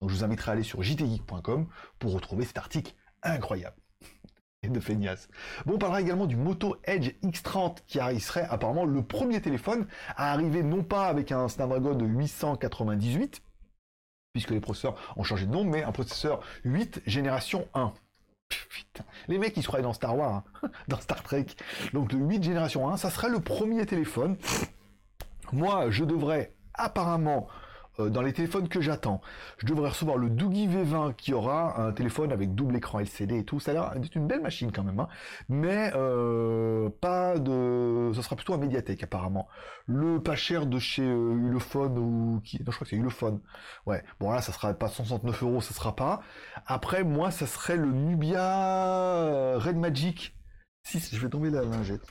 Donc 0.00 0.10
je 0.10 0.14
vous 0.16 0.24
inviterai 0.24 0.50
à 0.50 0.54
aller 0.54 0.62
sur 0.62 0.82
jtgeek.com 0.82 1.66
pour 1.98 2.12
retrouver 2.12 2.44
cet 2.44 2.58
article 2.58 2.94
incroyable 3.22 3.83
de 4.72 4.80
feignasse. 4.80 5.28
Bon, 5.66 5.74
on 5.74 5.78
parlera 5.78 6.00
également 6.00 6.26
du 6.26 6.36
Moto 6.36 6.76
Edge 6.84 7.12
X30 7.22 7.78
qui 7.86 7.98
serait 8.20 8.46
apparemment 8.48 8.84
le 8.84 9.02
premier 9.02 9.40
téléphone 9.40 9.86
à 10.16 10.32
arriver 10.32 10.62
non 10.62 10.82
pas 10.82 11.06
avec 11.06 11.32
un 11.32 11.48
Snapdragon 11.48 11.98
898, 11.98 13.42
puisque 14.32 14.50
les 14.50 14.60
processeurs 14.60 14.96
ont 15.16 15.22
changé 15.22 15.46
de 15.46 15.52
nom, 15.52 15.64
mais 15.64 15.82
un 15.82 15.92
processeur 15.92 16.40
8 16.64 17.02
génération 17.06 17.68
1. 17.74 17.92
Putain, 18.68 19.04
les 19.28 19.38
mecs 19.38 19.56
ils 19.56 19.62
se 19.62 19.68
croyaient 19.68 19.82
dans 19.82 19.92
Star 19.92 20.16
Wars, 20.16 20.42
hein, 20.62 20.70
dans 20.88 21.00
Star 21.00 21.22
Trek. 21.22 21.46
Donc 21.92 22.12
le 22.12 22.18
8 22.18 22.42
génération 22.42 22.88
1, 22.88 22.96
ça 22.96 23.10
serait 23.10 23.30
le 23.30 23.40
premier 23.40 23.86
téléphone. 23.86 24.36
Moi, 25.52 25.90
je 25.90 26.04
devrais 26.04 26.52
apparemment 26.74 27.48
dans 27.98 28.22
les 28.22 28.32
téléphones 28.32 28.68
que 28.68 28.80
j'attends, 28.80 29.20
je 29.58 29.66
devrais 29.66 29.90
recevoir 29.90 30.16
le 30.16 30.30
Doogie 30.30 30.68
V20 30.68 31.14
qui 31.14 31.32
aura 31.32 31.80
un 31.80 31.92
téléphone 31.92 32.32
avec 32.32 32.54
double 32.54 32.76
écran 32.76 33.00
LCD 33.00 33.38
et 33.38 33.44
tout. 33.44 33.60
Ça 33.60 33.70
a 33.70 33.74
l'air 33.74 33.94
une 34.14 34.26
belle 34.26 34.40
machine 34.40 34.72
quand 34.72 34.82
même, 34.82 34.98
hein. 35.00 35.08
mais 35.48 35.92
euh, 35.94 36.88
pas 37.00 37.38
de 37.38 38.10
ça 38.14 38.22
sera 38.22 38.36
plutôt 38.36 38.54
un 38.54 38.58
médiathèque 38.58 39.02
apparemment. 39.02 39.48
Le 39.86 40.20
pas 40.20 40.36
cher 40.36 40.66
de 40.66 40.78
chez 40.78 41.04
Ulefone 41.04 41.98
ou 41.98 42.40
qui, 42.44 42.58
non 42.58 42.70
je 42.70 42.76
crois 42.76 42.84
que 42.84 42.90
c'est 42.90 42.96
Ulefone. 42.96 43.40
Ouais, 43.86 44.02
bon 44.20 44.30
là 44.30 44.40
ça 44.40 44.52
sera 44.52 44.74
pas 44.74 44.88
169 44.88 45.42
euros, 45.42 45.60
ça 45.60 45.74
sera 45.74 45.94
pas. 45.94 46.20
Après 46.66 47.04
moi 47.04 47.30
ça 47.30 47.46
serait 47.46 47.76
le 47.76 47.92
Nubia 47.92 49.58
Red 49.58 49.76
Magic. 49.76 50.36
6, 50.86 51.14
je 51.14 51.20
vais 51.20 51.30
tomber 51.30 51.50
la 51.50 51.62
lingette. 51.62 52.02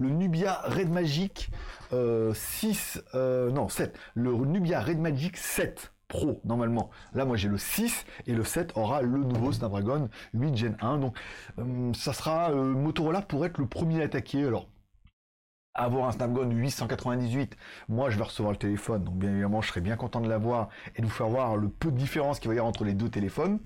Le 0.00 0.08
Nubia 0.10 0.62
Red 0.64 0.90
Magic 0.90 1.50
6, 1.92 3.02
non 3.14 3.68
7. 3.68 3.96
Le 4.14 4.32
Nubia 4.32 4.80
Red 4.80 4.98
Magic 4.98 5.36
7. 5.36 5.92
Pro 6.10 6.40
normalement. 6.44 6.90
Là 7.14 7.24
moi 7.24 7.36
j'ai 7.36 7.48
le 7.48 7.56
6 7.56 8.04
et 8.26 8.32
le 8.32 8.42
7 8.42 8.76
aura 8.76 9.00
le 9.00 9.18
nouveau 9.18 9.52
Snapdragon 9.52 10.08
8 10.34 10.56
Gen 10.56 10.76
1. 10.80 10.98
Donc 10.98 11.16
euh, 11.58 11.92
ça 11.94 12.12
sera 12.12 12.50
euh, 12.50 12.74
Motorola 12.74 13.22
pour 13.22 13.46
être 13.46 13.58
le 13.58 13.66
premier 13.66 14.02
à 14.02 14.06
attaquer. 14.06 14.44
Alors 14.44 14.68
avoir 15.72 16.08
un 16.08 16.12
Snapdragon 16.12 16.50
898, 16.50 17.56
moi 17.88 18.10
je 18.10 18.18
vais 18.18 18.24
recevoir 18.24 18.50
le 18.50 18.58
téléphone, 18.58 19.04
donc 19.04 19.14
bien 19.14 19.30
évidemment 19.30 19.62
je 19.62 19.68
serai 19.68 19.80
bien 19.80 19.96
content 19.96 20.20
de 20.20 20.28
l'avoir 20.28 20.68
et 20.96 21.00
de 21.00 21.06
vous 21.06 21.12
faire 21.12 21.28
voir 21.28 21.56
le 21.56 21.68
peu 21.68 21.92
de 21.92 21.96
différence 21.96 22.40
qu'il 22.40 22.48
va 22.48 22.54
y 22.56 22.58
avoir 22.58 22.68
entre 22.68 22.84
les 22.84 22.94
deux 22.94 23.08
téléphones. 23.08 23.60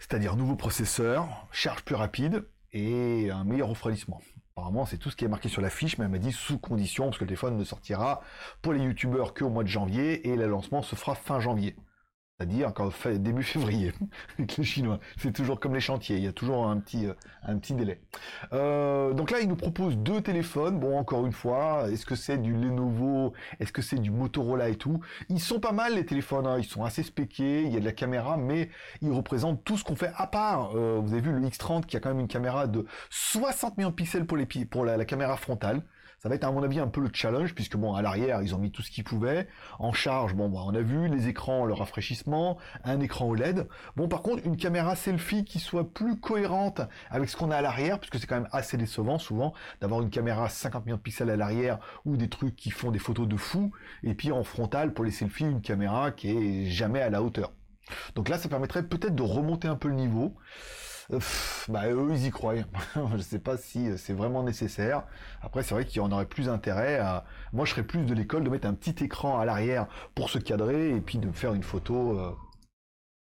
C'est-à-dire 0.00 0.34
nouveau 0.34 0.56
processeur, 0.56 1.46
charge 1.52 1.84
plus 1.84 1.94
rapide 1.94 2.44
et 2.72 3.30
un 3.30 3.44
meilleur 3.44 3.68
refroidissement. 3.68 4.20
Apparemment, 4.58 4.86
c'est 4.86 4.96
tout 4.96 5.10
ce 5.10 5.16
qui 5.16 5.26
est 5.26 5.28
marqué 5.28 5.50
sur 5.50 5.60
la 5.60 5.68
fiche, 5.68 5.98
mais 5.98 6.06
elle 6.06 6.10
m'a 6.10 6.16
dit 6.16 6.32
sous 6.32 6.58
condition, 6.58 7.04
parce 7.04 7.18
que 7.18 7.24
le 7.24 7.28
téléphone 7.28 7.58
ne 7.58 7.64
sortira 7.64 8.22
pour 8.62 8.72
les 8.72 8.82
youtubeurs 8.82 9.34
qu'au 9.34 9.50
mois 9.50 9.64
de 9.64 9.68
janvier, 9.68 10.26
et 10.28 10.34
le 10.34 10.46
lancement 10.46 10.80
se 10.80 10.96
fera 10.96 11.14
fin 11.14 11.40
janvier. 11.40 11.76
C'est-à-dire 12.38 12.74
fait 12.90 13.18
début 13.18 13.42
février 13.42 13.94
avec 14.38 14.58
les 14.58 14.64
Chinois. 14.64 15.00
C'est 15.16 15.32
toujours 15.32 15.58
comme 15.58 15.72
les 15.72 15.80
chantiers, 15.80 16.18
il 16.18 16.24
y 16.24 16.26
a 16.26 16.34
toujours 16.34 16.66
un 16.66 16.76
petit, 16.80 17.06
euh, 17.06 17.14
un 17.42 17.56
petit 17.56 17.72
délai. 17.72 17.98
Euh, 18.52 19.14
donc 19.14 19.30
là, 19.30 19.40
ils 19.40 19.48
nous 19.48 19.56
proposent 19.56 19.96
deux 19.96 20.20
téléphones. 20.20 20.78
Bon, 20.78 20.98
encore 20.98 21.24
une 21.24 21.32
fois, 21.32 21.90
est-ce 21.90 22.04
que 22.04 22.14
c'est 22.14 22.36
du 22.36 22.52
Lenovo? 22.52 23.32
Est-ce 23.58 23.72
que 23.72 23.80
c'est 23.80 23.96
du 23.96 24.10
Motorola 24.10 24.68
et 24.68 24.76
tout? 24.76 25.00
Ils 25.30 25.40
sont 25.40 25.60
pas 25.60 25.72
mal 25.72 25.94
les 25.94 26.04
téléphones, 26.04 26.46
hein. 26.46 26.58
ils 26.58 26.66
sont 26.66 26.84
assez 26.84 27.02
spéqués, 27.02 27.62
il 27.62 27.72
y 27.72 27.76
a 27.78 27.80
de 27.80 27.86
la 27.86 27.92
caméra, 27.92 28.36
mais 28.36 28.68
ils 29.00 29.12
représentent 29.12 29.64
tout 29.64 29.78
ce 29.78 29.84
qu'on 29.84 29.96
fait 29.96 30.12
à 30.14 30.26
part. 30.26 30.76
Euh, 30.76 31.00
vous 31.02 31.14
avez 31.14 31.22
vu 31.22 31.32
le 31.32 31.40
X30 31.40 31.86
qui 31.86 31.96
a 31.96 32.00
quand 32.00 32.10
même 32.10 32.20
une 32.20 32.28
caméra 32.28 32.66
de 32.66 32.84
60 33.08 33.78
millions 33.78 33.88
de 33.88 33.94
pixels 33.94 34.26
pour 34.26 34.84
la 34.84 35.04
caméra 35.06 35.38
frontale 35.38 35.82
ça 36.26 36.28
va 36.28 36.34
être 36.34 36.42
à 36.42 36.50
mon 36.50 36.64
avis 36.64 36.80
un 36.80 36.88
peu 36.88 37.00
le 37.00 37.08
challenge 37.12 37.54
puisque 37.54 37.76
bon 37.76 37.94
à 37.94 38.02
l'arrière 38.02 38.42
ils 38.42 38.52
ont 38.52 38.58
mis 38.58 38.72
tout 38.72 38.82
ce 38.82 38.90
qu'ils 38.90 39.04
pouvaient. 39.04 39.46
En 39.78 39.92
charge 39.92 40.34
bon 40.34 40.48
bah, 40.48 40.58
on 40.64 40.74
a 40.74 40.80
vu 40.80 41.06
les 41.06 41.28
écrans 41.28 41.66
le 41.66 41.72
rafraîchissement 41.72 42.58
un 42.82 42.98
écran 42.98 43.28
OLED 43.28 43.68
bon 43.94 44.08
par 44.08 44.22
contre 44.22 44.44
une 44.44 44.56
caméra 44.56 44.96
selfie 44.96 45.44
qui 45.44 45.60
soit 45.60 45.88
plus 45.88 46.18
cohérente 46.18 46.80
avec 47.10 47.28
ce 47.28 47.36
qu'on 47.36 47.52
a 47.52 47.56
à 47.58 47.62
l'arrière 47.62 48.00
puisque 48.00 48.18
c'est 48.18 48.26
quand 48.26 48.40
même 48.40 48.48
assez 48.50 48.76
décevant 48.76 49.20
souvent 49.20 49.54
d'avoir 49.80 50.02
une 50.02 50.10
caméra 50.10 50.48
50 50.48 50.86
millions 50.86 50.96
de 50.96 51.00
pixels 51.00 51.30
à 51.30 51.36
l'arrière 51.36 51.78
ou 52.04 52.16
des 52.16 52.28
trucs 52.28 52.56
qui 52.56 52.72
font 52.72 52.90
des 52.90 52.98
photos 52.98 53.28
de 53.28 53.36
fou. 53.36 53.70
Et 54.02 54.14
puis 54.14 54.32
en 54.32 54.42
frontal 54.42 54.94
pour 54.94 55.04
les 55.04 55.12
selfies 55.12 55.44
une 55.44 55.62
caméra 55.62 56.10
qui 56.10 56.30
est 56.30 56.66
jamais 56.68 57.02
à 57.02 57.08
la 57.08 57.22
hauteur. 57.22 57.52
Donc 58.16 58.28
là 58.28 58.36
ça 58.36 58.48
permettrait 58.48 58.82
peut-être 58.82 59.14
de 59.14 59.22
remonter 59.22 59.68
un 59.68 59.76
peu 59.76 59.86
le 59.86 59.94
niveau 59.94 60.34
bah 61.68 61.88
eux 61.88 62.08
ils 62.10 62.26
y 62.26 62.30
croient. 62.30 62.54
je 63.16 63.22
sais 63.22 63.38
pas 63.38 63.56
si 63.56 63.88
euh, 63.88 63.96
c'est 63.96 64.12
vraiment 64.12 64.42
nécessaire. 64.42 65.04
Après 65.42 65.62
c'est 65.62 65.74
vrai 65.74 65.84
qu'il 65.84 65.98
y 65.98 66.04
en 66.04 66.12
aurait 66.12 66.26
plus 66.26 66.48
intérêt. 66.48 67.00
Moi 67.52 67.64
je 67.64 67.70
serais 67.72 67.82
plus 67.82 68.04
de 68.04 68.14
l'école 68.14 68.44
de 68.44 68.50
mettre 68.50 68.66
un 68.66 68.74
petit 68.74 69.04
écran 69.04 69.38
à 69.38 69.44
l'arrière 69.44 69.86
pour 70.14 70.30
se 70.30 70.38
cadrer 70.38 70.90
et 70.90 71.00
puis 71.00 71.18
de 71.18 71.30
faire 71.32 71.54
une 71.54 71.62
photo. 71.62 72.18
Euh, 72.18 72.32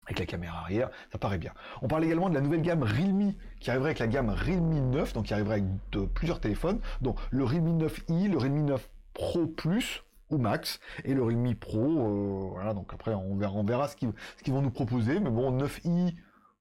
avec 0.05 0.17
la 0.17 0.25
caméra 0.25 0.61
arrière, 0.61 0.89
ça 1.11 1.19
paraît 1.19 1.37
bien. 1.37 1.53
On 1.83 1.87
parle 1.87 2.03
également 2.03 2.29
de 2.29 2.33
la 2.33 2.41
nouvelle 2.41 2.63
gamme 2.63 2.81
Realme 2.81 3.35
qui 3.59 3.69
arriverait 3.69 3.89
avec 3.89 3.99
la 3.99 4.07
gamme 4.07 4.31
Realme 4.31 4.89
9, 4.89 5.13
donc 5.13 5.25
qui 5.25 5.35
arriverait 5.35 5.61
avec 5.61 6.13
plusieurs 6.15 6.39
téléphones, 6.39 6.79
donc 7.01 7.19
le 7.29 7.43
Realme 7.43 7.77
9i, 7.77 8.27
le 8.27 8.39
Realme 8.39 8.65
9 8.65 8.89
Pro 9.13 9.45
Plus, 9.45 10.03
ou 10.31 10.39
Max 10.39 10.79
et 11.03 11.13
le 11.13 11.23
Realme 11.23 11.53
Pro. 11.53 11.83
Euh, 11.83 12.49
voilà, 12.53 12.73
donc 12.73 12.91
après 12.91 13.13
on 13.13 13.35
verra 13.63 13.87
ce 13.87 13.95
qu'ils 13.95 14.53
vont 14.53 14.61
nous 14.63 14.71
proposer. 14.71 15.19
Mais 15.19 15.29
bon, 15.29 15.55
9i 15.55 16.15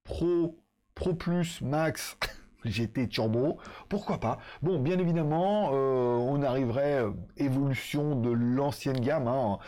Pro 0.05 0.59
Pro 0.99 1.15
Plus, 1.15 1.61
Max, 1.61 2.19
GT 2.65 3.09
Turbo, 3.09 3.59
pourquoi 3.89 4.19
pas? 4.19 4.41
Bon, 4.63 4.81
bien 4.81 4.99
évidemment, 4.99 5.71
euh, 5.73 6.17
on 6.17 6.43
arriverait 6.43 7.05
euh, 7.05 7.11
évolution 7.37 8.21
de 8.21 8.31
l'ancienne 8.31 8.99
gamme. 8.99 9.29
Hein. 9.29 9.59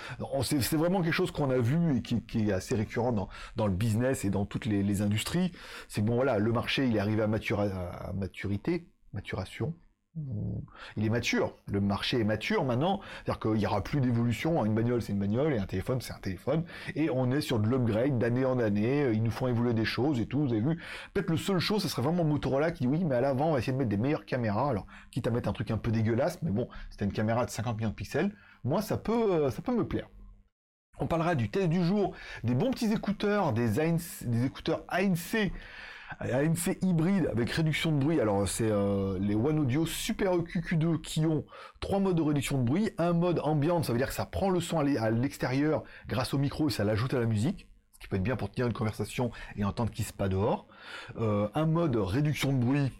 C'est 0.42 0.74
vraiment 0.74 1.00
quelque 1.02 1.12
chose 1.12 1.30
qu'on 1.30 1.50
a 1.50 1.58
vu 1.58 1.96
et 1.96 2.02
qui, 2.02 2.48
est 2.48 2.52
assez 2.52 2.74
récurrent 2.74 3.12
dans, 3.12 3.66
le 3.66 3.72
business 3.72 4.24
et 4.24 4.30
dans 4.30 4.44
toutes 4.44 4.66
les, 4.66 5.02
industries. 5.02 5.52
C'est 5.86 6.02
bon, 6.02 6.16
voilà, 6.16 6.38
le 6.40 6.50
marché 6.50 6.88
il 6.88 6.96
est 6.96 7.00
arrivé 7.00 7.22
à, 7.22 7.26
à 7.26 8.12
maturité, 8.12 8.88
maturation, 9.12 9.72
il 10.96 11.04
est 11.04 11.10
mature. 11.10 11.54
Le 11.66 11.80
marché 11.80 12.20
est 12.20 12.24
mature 12.24 12.64
maintenant. 12.64 13.00
C'est-à-dire 13.24 13.40
qu'il 13.40 13.52
n'y 13.52 13.66
aura 13.66 13.82
plus 13.82 14.00
d'évolution. 14.00 14.64
Une 14.64 14.74
bagnole, 14.74 15.02
c'est 15.02 15.12
une 15.12 15.18
bagnole, 15.18 15.52
et 15.54 15.58
un 15.58 15.66
téléphone, 15.66 16.00
c'est 16.00 16.12
un 16.12 16.18
téléphone. 16.18 16.64
Et 16.94 17.10
on 17.10 17.30
est 17.30 17.40
sur 17.40 17.58
de 17.58 17.68
l'upgrade 17.68 18.18
d'année 18.18 18.44
en 18.44 18.58
année. 18.58 19.10
Ils 19.12 19.22
nous 19.22 19.30
font 19.30 19.46
évoluer 19.46 19.74
des 19.74 19.84
choses 19.84 20.20
et 20.20 20.26
tout. 20.26 20.40
Vous 20.40 20.52
avez 20.52 20.60
vu. 20.60 20.82
Peut-être 21.14 21.30
le 21.30 21.36
seul 21.36 21.58
chose, 21.58 21.82
ce 21.82 21.88
serait 21.88 22.02
vraiment 22.02 22.24
Motorola 22.24 22.70
qui 22.72 22.84
dit 22.84 22.88
oui, 22.88 23.04
mais 23.04 23.16
à 23.16 23.20
l'avant, 23.20 23.48
on 23.48 23.52
va 23.52 23.58
essayer 23.58 23.72
de 23.72 23.78
mettre 23.78 23.90
des 23.90 23.96
meilleures 23.96 24.26
caméras. 24.26 24.70
Alors, 24.70 24.86
quitte 25.10 25.26
à 25.26 25.30
mettre 25.30 25.48
un 25.48 25.52
truc 25.52 25.70
un 25.70 25.78
peu 25.78 25.90
dégueulasse, 25.90 26.40
mais 26.42 26.50
bon, 26.50 26.68
c'était 26.90 27.04
une 27.04 27.12
caméra 27.12 27.46
de 27.46 27.50
50 27.50 27.76
millions 27.78 27.90
de 27.90 27.94
pixels. 27.94 28.34
Moi, 28.64 28.82
ça 28.82 28.96
peut, 28.96 29.32
euh, 29.32 29.50
ça 29.50 29.62
peut 29.62 29.74
me 29.74 29.86
plaire. 29.86 30.08
On 30.98 31.06
parlera 31.06 31.34
du 31.34 31.50
test 31.50 31.68
du 31.70 31.82
jour, 31.82 32.14
des 32.44 32.54
bons 32.54 32.70
petits 32.70 32.92
écouteurs, 32.92 33.54
des, 33.54 33.70
des 33.70 34.44
écouteurs 34.44 34.84
ANC 34.88 35.50
ANC 36.18 36.78
hybride 36.82 37.28
avec 37.30 37.50
réduction 37.50 37.92
de 37.92 37.98
bruit. 37.98 38.20
Alors 38.20 38.48
c'est 38.48 38.70
euh, 38.70 39.18
les 39.20 39.34
One 39.34 39.58
Audio 39.58 39.86
Super 39.86 40.34
EQ 40.34 40.60
Q2 40.60 41.00
qui 41.00 41.26
ont 41.26 41.44
trois 41.80 42.00
modes 42.00 42.16
de 42.16 42.22
réduction 42.22 42.58
de 42.58 42.64
bruit. 42.64 42.90
Un 42.98 43.12
mode 43.12 43.40
ambiante, 43.40 43.84
ça 43.84 43.92
veut 43.92 43.98
dire 43.98 44.08
que 44.08 44.14
ça 44.14 44.26
prend 44.26 44.50
le 44.50 44.60
son 44.60 44.78
à 44.78 45.10
l'extérieur 45.10 45.82
grâce 46.08 46.34
au 46.34 46.38
micro 46.38 46.68
et 46.68 46.72
ça 46.72 46.84
l'ajoute 46.84 47.14
à 47.14 47.20
la 47.20 47.26
musique. 47.26 47.68
Ce 47.94 48.00
qui 48.00 48.08
peut 48.08 48.16
être 48.16 48.22
bien 48.22 48.36
pour 48.36 48.50
tenir 48.50 48.66
une 48.66 48.72
conversation 48.72 49.30
et 49.56 49.64
entendre 49.64 49.90
qui 49.90 50.02
se 50.02 50.12
passe 50.12 50.30
dehors. 50.30 50.66
Euh, 51.18 51.48
un 51.54 51.66
mode 51.66 51.96
réduction 51.96 52.52
de 52.52 52.58
bruit 52.58 52.90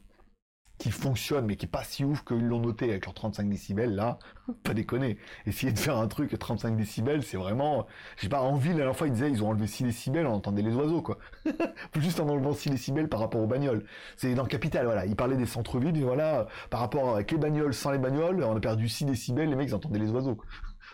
qui 0.81 0.91
fonctionne 0.91 1.45
mais 1.45 1.57
qui 1.57 1.67
est 1.67 1.69
pas 1.69 1.85
si 1.85 2.05
ouf 2.05 2.25
qu'ils 2.25 2.47
l'ont 2.47 2.59
noté 2.59 2.89
avec 2.91 3.05
leurs 3.05 3.15
35 3.15 3.49
décibels 3.49 3.95
là, 3.95 4.19
pas 4.65 4.73
déconner. 4.73 5.19
Essayer 5.47 5.73
de 5.73 5.79
faire 5.79 5.99
un 5.99 6.09
truc 6.09 6.33
à 6.33 6.39
35 6.39 6.75
décibels, 6.75 7.23
c'est 7.23 7.37
vraiment, 7.37 7.87
je 8.17 8.23
sais 8.23 8.29
pas, 8.31 8.41
en 8.41 8.57
ville, 8.57 8.73
la 8.73 8.79
dernière 8.79 8.97
fois 8.97 9.07
ils 9.07 9.13
disaient 9.13 9.31
ils 9.31 9.45
ont 9.45 9.51
enlevé 9.51 9.67
6 9.67 9.85
décibels, 9.85 10.27
on 10.27 10.33
entendait 10.33 10.63
les 10.63 10.75
oiseaux 10.75 11.03
quoi. 11.03 11.19
Juste 11.97 12.19
en 12.19 12.29
enlevant 12.29 12.55
6 12.55 12.71
décibels 12.71 13.09
par 13.09 13.21
rapport 13.21 13.43
aux 13.43 13.47
bagnoles. 13.47 13.85
C'est 14.17 14.35
dans 14.35 14.43
le 14.43 14.49
capital, 14.49 14.87
voilà, 14.87 15.05
ils 15.05 15.17
parlaient 15.17 15.37
des 15.37 15.47
centres-villes, 15.47 16.03
voilà, 16.03 16.47
par 16.71 16.81
rapport 16.81 17.15
avec 17.15 17.31
les 17.31 17.39
bagnoles, 17.39 17.75
sans 17.75 17.91
les 17.91 17.99
bagnoles, 17.99 18.43
on 18.43 18.57
a 18.57 18.61
perdu 18.61 18.89
6 18.89 19.05
décibels, 19.05 19.51
les 19.51 19.57
mecs 19.57 19.69
ils 19.69 19.75
entendaient 19.75 19.99
les 19.99 20.11
oiseaux. 20.11 20.39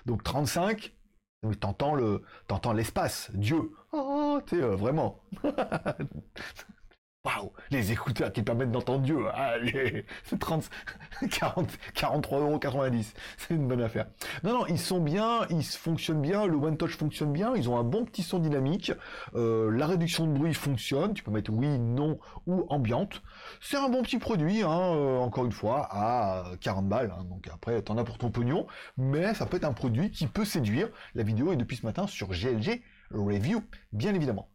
Donc 0.05 0.25
35, 0.25 0.93
t'entends 1.61 1.95
le, 1.95 2.23
t'entends 2.49 2.73
l'espace, 2.73 3.31
Dieu. 3.35 3.71
Oh, 3.93 4.41
sais, 4.49 4.61
euh, 4.61 4.75
vraiment. 4.75 5.21
Waouh 7.27 7.51
Les 7.73 7.91
écouteurs 7.91 8.33
qui 8.33 8.43
permettent 8.43 8.71
d'entendre 8.71 9.01
Dieu. 9.01 9.27
Allez 9.35 10.05
30, 10.39 10.71
40, 11.29 11.69
43,90€. 11.97 13.05
C'est 13.37 13.55
une 13.55 13.67
bonne 13.67 13.83
affaire. 13.83 14.07
Non, 14.45 14.61
non, 14.61 14.67
ils 14.67 14.79
sont 14.79 15.01
bien, 15.01 15.41
ils 15.51 15.65
fonctionnent 15.65 16.23
bien, 16.23 16.47
le 16.47 16.55
One 16.55 16.77
Touch 16.77 16.97
fonctionne 16.97 17.33
bien, 17.33 17.53
ils 17.57 17.69
ont 17.69 17.79
un 17.79 17.83
bon 17.83 18.05
petit 18.05 18.23
son 18.23 18.39
dynamique, 18.39 18.93
euh, 19.35 19.73
la 19.73 19.89
réduction 19.89 20.29
de 20.29 20.39
bruit 20.39 20.55
fonctionne, 20.55 21.15
tu 21.15 21.25
peux 21.25 21.33
mettre 21.33 21.51
oui, 21.53 21.81
non 21.81 22.21
ou 22.47 22.65
ambiante. 22.69 23.23
C'est 23.61 23.77
un 23.77 23.89
bon 23.89 24.05
petit 24.05 24.19
produit, 24.19 24.63
hein, 24.63 24.95
euh, 24.95 25.19
encore 25.19 25.47
une 25.47 25.53
fois, 25.53 25.89
à 25.91 26.45
40 26.61 26.89
balles. 26.89 27.13
Hein, 27.19 27.25
donc 27.25 27.49
après, 27.53 27.83
t'en 27.83 27.99
as 27.99 28.05
pour 28.05 28.19
ton 28.19 28.31
pognon, 28.31 28.69
mais 28.97 29.35
ça 29.35 29.47
peut 29.47 29.57
être 29.57 29.65
un 29.65 29.73
produit 29.73 30.13
qui 30.13 30.29
peut 30.29 30.45
séduire. 30.45 30.91
La 31.17 31.25
vidéo 31.25 31.51
est 31.51 31.57
depuis 31.57 31.77
ce 31.77 31.87
matin 31.87 32.07
sur 32.07 32.29
GLG 32.29 32.83
Review, 33.11 33.65
bien 33.93 34.15
évidemment. 34.15 34.49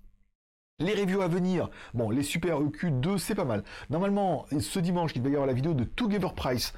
Les 0.82 0.96
reviews 0.96 1.22
à 1.22 1.28
venir, 1.28 1.70
bon, 1.94 2.10
les 2.10 2.24
Super 2.24 2.60
EQ2, 2.60 3.20
c'est 3.20 3.36
pas 3.36 3.46
mal. 3.46 3.64
Normalement, 3.92 4.48
ce 4.60 4.80
dimanche, 4.80 5.12
il 5.16 5.22
va 5.22 5.30
y 5.30 5.34
avoir 5.34 5.46
la 5.46 5.54
vidéo 5.54 5.76
de 5.76 5.84
Together 5.84 6.34
Price, 6.34 6.74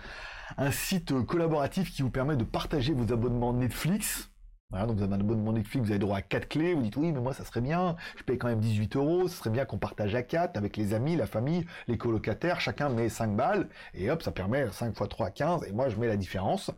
un 0.57 0.71
site 0.71 1.13
collaboratif 1.25 1.89
qui 1.89 2.01
vous 2.01 2.09
permet 2.09 2.35
de 2.35 2.43
partager 2.43 2.93
vos 2.93 3.13
abonnements 3.13 3.53
Netflix. 3.53 4.29
Voilà, 4.71 4.87
donc 4.87 4.97
vous 4.97 5.03
avez 5.03 5.13
un 5.13 5.21
abonnement 5.21 5.53
Netflix, 5.53 5.85
vous 5.85 5.91
avez 5.91 5.99
droit 5.99 6.17
à 6.17 6.21
4 6.21 6.49
clés, 6.49 6.73
vous 6.73 6.81
dites 6.81 6.97
oui, 6.97 7.13
mais 7.13 7.21
moi 7.21 7.33
ça 7.33 7.45
serait 7.45 7.61
bien, 7.61 7.95
je 8.17 8.23
paye 8.23 8.37
quand 8.37 8.49
même 8.49 8.59
18 8.59 8.97
euros, 8.97 9.29
ce 9.29 9.37
serait 9.37 9.51
bien 9.51 9.63
qu'on 9.63 9.77
partage 9.77 10.15
à 10.15 10.21
4 10.21 10.57
avec 10.57 10.75
les 10.75 10.93
amis, 10.93 11.15
la 11.15 11.27
famille, 11.27 11.65
les 11.87 11.97
colocataires, 11.97 12.59
chacun 12.59 12.89
met 12.89 13.07
5 13.07 13.37
balles, 13.37 13.69
et 13.93 14.11
hop, 14.11 14.21
ça 14.21 14.31
permet 14.31 14.69
5 14.69 14.99
x 14.99 15.09
3 15.09 15.27
à 15.27 15.31
15, 15.31 15.63
et 15.65 15.71
moi 15.71 15.87
je 15.87 15.95
mets 15.95 16.07
la 16.07 16.17
différence. 16.17 16.71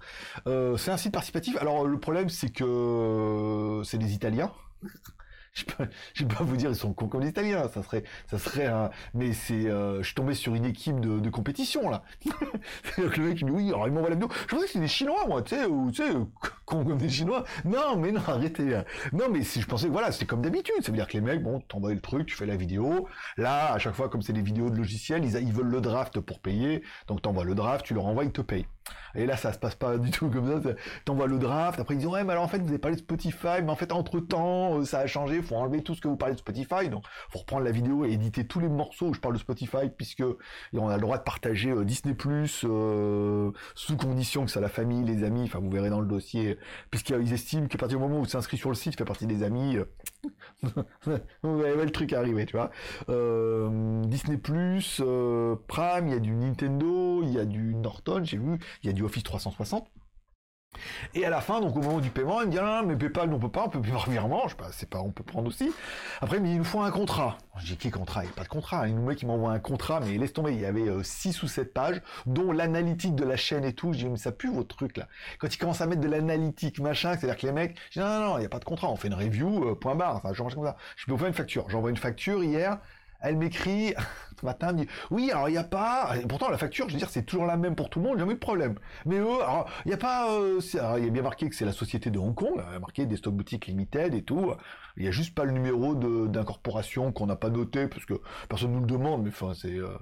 Euh, 0.45 0.77
c'est 0.77 0.91
un 0.91 0.97
site 0.97 1.13
participatif, 1.13 1.57
alors 1.57 1.87
le 1.87 1.99
problème 1.99 2.29
c'est 2.29 2.49
que 2.49 3.81
c'est 3.83 3.97
des 3.97 4.13
Italiens 4.13 4.51
je 5.55 5.63
peux, 5.65 5.87
je 6.13 6.23
peux 6.25 6.35
pas 6.35 6.43
vous 6.43 6.57
dire 6.57 6.69
ils 6.69 6.75
sont 6.75 6.93
cons 6.93 7.07
comme 7.07 7.21
les 7.21 7.29
Italiens, 7.29 7.67
ça 7.73 7.81
serait, 7.81 8.03
ça 8.29 8.37
serait 8.37 8.65
un, 8.65 8.91
mais 9.13 9.33
c'est, 9.33 9.67
euh, 9.67 9.99
je 9.99 10.05
suis 10.05 10.13
tombé 10.13 10.33
sur 10.33 10.53
une 10.53 10.65
équipe 10.65 10.99
de, 10.99 11.19
de 11.19 11.29
compétition 11.29 11.89
là. 11.89 12.03
le 12.97 13.07
mec 13.07 13.39
il 13.41 13.45
dit 13.45 13.51
oui, 13.51 13.67
alors 13.69 13.87
il 13.87 13.93
m'envoie 13.93 14.09
la 14.09 14.15
vidéo. 14.15 14.29
Je 14.31 14.47
pensais 14.47 14.63
que 14.63 14.67
c'était 14.67 14.79
des 14.81 14.87
Chinois 14.87 15.25
moi, 15.27 15.41
tu 15.41 15.55
sais, 15.55 15.65
ou 15.65 15.91
tu 15.91 16.03
sais, 16.03 16.13
des 16.71 17.09
Chinois. 17.09 17.43
Non, 17.63 17.97
mais 17.97 18.11
non, 18.11 18.21
arrêtez. 18.27 18.81
Non, 19.13 19.25
mais 19.31 19.43
si 19.43 19.61
je 19.61 19.67
pensais 19.67 19.87
voilà, 19.87 20.11
c'était 20.11 20.25
comme 20.25 20.41
d'habitude, 20.41 20.75
ça 20.81 20.91
veut 20.91 20.97
dire 20.97 21.07
que 21.07 21.13
les 21.13 21.21
mecs, 21.21 21.43
bon, 21.43 21.59
t'envoies 21.61 21.93
le 21.93 22.01
truc, 22.01 22.27
tu 22.27 22.35
fais 22.35 22.45
la 22.45 22.55
vidéo. 22.55 23.07
Là, 23.37 23.73
à 23.73 23.79
chaque 23.79 23.93
fois, 23.93 24.09
comme 24.09 24.21
c'est 24.21 24.33
des 24.33 24.41
vidéos 24.41 24.69
de 24.69 24.77
logiciels, 24.77 25.23
ils, 25.23 25.35
ils 25.35 25.53
veulent 25.53 25.67
le 25.67 25.81
draft 25.81 26.19
pour 26.19 26.39
payer, 26.39 26.83
donc 27.07 27.21
t'envoies 27.21 27.43
le 27.43 27.55
draft, 27.55 27.85
tu 27.85 27.93
leur 27.93 28.05
envoies, 28.05 28.25
ils 28.25 28.31
te 28.31 28.41
payent. 28.41 28.65
Et 29.15 29.25
là, 29.25 29.37
ça 29.37 29.53
se 29.53 29.57
passe 29.57 29.75
pas 29.75 29.97
du 29.97 30.11
tout 30.11 30.29
comme 30.29 30.61
ça. 30.61 30.69
T'envoies 31.05 31.27
le 31.27 31.39
draft, 31.39 31.79
après 31.79 31.95
ils 31.95 31.99
disent 31.99 32.07
ouais, 32.07 32.23
mais 32.23 32.33
alors 32.33 32.43
en 32.43 32.47
fait 32.47 32.59
vous 32.59 32.67
avez 32.67 32.77
parlé 32.77 32.95
de 32.95 33.01
Spotify, 33.01 33.61
mais 33.63 33.69
en 33.69 33.75
fait 33.75 33.91
entre 33.91 34.19
temps 34.19 34.83
ça 34.83 34.99
a 34.99 35.07
changé, 35.07 35.41
faut 35.41 35.55
enlever 35.55 35.81
tout 35.81 35.95
ce 35.95 36.01
que 36.01 36.07
vous 36.07 36.17
parlez 36.17 36.35
de 36.35 36.39
Spotify, 36.39 36.89
donc 36.89 37.03
faut 37.29 37.39
reprendre 37.39 37.63
la 37.63 37.71
vidéo 37.71 38.05
et 38.05 38.11
éditer 38.11 38.45
tous 38.45 38.59
les 38.59 38.67
morceaux 38.67 39.07
où 39.07 39.13
je 39.13 39.19
parle 39.19 39.35
de 39.35 39.39
Spotify, 39.39 39.89
puisque 39.95 40.23
on 40.73 40.89
a 40.89 40.95
le 40.95 41.01
droit 41.01 41.17
de 41.17 41.23
partager 41.23 41.73
Disney 41.85 42.13
Plus 42.13 42.65
sous 43.75 43.97
condition 43.97 44.45
que 44.45 44.51
ça 44.51 44.59
la 44.59 44.69
famille, 44.69 45.03
les 45.03 45.23
amis, 45.23 45.43
enfin 45.45 45.59
vous 45.59 45.71
verrez 45.71 45.89
dans 45.89 46.01
le 46.01 46.07
dossier, 46.07 46.54
puisqu'ils 46.91 47.33
estiment 47.33 47.67
qu'à 47.67 47.77
partir 47.77 47.97
du 47.97 48.03
moment 48.03 48.21
où 48.21 48.25
tu 48.25 48.35
inscrit 48.35 48.57
sur 48.57 48.69
le 48.69 48.75
site, 48.75 48.97
fait 48.97 49.05
partie 49.05 49.27
des 49.27 49.43
amis, 49.43 49.77
vous 50.63 51.61
le 51.61 51.89
truc 51.91 52.13
arriver, 52.13 52.45
tu 52.45 52.57
vois. 52.57 52.71
Disney 54.07 54.37
Plus, 54.37 55.01
Prime, 55.67 56.07
il 56.07 56.13
y 56.13 56.17
a 56.17 56.19
du 56.19 56.31
Nintendo, 56.31 57.21
il 57.23 57.33
y 57.33 57.39
a 57.39 57.45
du 57.45 57.75
Norton, 57.75 58.23
j'ai 58.23 58.37
vu, 58.37 58.59
il 58.83 58.87
y 58.87 58.89
a 58.89 58.93
du 58.93 59.03
Office 59.03 59.23
360. 59.23 59.87
Et 61.13 61.25
à 61.25 61.29
la 61.29 61.41
fin, 61.41 61.61
donc 61.61 61.75
au 61.75 61.81
moment 61.81 61.99
du 61.99 62.09
paiement, 62.09 62.41
il 62.41 62.47
me 62.47 62.51
dit 62.51 62.57
ah, 62.59 62.83
mais 62.85 62.95
PayPal, 62.95 63.31
on 63.33 63.39
peut 63.39 63.49
pas, 63.49 63.65
on 63.65 63.69
peut 63.69 63.81
plus 63.81 63.91
par 63.91 64.09
virement, 64.09 64.43
je 64.45 64.49
sais 64.49 64.55
pas, 64.55 64.69
c'est 64.71 64.89
pas, 64.89 64.99
on 64.99 65.11
peut 65.11 65.23
prendre 65.23 65.47
aussi. 65.47 65.71
Après, 66.21 66.37
il 66.37 66.43
me 66.43 66.47
dit 66.47 66.53
il 66.53 66.57
nous 66.59 66.63
faut 66.63 66.81
un 66.81 66.91
contrat. 66.91 67.37
Je 67.57 67.67
dis 67.67 67.77
qui 67.77 67.89
contrat? 67.89 68.23
Il 68.23 68.27
n'y 68.27 68.33
a 68.33 68.35
pas 68.35 68.43
de 68.43 68.49
contrat. 68.49 68.87
Il 68.87 68.95
nous 68.95 69.03
met 69.03 69.15
qui 69.15 69.25
m'envoie 69.25 69.51
un 69.51 69.59
contrat, 69.59 70.01
mais 70.01 70.17
laisse 70.17 70.33
tomber, 70.33 70.53
il 70.53 70.59
y 70.59 70.65
avait 70.65 70.85
6 71.03 71.37
euh, 71.37 71.45
ou 71.45 71.47
7 71.47 71.73
pages, 71.73 72.01
dont 72.25 72.51
l'analytique 72.51 73.15
de 73.15 73.23
la 73.23 73.37
chaîne 73.37 73.63
et 73.63 73.73
tout. 73.73 73.93
Je 73.93 73.99
dis 73.99 74.09
mais 74.09 74.17
ça 74.17 74.31
pue 74.31 74.51
votre 74.51 74.75
truc 74.75 74.97
là. 74.97 75.07
Quand 75.39 75.53
il 75.53 75.57
commence 75.57 75.81
à 75.81 75.87
mettre 75.87 76.01
de 76.01 76.09
l'analytique, 76.09 76.79
machin, 76.79 77.15
c'est-à-dire 77.17 77.37
que 77.37 77.45
les 77.47 77.53
mecs, 77.53 77.77
je 77.91 77.99
non, 77.99 78.07
non, 78.07 78.19
non, 78.19 78.37
il 78.37 78.41
n'y 78.41 78.45
a 78.45 78.49
pas 78.49 78.59
de 78.59 78.65
contrat, 78.65 78.89
on 78.89 78.95
fait 78.95 79.07
une 79.07 79.13
review, 79.13 79.69
euh, 79.69 79.75
point 79.75 79.95
barre, 79.95 80.17
enfin, 80.17 80.33
je 80.33 80.43
comme 80.43 80.65
ça. 80.65 80.77
Je 80.97 81.05
peux 81.05 81.17
faire 81.17 81.27
une 81.27 81.33
facture. 81.33 81.69
J'envoie 81.69 81.89
une 81.89 81.97
facture 81.97 82.43
hier, 82.43 82.79
elle 83.25 83.37
m'écrit 83.37 83.93
ce 84.39 84.45
matin, 84.45 84.69
elle 84.69 84.75
me 84.75 84.79
dit 84.81 84.89
oui, 85.11 85.31
alors 85.31 85.49
il 85.49 85.53
n'y 85.53 85.57
a 85.57 85.63
pas. 85.63 86.13
pourtant 86.27 86.49
la 86.49 86.57
facture, 86.57 86.87
je 86.87 86.93
veux 86.93 86.99
dire, 86.99 87.09
c'est 87.09 87.23
toujours 87.23 87.45
la 87.45 87.57
même 87.57 87.75
pour 87.75 87.89
tout 87.89 87.99
le 87.99 88.05
monde, 88.05 88.19
jamais 88.19 88.33
de 88.33 88.39
problème. 88.39 88.75
Mais 89.05 89.17
eux, 89.17 89.41
alors 89.41 89.67
il 89.85 89.89
n'y 89.89 89.93
a 89.93 89.97
pas. 89.97 90.31
Euh, 90.31 90.59
il 90.97 91.05
y 91.05 91.07
a 91.07 91.09
bien 91.09 91.21
marqué 91.21 91.49
que 91.49 91.55
c'est 91.55 91.65
la 91.65 91.73
société 91.73 92.09
de 92.09 92.19
Hong 92.19 92.35
Kong, 92.35 92.61
il 92.73 92.79
marqué 92.79 93.05
des 93.05 93.17
stock 93.17 93.33
boutiques 93.33 93.67
limited 93.67 94.13
et 94.13 94.23
tout. 94.23 94.53
Il 94.97 95.03
n'y 95.03 95.09
a 95.09 95.11
juste 95.11 95.35
pas 95.35 95.45
le 95.45 95.51
numéro 95.51 95.95
d'incorporation 95.95 97.11
qu'on 97.11 97.25
n'a 97.25 97.35
pas 97.35 97.49
noté 97.49 97.87
parce 97.87 98.05
que 98.05 98.15
personne 98.49 98.71
nous 98.71 98.81
le 98.81 98.87
demande. 98.87 99.23
Mais 99.23 99.29
enfin, 99.29 99.53
c'est. 99.53 99.77
Euh, 99.77 99.97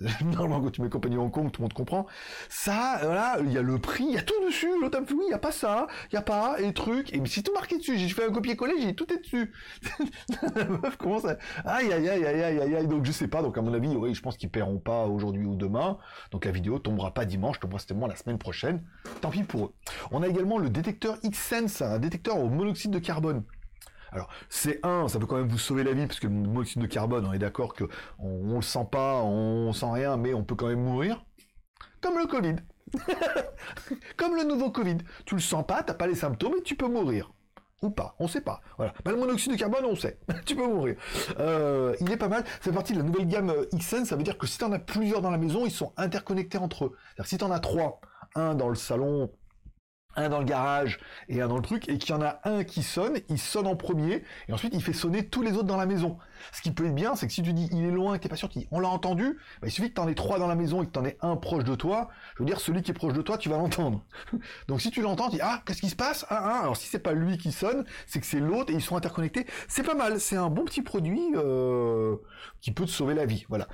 Normalement, 0.24 0.60
quand 0.60 0.70
tu 0.70 0.82
mets 0.82 0.88
compagnie 0.88 1.16
Hong 1.16 1.30
Kong, 1.30 1.50
tout 1.52 1.60
le 1.60 1.64
monde 1.64 1.72
comprend. 1.74 2.06
Ça, 2.48 2.98
voilà, 3.02 3.36
il 3.44 3.52
y 3.52 3.58
a 3.58 3.62
le 3.62 3.78
prix, 3.78 4.04
il 4.04 4.14
y 4.14 4.18
a 4.18 4.22
tout 4.22 4.34
dessus. 4.44 4.70
L'autre 4.80 5.00
me 5.00 5.06
fait, 5.06 5.14
oui, 5.14 5.24
il 5.24 5.28
n'y 5.28 5.34
a 5.34 5.38
pas 5.38 5.52
ça, 5.52 5.86
il 6.10 6.14
n'y 6.14 6.18
a 6.18 6.22
pas, 6.22 6.60
et 6.60 6.72
truc. 6.72 7.12
Et 7.12 7.20
c'est 7.26 7.42
tout 7.42 7.52
marqué 7.52 7.78
dessus. 7.78 7.98
J'ai 7.98 8.08
fait 8.08 8.24
un 8.24 8.32
copier-coller, 8.32 8.74
j'ai 8.80 8.94
tout 8.94 9.12
est 9.12 9.18
dessus. 9.18 9.52
la 10.56 10.64
meuf 10.64 10.96
commence 10.96 11.24
à, 11.24 11.36
aïe, 11.64 11.92
aïe, 11.92 12.08
aïe, 12.08 12.24
aïe, 12.24 12.42
aïe, 12.42 12.74
aïe, 12.74 12.86
Donc, 12.86 13.04
je 13.04 13.12
sais 13.12 13.28
pas. 13.28 13.42
Donc, 13.42 13.56
à 13.58 13.62
mon 13.62 13.72
avis, 13.74 13.94
oui, 13.94 14.14
je 14.14 14.22
pense 14.22 14.36
qu'ils 14.36 14.50
paieront 14.50 14.78
pas 14.78 15.04
aujourd'hui 15.04 15.44
ou 15.44 15.54
demain. 15.54 15.98
Donc, 16.30 16.44
la 16.44 16.50
vidéo 16.50 16.78
tombera 16.78 17.12
pas 17.12 17.24
dimanche, 17.24 17.60
tombera 17.60 17.78
certainement 17.78 18.06
la 18.06 18.16
semaine 18.16 18.38
prochaine. 18.38 18.82
Tant 19.20 19.30
pis 19.30 19.42
pour 19.42 19.66
eux. 19.66 19.72
On 20.10 20.22
a 20.22 20.28
également 20.28 20.58
le 20.58 20.70
détecteur 20.70 21.18
X-Sense, 21.22 21.82
un 21.82 21.98
détecteur 21.98 22.38
au 22.38 22.48
monoxyde 22.48 22.90
de 22.90 22.98
carbone. 22.98 23.44
Alors, 24.12 24.28
c'est 24.48 24.78
un, 24.84 25.08
ça 25.08 25.18
peut 25.18 25.26
quand 25.26 25.36
même 25.36 25.48
vous 25.48 25.58
sauver 25.58 25.84
la 25.84 25.92
vie, 25.92 26.06
parce 26.06 26.20
que 26.20 26.26
le 26.26 26.34
monoxyde 26.34 26.82
de 26.82 26.86
carbone, 26.86 27.26
on 27.26 27.32
est 27.32 27.38
d'accord 27.38 27.72
que 27.74 27.84
on, 28.18 28.56
le 28.56 28.62
sent 28.62 28.86
pas, 28.90 29.22
on 29.22 29.72
sent 29.72 29.90
rien, 29.90 30.16
mais 30.16 30.34
on 30.34 30.44
peut 30.44 30.54
quand 30.54 30.68
même 30.68 30.82
mourir. 30.82 31.24
Comme 32.00 32.18
le 32.18 32.26
Covid. 32.26 32.56
Comme 34.16 34.36
le 34.36 34.44
nouveau 34.44 34.70
Covid. 34.70 34.98
Tu 35.24 35.34
le 35.34 35.40
sens 35.40 35.66
pas, 35.66 35.82
t'as 35.82 35.94
pas 35.94 36.06
les 36.06 36.14
symptômes 36.14 36.54
et 36.58 36.62
tu 36.62 36.76
peux 36.76 36.88
mourir. 36.88 37.32
Ou 37.80 37.90
pas, 37.90 38.14
on 38.20 38.28
sait 38.28 38.42
pas. 38.42 38.60
Voilà. 38.76 38.92
Bah, 39.04 39.10
le 39.10 39.16
monoxyde 39.16 39.52
de 39.52 39.56
carbone, 39.56 39.84
on 39.84 39.96
sait. 39.96 40.18
tu 40.46 40.54
peux 40.54 40.66
mourir. 40.66 40.96
Euh, 41.40 41.96
il 42.00 42.12
est 42.12 42.16
pas 42.16 42.28
mal. 42.28 42.44
C'est 42.60 42.72
partie 42.72 42.92
de 42.92 42.98
la 42.98 43.04
nouvelle 43.04 43.26
gamme 43.26 43.50
euh, 43.50 43.64
XN. 43.74 44.04
Ça 44.04 44.14
veut 44.14 44.22
dire 44.22 44.38
que 44.38 44.46
si 44.46 44.58
tu 44.58 44.64
en 44.64 44.72
as 44.72 44.78
plusieurs 44.78 45.20
dans 45.20 45.30
la 45.30 45.38
maison, 45.38 45.64
ils 45.64 45.72
sont 45.72 45.92
interconnectés 45.96 46.58
entre 46.58 46.86
eux. 46.86 46.96
Si 47.24 47.38
tu 47.38 47.44
en 47.44 47.50
as 47.50 47.58
trois, 47.58 48.00
un 48.36 48.54
dans 48.54 48.68
le 48.68 48.76
salon, 48.76 49.30
un 50.16 50.28
dans 50.28 50.38
le 50.38 50.44
garage 50.44 50.98
et 51.28 51.40
un 51.40 51.48
dans 51.48 51.56
le 51.56 51.62
truc, 51.62 51.88
et 51.88 51.98
qu'il 51.98 52.14
y 52.14 52.18
en 52.18 52.22
a 52.22 52.40
un 52.44 52.64
qui 52.64 52.82
sonne, 52.82 53.18
il 53.28 53.38
sonne 53.38 53.66
en 53.66 53.76
premier, 53.76 54.24
et 54.48 54.52
ensuite 54.52 54.74
il 54.74 54.82
fait 54.82 54.92
sonner 54.92 55.26
tous 55.26 55.42
les 55.42 55.52
autres 55.52 55.64
dans 55.64 55.76
la 55.76 55.86
maison. 55.86 56.18
Ce 56.52 56.62
qui 56.62 56.70
peut 56.70 56.86
être 56.86 56.94
bien, 56.94 57.14
c'est 57.14 57.26
que 57.26 57.32
si 57.32 57.42
tu 57.42 57.52
dis 57.52 57.68
il 57.72 57.84
est 57.84 57.90
loin, 57.90 58.18
t'es 58.18 58.28
pas 58.28 58.36
sûr 58.36 58.48
qu'on 58.48 58.80
l'a 58.80 58.88
entendu, 58.88 59.38
bah, 59.60 59.68
il 59.68 59.70
suffit 59.70 59.88
que 59.88 59.94
t'en 59.94 60.08
aies 60.08 60.14
trois 60.14 60.38
dans 60.38 60.48
la 60.48 60.54
maison 60.54 60.82
et 60.82 60.86
que 60.86 60.90
t'en 60.90 61.04
aies 61.04 61.16
un 61.20 61.36
proche 61.36 61.64
de 61.64 61.74
toi, 61.74 62.08
je 62.36 62.40
veux 62.40 62.46
dire 62.46 62.60
celui 62.60 62.82
qui 62.82 62.90
est 62.90 62.94
proche 62.94 63.12
de 63.12 63.22
toi, 63.22 63.38
tu 63.38 63.48
vas 63.48 63.56
l'entendre. 63.56 64.04
Donc 64.68 64.80
si 64.80 64.90
tu 64.90 65.02
l'entends, 65.02 65.28
tu 65.28 65.36
dis 65.36 65.42
ah 65.42 65.62
qu'est-ce 65.66 65.80
qui 65.80 65.90
se 65.90 65.96
passe? 65.96 66.26
Ah, 66.28 66.42
ah, 66.44 66.60
alors 66.62 66.76
si 66.76 66.88
c'est 66.88 66.98
pas 66.98 67.12
lui 67.12 67.38
qui 67.38 67.52
sonne, 67.52 67.84
c'est 68.06 68.20
que 68.20 68.26
c'est 68.26 68.40
l'autre 68.40 68.72
et 68.72 68.74
ils 68.74 68.82
sont 68.82 68.96
interconnectés. 68.96 69.46
C'est 69.68 69.82
pas 69.82 69.94
mal, 69.94 70.20
c'est 70.20 70.36
un 70.36 70.50
bon 70.50 70.64
petit 70.64 70.82
produit 70.82 71.20
euh, 71.36 72.16
qui 72.60 72.72
peut 72.72 72.84
te 72.84 72.90
sauver 72.90 73.14
la 73.14 73.26
vie. 73.26 73.44
Voilà. 73.48 73.68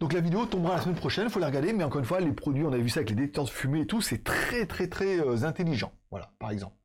Donc 0.00 0.12
la 0.12 0.20
vidéo 0.20 0.46
tombera 0.46 0.76
la 0.76 0.82
semaine 0.82 0.96
prochaine, 0.96 1.28
faut 1.28 1.40
la 1.40 1.46
regarder, 1.46 1.72
mais 1.72 1.84
encore 1.84 2.00
une 2.00 2.06
fois, 2.06 2.20
les 2.20 2.32
produits, 2.32 2.64
on 2.64 2.72
a 2.72 2.78
vu 2.78 2.88
ça 2.88 3.00
avec 3.00 3.10
les 3.10 3.16
détecteurs 3.16 3.44
de 3.44 3.50
fumée 3.50 3.80
et 3.80 3.86
tout, 3.86 4.00
c'est 4.00 4.24
très 4.24 4.66
très 4.66 4.88
très 4.88 5.20
euh, 5.20 5.44
intelligent. 5.44 5.92
Voilà, 6.10 6.32
par 6.38 6.50
exemple. 6.50 6.79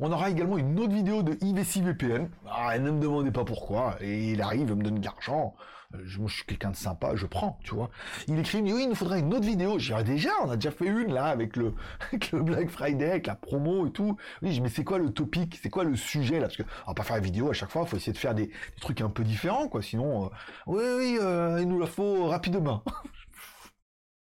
On 0.00 0.12
aura 0.12 0.30
également 0.30 0.58
une 0.58 0.78
autre 0.78 0.92
vidéo 0.92 1.22
de 1.22 1.36
IVC 1.40 1.82
VPN. 1.82 2.28
Ah, 2.50 2.78
ne 2.78 2.90
me 2.90 3.00
demandez 3.00 3.30
pas 3.30 3.44
pourquoi. 3.44 3.96
Et 4.00 4.32
il 4.32 4.42
arrive, 4.42 4.68
il 4.70 4.76
me 4.76 4.82
donne 4.82 5.00
de 5.00 5.04
l'argent. 5.04 5.54
Euh, 5.94 5.98
je, 6.04 6.18
moi, 6.18 6.28
je 6.28 6.36
suis 6.36 6.44
quelqu'un 6.44 6.70
de 6.70 6.76
sympa, 6.76 7.16
je 7.16 7.24
prends, 7.24 7.58
tu 7.62 7.74
vois. 7.74 7.90
Il 8.26 8.38
écrit, 8.38 8.60
oui, 8.60 8.82
il 8.82 8.88
nous 8.90 8.94
faudrait 8.94 9.20
une 9.20 9.32
autre 9.32 9.46
vidéo. 9.46 9.78
J'ai 9.78 10.02
déjà, 10.04 10.30
on 10.44 10.50
a 10.50 10.56
déjà 10.56 10.70
fait 10.70 10.86
une, 10.86 11.12
là, 11.14 11.26
avec 11.26 11.56
le, 11.56 11.72
le 12.32 12.42
Black 12.42 12.68
Friday, 12.68 13.10
avec 13.10 13.26
la 13.26 13.34
promo 13.34 13.86
et 13.86 13.90
tout. 13.90 14.16
Oui, 14.42 14.60
mais 14.60 14.68
c'est 14.68 14.84
quoi 14.84 14.98
le 14.98 15.10
topic? 15.12 15.58
C'est 15.62 15.70
quoi 15.70 15.84
le 15.84 15.96
sujet, 15.96 16.40
là? 16.40 16.46
Parce 16.46 16.58
que, 16.58 16.62
on 16.86 16.90
va 16.90 16.94
pas 16.94 17.04
faire 17.04 17.16
la 17.16 17.22
vidéo 17.22 17.48
à 17.48 17.54
chaque 17.54 17.70
fois, 17.70 17.82
il 17.86 17.88
faut 17.88 17.96
essayer 17.96 18.12
de 18.12 18.18
faire 18.18 18.34
des, 18.34 18.50
trucs 18.80 19.00
un 19.00 19.08
peu 19.08 19.24
différents, 19.24 19.68
quoi. 19.68 19.80
Sinon, 19.80 20.26
euh, 20.26 20.28
oui, 20.66 20.82
oui, 20.96 21.18
euh, 21.22 21.58
il 21.60 21.68
nous 21.68 21.80
la 21.80 21.86
faut 21.86 22.26
rapidement. 22.26 22.82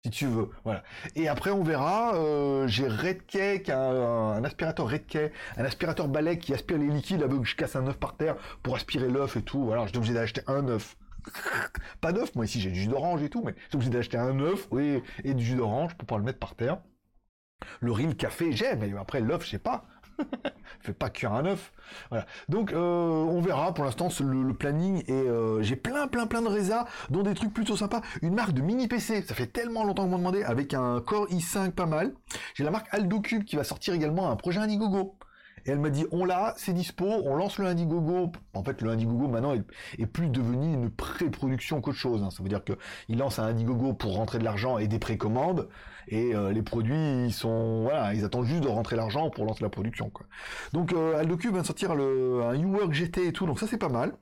si 0.04 0.10
tu 0.10 0.26
veux. 0.26 0.50
Voilà. 0.64 0.84
Et 1.16 1.28
après, 1.28 1.52
on 1.52 1.64
verra. 1.64 2.16
Euh, 2.16 2.68
j'ai 2.68 2.88
Redkey, 2.88 3.72
un, 3.72 3.78
un, 3.78 4.44
aspirateur 4.44 4.90
Redkey, 4.90 5.32
un 5.58 5.66
aspirateur 5.66 6.08
balai 6.08 6.40
qui 6.40 6.54
aspire 6.54 6.78
les 6.78 6.88
liquides 6.88 7.22
avec 7.24 7.40
que 7.40 7.48
je 7.48 7.56
casse 7.56 7.76
un 7.76 7.88
œuf 7.88 7.98
par 7.98 8.16
terre 8.16 8.36
pour 8.64 8.76
aspirer 8.76 9.10
l'œuf 9.10 9.38
et 9.38 9.42
tout. 9.42 9.64
Voilà, 9.64 9.84
je 9.86 9.90
suis 9.90 9.98
obligé 9.98 10.14
d'acheter 10.14 10.42
un 10.48 10.68
œuf. 10.68 10.98
Pas 12.02 12.12
d'œuf, 12.14 12.34
moi 12.36 12.46
ici 12.46 12.60
j'ai 12.60 12.72
du 12.72 12.82
jus 12.82 12.88
d'orange 12.88 13.22
et 13.22 13.30
tout, 13.30 13.44
mais 13.46 13.54
je 13.56 13.68
suis 13.68 13.76
obligé 13.76 13.92
d'acheter 13.92 14.18
un 14.18 14.40
œuf 14.40 14.68
oui, 14.72 15.04
et 15.24 15.36
du 15.36 15.44
jus 15.44 15.56
d'orange 15.56 15.94
pour 15.96 16.08
pouvoir 16.08 16.20
le 16.20 16.26
mettre 16.26 16.40
par 16.40 16.56
terre. 16.56 16.80
Le 17.80 17.92
riz, 17.92 18.08
le 18.08 18.14
café, 18.14 18.52
j'aime, 18.54 18.80
mais 18.80 18.92
après 18.98 19.20
l'œuf, 19.20 19.46
je 19.46 19.52
sais 19.52 19.60
pas. 19.60 19.86
fait 20.82 20.94
pas 20.94 21.10
cuire 21.10 21.34
un 21.34 21.46
œuf. 21.46 21.72
Donc 22.50 22.72
euh, 22.72 22.78
on 22.78 23.42
verra. 23.42 23.74
Pour 23.74 23.86
l'instant, 23.86 24.10
le, 24.22 24.54
planning 24.54 25.04
et 25.08 25.12
euh, 25.12 25.62
j'ai 25.62 25.76
plein, 25.76 26.08
plein, 26.08 26.28
plein 26.28 26.42
de 26.42 26.48
résas, 26.48 26.86
dont 27.10 27.24
des 27.24 27.34
trucs 27.34 27.54
plutôt 27.54 27.76
sympas. 27.76 28.02
Une 28.22 28.34
marque 28.34 28.54
de 28.54 28.62
mini 28.62 28.88
PC. 28.88 29.22
Ça 29.22 29.36
fait 29.36 29.48
tellement 29.48 29.84
longtemps 29.84 30.04
que 30.04 30.10
vous 30.10 30.14
m'en 30.14 30.20
demandez 30.20 30.44
avec 30.44 30.74
un 30.74 31.02
Core 31.02 31.28
i5 31.30 31.72
pas 31.72 31.86
mal. 31.86 32.14
J'ai 32.56 32.64
la 32.64 32.72
marque 32.72 32.88
Aldo 32.92 33.22
Cube 33.22 33.44
qui 33.44 33.56
va 33.56 33.64
sortir 33.64 33.94
également 33.94 34.30
un 34.30 34.36
projet 34.36 34.60
Indiegogo. 34.60 35.16
Et 35.66 35.72
elle 35.72 35.80
m'a 35.80 35.90
dit, 35.90 36.06
on 36.12 36.26
l'a, 36.26 36.54
c'est 36.58 36.74
dispo, 36.74 37.06
on 37.06 37.36
lance 37.36 37.58
le 37.58 37.68
Indiegogo. 37.68 38.32
En 38.54 38.64
fait, 38.64 38.82
le 38.82 38.90
Indiegogo 38.90 39.28
maintenant 39.28 39.54
est, 39.54 40.06
plus 40.06 40.30
devenu 40.30 40.74
une 40.74 40.90
pré-production 40.90 41.82
qu'autre 41.82 41.98
chose. 41.98 42.24
Hein. 42.24 42.30
Ça 42.32 42.44
veut 42.44 42.50
dire 42.50 42.64
qu'il 42.64 43.18
lance 43.18 43.40
un 43.40 43.46
Indiegogo 43.46 43.94
pour 43.94 44.16
rentrer 44.16 44.40
de 44.40 44.44
l'argent 44.44 44.78
et 44.78 44.88
des 44.88 45.00
précommandes 45.00 45.68
et 46.08 46.36
euh, 46.36 46.52
les 46.52 46.62
produits 46.62 47.26
ils 47.26 47.34
sont 47.34 47.84
voilà 47.84 48.14
ils 48.14 48.26
attendent 48.26 48.46
juste 48.46 48.64
de 48.64 48.68
rentrer 48.68 48.96
l'argent 48.96 49.30
pour 49.30 49.46
lancer 49.46 49.64
la 49.64 49.70
production. 49.70 50.12
Donc 50.74 50.94
euh, 50.94 51.18
Aldocube 51.18 51.54
vient 51.54 51.64
sortir 51.64 51.96
le 51.96 52.44
un 52.44 52.54
UWork 52.54 52.92
GT 52.92 53.28
et 53.28 53.34
tout 53.34 53.46
donc 53.46 53.60
ça 53.60 53.68
c'est 53.68 53.78
pas 53.78 53.90
mal. 53.90 54.14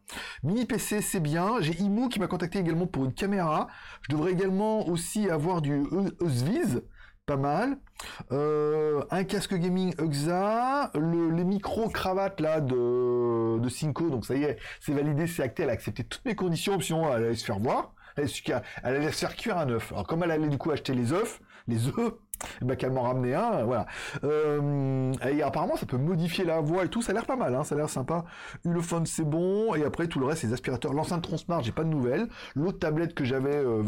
Mini 0.44 0.66
PC 0.66 1.02
c'est 1.02 1.20
bien. 1.20 1.62
J'ai 1.62 1.76
Imo 1.80 2.08
qui 2.10 2.20
m'a 2.20 2.28
contacté 2.28 2.60
également 2.60 2.88
pour 2.88 3.06
une 3.06 3.14
caméra. 3.14 3.68
Je 4.02 4.16
devrais 4.16 4.32
également 4.32 4.88
aussi 4.88 5.30
avoir 5.30 5.62
du 5.62 5.84
Eusviz 6.22 6.82
pas 7.30 7.38
mal. 7.38 7.78
Euh, 8.32 9.04
un 9.12 9.24
casque 9.24 9.54
gaming 9.54 9.94
UXA, 10.02 10.92
les 10.96 11.44
micros 11.44 11.88
cravates 11.90 12.40
là 12.40 12.60
de, 12.60 13.60
de 13.60 13.70
Cinco, 13.70 14.10
donc 14.10 14.26
ça 14.26 14.34
y 14.34 14.46
est, 14.46 14.58
c'est 14.80 14.94
validé, 14.94 15.28
c'est 15.28 15.44
acté, 15.44 15.62
elle 15.62 15.70
a 15.70 15.74
accepté 15.74 16.04
toutes 16.04 16.26
mes 16.26 16.34
conditions, 16.34 16.80
sinon 16.82 17.14
elle 17.14 17.26
allait 17.26 17.36
se 17.36 17.46
faire 17.46 17.60
voir, 17.60 17.94
elle, 18.18 18.28
allait 18.82 19.12
se 19.12 19.20
faire 19.20 19.36
cuire 19.36 19.60
un 19.60 19.70
œuf. 19.70 19.92
Alors 19.92 20.08
comme 20.08 20.24
elle 20.24 20.32
allait 20.32 20.48
du 20.48 20.58
coup 20.58 20.72
acheter 20.72 20.96
les 20.96 21.14
œufs, 21.14 21.40
les 21.70 21.88
œufs, 21.88 22.14
bah, 22.62 22.76
qu'elle 22.76 22.92
m'en 22.92 23.04
ramenait 23.04 23.34
un, 23.34 23.64
voilà. 23.64 23.86
Euh, 24.24 25.14
et 25.30 25.42
apparemment, 25.42 25.76
ça 25.76 25.86
peut 25.86 25.98
modifier 25.98 26.46
la 26.46 26.62
voix 26.62 26.86
et 26.86 26.90
tout, 26.90 27.02
ça 27.02 27.12
a 27.12 27.14
l'air 27.14 27.26
pas 27.26 27.36
mal, 27.36 27.54
hein, 27.56 27.64
ça 27.64 27.76
a 27.76 27.78
l'air 27.78 27.90
sympa. 27.90 28.26
Ulefone, 28.66 29.06
c'est 29.06 29.26
bon, 29.26 29.76
et 29.76 29.84
après, 29.84 30.08
tout 30.08 30.20
le 30.20 30.26
reste, 30.26 30.44
les 30.44 30.54
aspirateurs. 30.54 30.94
L'enceinte 30.94 31.24
Transmart, 31.24 31.64
j'ai 31.64 31.72
pas 31.72 31.84
de 31.84 31.90
nouvelles. 31.90 32.28
L'autre 32.56 32.80
tablette 32.80 33.14
que 33.14 33.24
j'avais, 33.24 33.56
euh, 33.56 33.84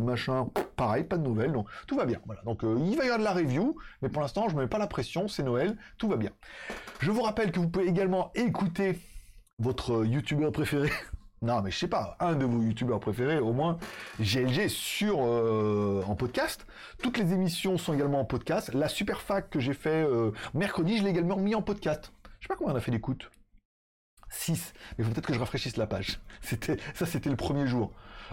machin, 0.00 0.48
pareil, 0.76 1.04
pas 1.04 1.16
de 1.16 1.24
nouvelles, 1.24 1.52
donc 1.52 1.68
tout 1.86 1.96
va 1.96 2.04
bien, 2.04 2.18
voilà. 2.26 2.42
Donc, 2.42 2.64
euh, 2.64 2.76
il 2.78 2.96
va 2.96 3.04
y 3.04 3.06
avoir 3.06 3.18
de 3.18 3.24
la 3.24 3.32
review, 3.32 3.76
mais 4.02 4.08
pour 4.08 4.22
l'instant, 4.22 4.48
je 4.48 4.56
me 4.56 4.62
mets 4.62 4.68
pas 4.68 4.78
la 4.78 4.86
pression, 4.86 5.28
c'est 5.28 5.42
Noël, 5.42 5.76
tout 5.96 6.08
va 6.08 6.16
bien. 6.16 6.30
Je 7.00 7.10
vous 7.10 7.22
rappelle 7.22 7.52
que 7.52 7.60
vous 7.60 7.68
pouvez 7.68 7.86
également 7.86 8.30
écouter 8.34 8.98
votre 9.58 10.04
youtubeur 10.04 10.52
préféré 10.52 10.90
non, 11.40 11.62
mais 11.62 11.70
je 11.70 11.78
sais 11.78 11.88
pas, 11.88 12.16
un 12.18 12.34
de 12.34 12.44
vos 12.44 12.60
youtubeurs 12.60 12.98
préférés, 12.98 13.38
au 13.38 13.52
moins, 13.52 13.78
GLG 14.20 14.68
sur 14.68 15.18
euh, 15.24 16.02
en 16.06 16.16
podcast. 16.16 16.66
Toutes 17.00 17.16
les 17.16 17.32
émissions 17.32 17.78
sont 17.78 17.94
également 17.94 18.20
en 18.20 18.24
podcast. 18.24 18.74
La 18.74 18.88
super 18.88 19.20
fac 19.20 19.48
que 19.48 19.60
j'ai 19.60 19.74
fait 19.74 20.04
euh, 20.04 20.32
mercredi, 20.54 20.98
je 20.98 21.04
l'ai 21.04 21.10
également 21.10 21.36
mis 21.36 21.54
en 21.54 21.62
podcast. 21.62 22.12
Je 22.40 22.46
sais 22.46 22.48
pas 22.48 22.56
combien 22.56 22.74
on 22.74 22.76
a 22.76 22.80
fait 22.80 22.90
d'écoute. 22.90 23.30
6. 24.30 24.72
Mais 24.96 25.04
faut 25.04 25.10
peut-être 25.10 25.26
que 25.26 25.34
je 25.34 25.38
rafraîchisse 25.38 25.76
la 25.76 25.86
page. 25.86 26.20
C'était 26.40 26.76
ça, 26.94 27.06
c'était 27.06 27.30
le 27.30 27.36
premier 27.36 27.66
jour. 27.66 27.92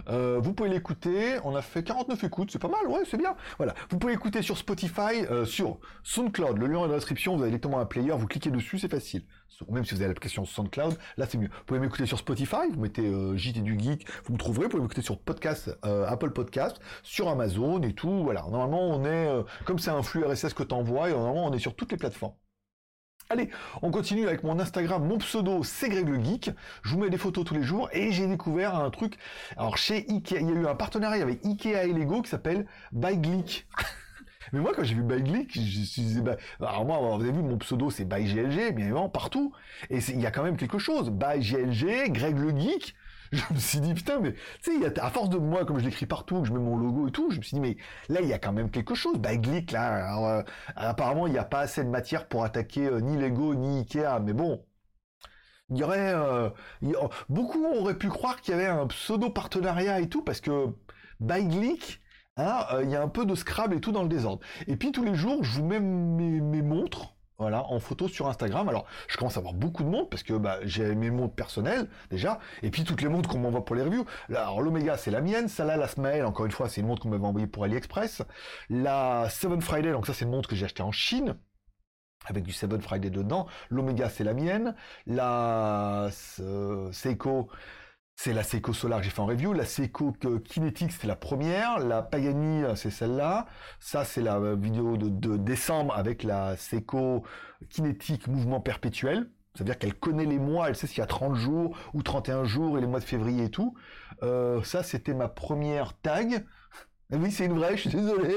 Euh, 0.10 0.40
vous 0.42 0.54
pouvez 0.54 0.70
l'écouter. 0.70 1.38
On 1.44 1.56
a 1.56 1.62
fait 1.62 1.84
49 1.84 2.24
écoutes, 2.24 2.52
c'est 2.52 2.60
pas 2.60 2.68
mal, 2.68 2.88
ouais, 2.88 3.04
c'est 3.10 3.18
bien. 3.18 3.36
Voilà. 3.58 3.74
Vous 3.90 3.98
pouvez 3.98 4.14
l'écouter 4.14 4.42
sur 4.42 4.58
Spotify, 4.58 5.26
euh, 5.32 5.46
sur 5.46 5.80
SoundCloud. 6.04 6.58
Le 6.58 6.68
lien 6.68 6.80
est 6.80 6.82
dans 6.82 6.88
la 6.88 6.96
description. 6.96 7.36
Vous 7.36 7.42
avez 7.42 7.52
directement 7.52 7.80
un 7.80 7.86
player. 7.86 8.12
Vous 8.12 8.28
cliquez 8.28 8.52
dessus, 8.52 8.80
c'est 8.80 8.92
facile. 8.92 9.24
Même 9.70 9.86
si 9.86 9.94
vous 9.94 10.02
avez 10.02 10.10
l'application 10.10 10.44
SoundCloud, 10.44 10.98
là 11.18 11.26
c'est 11.30 11.38
mieux. 11.38 11.48
Vous 11.48 11.64
pouvez 11.66 11.80
m'écouter 11.80 12.06
sur 12.06 12.18
Spotify. 12.18 12.70
Vous 12.74 12.82
mettez 12.82 13.08
euh, 13.08 13.38
JT 13.38 13.62
du 13.62 13.80
Geek, 13.80 14.06
vous 14.26 14.34
me 14.34 14.38
trouverez. 14.38 14.64
Vous 14.64 14.72
pouvez 14.72 14.84
m'écouter 14.84 15.02
sur 15.02 15.18
podcast, 15.18 15.78
euh, 15.86 16.06
Apple 16.08 16.32
Podcast, 16.32 16.80
sur 17.04 17.30
Amazon 17.30 17.82
et 17.82 17.94
tout. 17.94 18.24
Voilà. 18.24 18.42
Normalement, 18.42 18.90
on 18.90 19.06
est 19.06 19.30
comme 19.64 19.80
c'est 19.80 19.92
un 19.92 20.04
flux 20.04 20.26
RSS 20.26 20.54
que 20.54 20.64
t'envoies. 20.64 21.10
Normalement, 21.10 21.46
on 21.46 21.54
est 21.54 21.60
sur 21.60 21.76
toutes 21.76 21.92
les 21.92 21.98
plateformes. 21.98 22.34
Allez, 23.32 23.50
on 23.82 23.90
continue 23.90 24.28
avec 24.28 24.44
mon 24.44 24.60
Instagram, 24.60 25.04
mon 25.04 25.18
pseudo 25.18 25.64
c'est 25.64 25.90
Greg 25.90 26.08
le 26.08 26.24
Geek. 26.24 26.52
Je 26.84 26.92
vous 26.92 27.00
mets 27.00 27.10
des 27.10 27.18
photos 27.18 27.44
tous 27.44 27.56
les 27.56 27.64
jours 27.64 27.90
et 27.92 28.12
j'ai 28.12 28.28
découvert 28.28 28.76
un 28.76 28.92
truc. 28.92 29.18
Alors 29.58 29.78
chez 29.78 30.06
Ikea, 30.08 30.42
il 30.42 30.48
y 30.48 30.52
a 30.52 30.56
eu 30.56 30.68
un 30.68 30.76
partenariat 30.76 31.24
avec 31.24 31.44
Ikea 31.44 31.86
et 31.86 31.94
Lego 31.94 32.22
qui 32.22 32.30
s'appelle 32.30 32.68
ByGlick. 32.92 33.66
Mais 34.54 34.60
moi, 34.60 34.74
quand 34.76 34.84
j'ai 34.84 34.94
vu 34.94 35.02
ByGlick, 35.02 35.56
je 35.56 35.80
me 35.80 35.86
suis 35.86 36.02
dit, 36.04 36.22
bah, 36.22 36.38
alors 36.60 36.86
moi, 36.86 37.00
vous 37.00 37.24
avez 37.24 37.32
vu, 37.32 37.42
mon 37.42 37.58
pseudo, 37.58 37.90
c'est 37.90 38.06
ByGLG, 38.06 38.76
bien 38.76 38.86
évidemment, 38.86 39.10
partout. 39.10 39.52
Et 39.90 39.98
il 40.10 40.22
y 40.22 40.28
a 40.28 40.32
quand 40.32 40.44
même 40.44 40.56
quelque 40.56 40.78
chose. 40.78 41.10
ByGLG, 41.10 42.12
Greg 42.12 42.38
le 42.38 42.56
Geek 42.56 42.94
je 43.32 43.54
me 43.54 43.60
suis 43.60 43.80
dit 43.80 43.94
putain 43.94 44.20
mais 44.20 44.34
tu 44.64 44.80
sais 44.80 45.00
à 45.00 45.10
force 45.10 45.30
de 45.30 45.38
moi 45.38 45.66
comme 45.66 45.80
je 45.80 45.86
l'écris 45.86 46.06
partout 46.06 46.42
que 46.42 46.48
je 46.48 46.54
mets 46.54 46.60
mon 46.60 46.78
logo 46.78 47.08
et 47.08 47.12
tout 47.12 47.30
je 47.32 47.38
me 47.38 47.42
suis 47.42 47.56
dit 47.56 47.62
mais 47.62 47.78
là 48.10 48.22
il 48.22 48.28
y 48.28 48.34
a 48.34 48.40
quand 48.40 48.54
même 48.54 48.70
quelque 48.70 48.96
chose 48.96 49.18
bah 49.18 49.36
Glick 49.36 49.72
là 49.72 50.38
euh, 50.40 50.44
apparemment 50.76 51.28
il 51.28 51.34
n'y 51.34 51.40
a 51.40 51.44
pas 51.46 51.60
assez 51.60 51.84
de 51.84 51.90
matière 51.90 52.28
pour 52.28 52.44
attaquer 52.44 52.88
euh, 52.88 53.00
ni 53.00 53.18
Lego 53.18 53.56
ni 53.56 53.80
Ikea 53.80 54.20
mais 54.22 54.34
bon. 54.34 54.64
Il 55.70 55.78
y 55.78 55.84
aurait 55.84 56.14
euh, 56.14 56.50
beaucoup 57.28 57.66
auraient 57.66 57.98
pu 57.98 58.10
croire 58.10 58.40
qu'il 58.40 58.54
y 58.54 58.56
avait 58.56 58.68
un 58.68 58.86
pseudo 58.88 59.32
partenariat 59.32 60.00
et 60.00 60.10
tout 60.10 60.24
parce 60.24 60.40
que 60.40 60.68
by 61.20 61.44
Glick 61.46 62.02
hein, 62.38 62.66
il 62.84 62.90
y 62.92 62.96
a 62.96 63.02
un 63.02 63.08
peu 63.08 63.26
de 63.26 63.34
Scrabble 63.34 63.76
et 63.76 63.82
tout 63.82 63.92
dans 63.92 64.04
le 64.04 64.10
désordre. 64.10 64.42
Et 64.68 64.76
puis 64.76 64.92
tous 64.92 65.04
les 65.04 65.16
jours 65.16 65.44
je 65.44 65.60
vous 65.60 65.66
mets 65.66 65.80
mes 65.80 66.62
montres 66.62 67.15
voilà, 67.38 67.66
en 67.66 67.80
photo 67.80 68.08
sur 68.08 68.28
Instagram. 68.28 68.70
Alors, 68.70 68.86
je 69.08 69.18
commence 69.18 69.38
à 69.38 69.40
avoir 69.40 69.54
beaucoup 69.54 69.84
de 69.84 69.90
monde 69.90 70.10
parce 70.10 70.24
que 70.24 70.34
bah, 70.34 70.60
j'ai 70.64 70.96
mes 70.96 71.10
montres 71.10 71.36
personnelles 71.36 71.88
déjà, 72.10 72.40
et 72.64 72.70
puis 72.70 72.84
toutes 72.84 73.02
les 73.02 73.10
montres 73.10 73.30
qu'on 73.30 73.40
m'envoie 73.40 73.66
pour 73.66 73.76
les 73.76 73.84
reviews. 73.84 74.06
alors 74.30 74.62
l'Omega 74.62 74.98
c'est 74.98 75.12
la 75.12 75.22
mienne, 75.22 75.48
ça 75.48 75.66
là 75.66 75.78
la 75.78 75.88
Smile, 75.88 76.24
encore 76.24 76.46
une 76.46 76.52
fois 76.52 76.70
c'est 76.70 76.82
une 76.82 76.88
montre 76.88 77.02
qu'on 77.02 77.10
m'avait 77.10 77.26
envoyée 77.26 77.48
pour 77.48 77.64
AliExpress. 77.64 78.24
La 78.70 79.28
Seven 79.30 79.62
Friday, 79.62 79.92
donc 79.92 80.08
ça 80.08 80.14
c'est 80.14 80.26
une 80.26 80.32
montre 80.32 80.50
que 80.50 80.56
j'ai 80.56 80.66
achetée 80.66 80.84
en 80.84 80.92
Chine 80.92 81.36
avec 82.28 82.44
du 82.44 82.54
Seven 82.54 82.82
Friday 82.82 83.10
dedans. 83.10 83.48
L'Omega 83.70 84.10
c'est 84.10 84.24
la 84.24 84.34
mienne. 84.34 84.76
La 85.06 86.10
euh, 86.40 86.92
Seiko 86.92 87.50
c'est 88.16 88.34
la 88.34 88.44
Seiko 88.44 88.74
Solar 88.74 89.00
que 89.00 89.06
j'ai 89.06 89.12
fait 89.12 89.20
en 89.20 89.26
review. 89.26 89.54
La 89.54 89.66
Seiko 89.66 90.14
Kinetic, 90.46 90.92
c'est 90.92 91.08
la 91.08 91.16
première. 91.16 91.80
La 91.80 92.02
Pagani, 92.02 92.64
c'est 92.76 92.90
celle-là. 92.90 93.46
Ça, 93.80 94.06
c'est 94.06 94.22
la 94.22 94.38
euh, 94.38 94.56
vidéo 94.56 94.98
de, 94.98 95.38
décembre 95.38 95.96
avec 95.96 96.24
la 96.24 96.56
Seiko 96.56 97.24
Kinetic 97.70 98.28
Mouvement 98.28 98.62
Perpétuel. 98.62 99.30
Ça 99.54 99.60
veut 99.60 99.66
dire 99.66 99.78
qu'elle 99.78 99.94
connaît 99.94 100.26
les 100.26 100.40
mois, 100.40 100.68
elle 100.68 100.76
sait 100.76 100.88
s'il 100.88 101.00
y 101.00 101.02
a 101.02 101.06
30 101.08 101.36
jours 101.36 101.78
ou 101.94 102.04
31 102.04 102.44
jours 102.44 102.78
et 102.78 102.82
les 102.82 102.88
mois 102.88 103.00
de 103.00 103.06
février 103.06 103.46
et 103.46 103.52
tout. 103.52 103.74
Euh, 104.24 104.64
ça, 104.64 104.84
c'était 104.84 105.14
ma 105.14 105.30
première 105.30 105.94
tag. 105.94 106.46
Ah 107.16 107.18
oui, 107.22 107.32
c'est 107.32 107.46
une 107.46 107.54
vraie, 107.54 107.78
je 107.78 107.88
suis 107.88 107.98
désolé. 107.98 108.36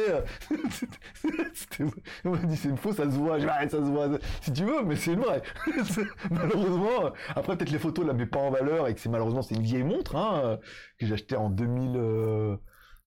On 2.24 2.30
m'a 2.30 2.38
dit 2.38 2.56
c'est 2.56 2.68
une 2.68 2.76
fausse, 2.76 2.94
ça 2.96 3.10
se 3.10 3.16
voit. 3.16 3.40
Je 3.40 3.46
ça 3.46 3.68
se 3.70 3.76
voit. 3.78 4.08
Si 4.40 4.52
tu 4.52 4.64
veux, 4.64 4.84
mais 4.84 4.94
c'est 4.94 5.14
une 5.14 5.20
vraie. 5.20 5.42
malheureusement, 6.30 7.12
après 7.34 7.56
peut-être 7.56 7.70
les 7.70 7.78
photos 7.80 8.06
la 8.06 8.12
met 8.12 8.26
pas 8.26 8.38
en 8.38 8.50
valeur 8.50 8.86
et 8.86 8.94
que 8.94 9.00
c'est 9.00 9.08
malheureusement 9.08 9.42
c'est 9.42 9.56
une 9.56 9.62
vieille 9.62 9.82
montre 9.82 10.14
hein, 10.14 10.58
que 11.00 11.06
j'ai 11.06 11.14
acheté 11.14 11.34
en 11.34 11.50
2000. 11.50 11.96
Euh, 11.96 12.56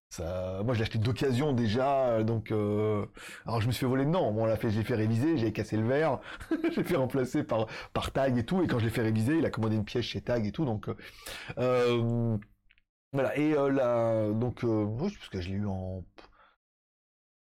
ça, 0.10 0.62
moi 0.66 0.74
je 0.74 0.80
l'ai 0.80 0.84
acheté 0.84 1.00
d'occasion 1.00 1.54
déjà, 1.54 2.22
donc 2.24 2.52
euh, 2.52 3.06
alors 3.46 3.62
je 3.62 3.68
me 3.68 3.72
suis 3.72 3.86
fait 3.86 3.90
voler 3.90 4.04
dedans. 4.06 4.30
Bon, 4.34 4.44
on 4.44 4.46
l'a 4.46 4.58
fait, 4.58 4.72
j'ai 4.72 4.84
fait 4.84 4.96
réviser, 4.96 5.38
j'ai 5.38 5.54
cassé 5.54 5.78
le 5.78 5.88
verre, 5.88 6.20
j'ai 6.76 6.84
fait 6.84 6.98
remplacer 6.98 7.44
par 7.46 7.68
par 7.94 8.12
Tag 8.12 8.38
et 8.38 8.46
tout. 8.46 8.62
Et 8.62 8.68
quand 8.68 8.80
je 8.80 8.86
l'ai 8.86 8.92
fait 8.92 9.04
réviser, 9.04 9.38
il 9.38 9.46
a 9.46 9.50
commandé 9.50 9.78
une 9.78 9.86
pièce 9.86 10.04
chez 10.04 10.20
Tag 10.22 10.46
et 10.46 10.52
tout, 10.52 10.66
donc. 10.66 10.90
Euh, 11.58 12.38
voilà, 13.14 13.38
et 13.38 13.54
euh, 13.54 13.70
là, 13.70 14.32
donc, 14.32 14.64
euh, 14.64 14.88
parce 14.98 15.30
que 15.30 15.42
je 15.42 15.50
l'ai 15.50 15.56
eu 15.56 15.68
en... 15.68 16.04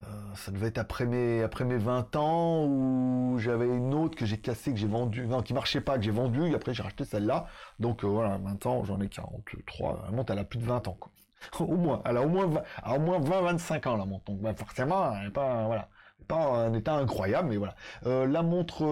Euh, 0.05 0.35
ça 0.35 0.51
devait 0.53 0.67
être 0.69 0.79
après 0.79 1.07
mes, 1.07 1.43
après 1.43 1.65
mes 1.65 1.77
20 1.79 2.17
ans, 2.17 2.67
où 2.67 3.39
j'avais 3.39 3.67
une 3.67 3.95
autre 3.95 4.17
que 4.17 4.27
j'ai 4.27 4.39
cassée, 4.39 4.73
que 4.73 4.77
j'ai 4.79 4.87
vendue, 4.89 5.27
non, 5.27 5.43
qui 5.43 5.55
marchait 5.55 5.81
pas, 5.81 5.97
que 5.97 6.05
j'ai 6.05 6.11
vendue, 6.11 6.51
et 6.51 6.55
après 6.55 6.75
j'ai 6.75 6.83
racheté 6.83 7.05
celle-là. 7.05 7.47
Donc 7.79 8.05
voilà, 8.05 8.39
maintenant 8.39 8.85
j'en 8.85 9.01
ai 9.01 9.09
43, 9.09 10.05
elle 10.09 10.15
monte, 10.15 10.31
elle 10.31 10.39
a 10.39 10.45
plus 10.45 10.59
de 10.59 10.65
20 10.65 10.89
ans, 10.89 10.97
quoi. 11.01 11.13
au 11.61 11.77
moins, 11.77 12.03
elle 12.05 12.17
a 12.17 12.23
au 12.23 12.29
moins 12.29 12.47
20, 12.47 12.99
moins 12.99 13.21
20-25 13.21 13.89
ans, 13.89 13.97
la 13.97 14.05
montre. 14.07 14.25
Donc 14.27 14.41
bah, 14.41 14.55
forcément, 14.55 15.15
elle 15.15 15.27
n'est 15.27 15.31
pas, 15.33 15.67
voilà, 15.67 15.89
pas 16.29 16.45
un 16.67 16.73
état 16.75 16.95
incroyable, 16.95 17.49
mais 17.51 17.57
voilà. 17.57 17.77
la 18.05 18.43
montre... 18.43 18.85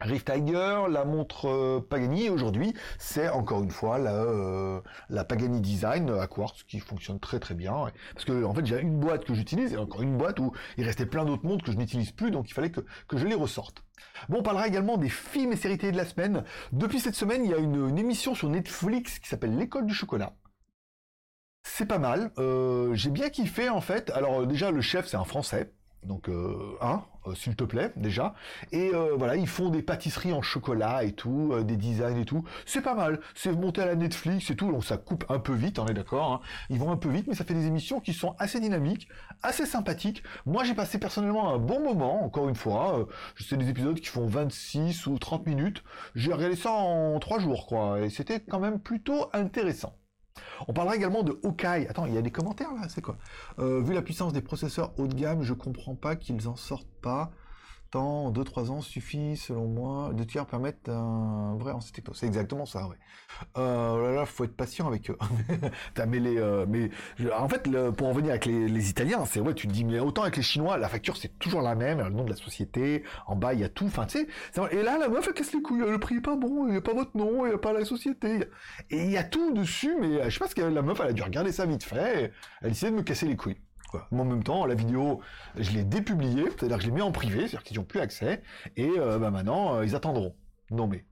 Rift 0.00 0.30
Tiger, 0.30 0.82
la 0.90 1.04
montre 1.04 1.48
euh, 1.48 1.80
Pagani, 1.80 2.24
et 2.24 2.30
aujourd'hui, 2.30 2.74
c'est 2.98 3.28
encore 3.28 3.62
une 3.62 3.70
fois 3.70 3.98
la, 3.98 4.12
euh, 4.12 4.80
Pagani 5.28 5.60
Design 5.60 6.10
à 6.10 6.26
quartz 6.26 6.64
qui 6.64 6.80
fonctionne 6.80 7.20
très 7.20 7.38
très 7.38 7.54
bien. 7.54 7.90
Parce 8.12 8.24
que 8.24 8.44
en 8.44 8.52
fait, 8.52 8.66
j'ai 8.66 8.80
une 8.80 8.98
boîte 8.98 9.24
que 9.24 9.34
j'utilise 9.34 9.72
et 9.72 9.76
encore 9.76 10.02
une 10.02 10.18
boîte 10.18 10.40
où 10.40 10.52
il 10.76 10.84
restait 10.84 11.06
plein 11.06 11.24
d'autres 11.24 11.46
montres 11.46 11.64
que 11.64 11.72
je 11.72 11.76
n'utilise 11.76 12.10
plus, 12.10 12.30
donc 12.30 12.50
il 12.50 12.54
fallait 12.54 12.70
que, 12.70 12.82
je 13.12 13.26
les 13.26 13.34
ressorte. 13.34 13.84
Bon, 14.28 14.38
on 14.40 14.42
parlera 14.42 14.66
également 14.66 14.96
des 14.98 15.08
films 15.08 15.52
et 15.52 15.56
séries 15.56 15.78
de 15.78 15.96
la 15.96 16.04
semaine. 16.04 16.44
Depuis 16.72 17.00
cette 17.00 17.14
semaine, 17.14 17.44
il 17.44 17.50
y 17.50 17.54
a 17.54 17.58
une, 17.58 17.98
émission 17.98 18.34
sur 18.34 18.48
Netflix 18.48 19.18
qui 19.18 19.28
s'appelle 19.28 19.56
L'école 19.56 19.86
du 19.86 19.94
chocolat. 19.94 20.34
C'est 21.62 21.86
pas 21.86 21.98
mal. 21.98 22.32
Euh, 22.38 22.94
j'ai 22.94 23.10
bien 23.10 23.30
kiffé 23.30 23.70
en 23.70 23.80
fait. 23.80 24.10
Alors 24.10 24.46
déjà, 24.46 24.70
le 24.70 24.82
chef, 24.82 25.06
c'est 25.06 25.16
un 25.16 25.24
Français. 25.24 25.72
Donc, 26.02 26.28
euh, 26.28 26.76
un, 26.82 27.04
euh, 27.26 27.34
s'il 27.34 27.56
te 27.56 27.64
plaît, 27.64 27.92
déjà. 27.96 28.34
Et 28.72 28.94
euh, 28.94 29.14
voilà, 29.16 29.36
ils 29.36 29.46
font 29.46 29.68
des 29.68 29.82
pâtisseries 29.82 30.32
en 30.32 30.42
chocolat 30.42 31.04
et 31.04 31.12
tout, 31.12 31.54
des 31.62 31.76
designs 31.76 32.16
et 32.16 32.24
tout. 32.24 32.44
C'est 32.66 32.82
pas 32.82 32.94
mal. 32.94 33.20
C'est 33.34 33.52
monté 33.52 33.82
à 33.82 33.86
la 33.86 33.94
Netflix 33.96 34.50
et 34.50 34.56
tout. 34.56 34.70
Donc, 34.70 34.84
ça 34.84 34.96
coupe 34.96 35.24
un 35.28 35.38
peu 35.38 35.52
vite, 35.54 35.78
on 35.78 35.86
est 35.86 35.94
d'accord. 35.94 36.32
Hein. 36.32 36.40
Ils 36.70 36.78
vont 36.78 36.90
un 36.90 36.96
peu 36.96 37.08
vite, 37.08 37.26
mais 37.26 37.34
ça 37.34 37.44
fait 37.44 37.54
des 37.54 37.66
émissions 37.66 38.00
qui 38.00 38.12
sont 38.12 38.34
assez 38.38 38.60
dynamiques, 38.60 39.08
assez 39.42 39.66
sympathiques. 39.66 40.22
Moi, 40.46 40.64
j'ai 40.64 40.74
passé 40.74 40.98
personnellement 40.98 41.52
un 41.52 41.58
bon 41.58 41.80
moment, 41.82 42.24
encore 42.24 42.48
une 42.48 42.54
fois. 42.54 43.06
c'est 43.38 43.56
des 43.56 43.68
épisodes 43.68 43.98
qui 43.98 44.08
font 44.08 44.26
26 44.26 45.06
ou 45.06 45.18
30 45.18 45.46
minutes. 45.46 45.82
J'ai 46.14 46.32
regardé 46.32 46.56
ça 46.56 46.70
en 46.70 47.18
3 47.18 47.38
jours, 47.40 47.66
quoi. 47.66 48.00
Et 48.00 48.10
c'était 48.10 48.40
quand 48.40 48.60
même 48.60 48.80
plutôt 48.80 49.28
intéressant. 49.32 49.96
On 50.68 50.72
parlera 50.72 50.96
également 50.96 51.22
de 51.22 51.38
Hawkeye. 51.42 51.86
Attends, 51.88 52.06
il 52.06 52.14
y 52.14 52.18
a 52.18 52.22
des 52.22 52.30
commentaires 52.30 52.72
là, 52.72 52.88
c'est 52.88 53.00
quoi? 53.02 53.16
Euh, 53.58 53.80
Vu 53.80 53.94
la 53.94 54.02
puissance 54.02 54.32
des 54.32 54.42
processeurs 54.42 54.92
haut 54.98 55.06
de 55.06 55.14
gamme, 55.14 55.42
je 55.42 55.54
comprends 55.54 55.94
pas 55.94 56.16
qu'ils 56.16 56.48
en 56.48 56.56
sortent 56.56 56.86
pas. 57.00 57.30
Tant 57.94 58.32
2-3 58.32 58.70
ans 58.72 58.80
suffit, 58.80 59.36
selon 59.36 59.68
moi, 59.68 60.12
de 60.14 60.24
tiers 60.24 60.46
permettre 60.46 60.90
un 60.90 61.56
vrai 61.56 61.70
ancien 61.70 61.92
techno. 61.92 62.12
C'est 62.12 62.26
exactement 62.26 62.66
ça, 62.66 62.88
ouais. 62.88 62.96
Euh, 63.56 64.02
là, 64.02 64.16
là, 64.16 64.26
faut 64.26 64.42
être 64.42 64.56
patient 64.56 64.88
avec 64.88 65.10
eux. 65.10 65.18
T'as 65.94 66.04
mêlé, 66.04 66.36
euh, 66.36 66.66
mais 66.68 66.90
en 67.32 67.48
fait, 67.48 67.70
pour 67.92 68.08
en 68.08 68.12
venir 68.12 68.30
avec 68.30 68.46
les, 68.46 68.90
Italiens, 68.90 69.24
c'est 69.26 69.38
ouais, 69.38 69.54
tu 69.54 69.68
te 69.68 69.72
dis, 69.72 69.84
mais 69.84 70.00
autant 70.00 70.22
avec 70.22 70.36
les 70.36 70.42
Chinois, 70.42 70.76
la 70.76 70.88
facture 70.88 71.16
c'est 71.16 71.38
toujours 71.38 71.62
la 71.62 71.76
même, 71.76 72.00
le 72.00 72.10
nom 72.10 72.24
de 72.24 72.30
la 72.30 72.36
société, 72.36 73.04
en 73.28 73.36
bas 73.36 73.54
il 73.54 73.60
y 73.60 73.64
a 73.64 73.68
tout, 73.68 73.86
enfin 73.86 74.06
tu 74.06 74.18
sais. 74.18 74.72
Et 74.72 74.82
là, 74.82 74.98
la 74.98 75.08
meuf 75.08 75.28
elle 75.28 75.34
casse 75.34 75.52
les 75.52 75.62
couilles, 75.62 75.88
le 75.88 76.00
prix 76.00 76.16
est 76.16 76.20
pas 76.20 76.34
bon, 76.34 76.66
il 76.66 76.72
n'y 76.72 76.78
a 76.78 76.80
pas 76.80 76.94
votre 76.94 77.16
nom, 77.16 77.46
il 77.46 77.50
n'y 77.50 77.54
a 77.54 77.58
pas 77.58 77.72
la 77.72 77.84
société, 77.84 78.48
et 78.90 79.04
il 79.04 79.10
y 79.12 79.16
a 79.16 79.22
tout 79.22 79.52
dessus, 79.52 79.94
mais 80.00 80.28
je 80.28 80.30
sais 80.30 80.40
pas 80.40 80.48
ce 80.48 80.56
que 80.56 80.62
la 80.62 80.82
meuf 80.82 80.98
elle 80.98 81.10
a 81.10 81.12
dû 81.12 81.22
regarder 81.22 81.52
ça 81.52 81.64
vite 81.64 81.84
fait, 81.84 82.32
elle 82.60 82.72
essayait 82.72 82.90
de 82.90 82.96
me 82.96 83.02
casser 83.02 83.28
les 83.28 83.36
couilles. 83.36 83.60
Mais 84.10 84.20
en 84.20 84.24
même 84.24 84.42
temps, 84.42 84.66
la 84.66 84.74
vidéo, 84.74 85.20
je 85.58 85.70
l'ai 85.72 85.84
dépubliée, 85.84 86.44
c'est-à-dire 86.44 86.76
que 86.76 86.82
je 86.82 86.88
l'ai 86.88 86.94
mis 86.94 87.02
en 87.02 87.12
privé, 87.12 87.40
c'est-à-dire 87.40 87.62
qu'ils 87.62 87.78
n'ont 87.78 87.84
plus 87.84 88.00
accès, 88.00 88.42
et 88.76 88.90
euh, 88.98 89.18
bah, 89.18 89.30
maintenant, 89.30 89.76
euh, 89.76 89.84
ils 89.84 89.94
attendront. 89.94 90.34
Non 90.70 90.86
mais. 90.86 91.04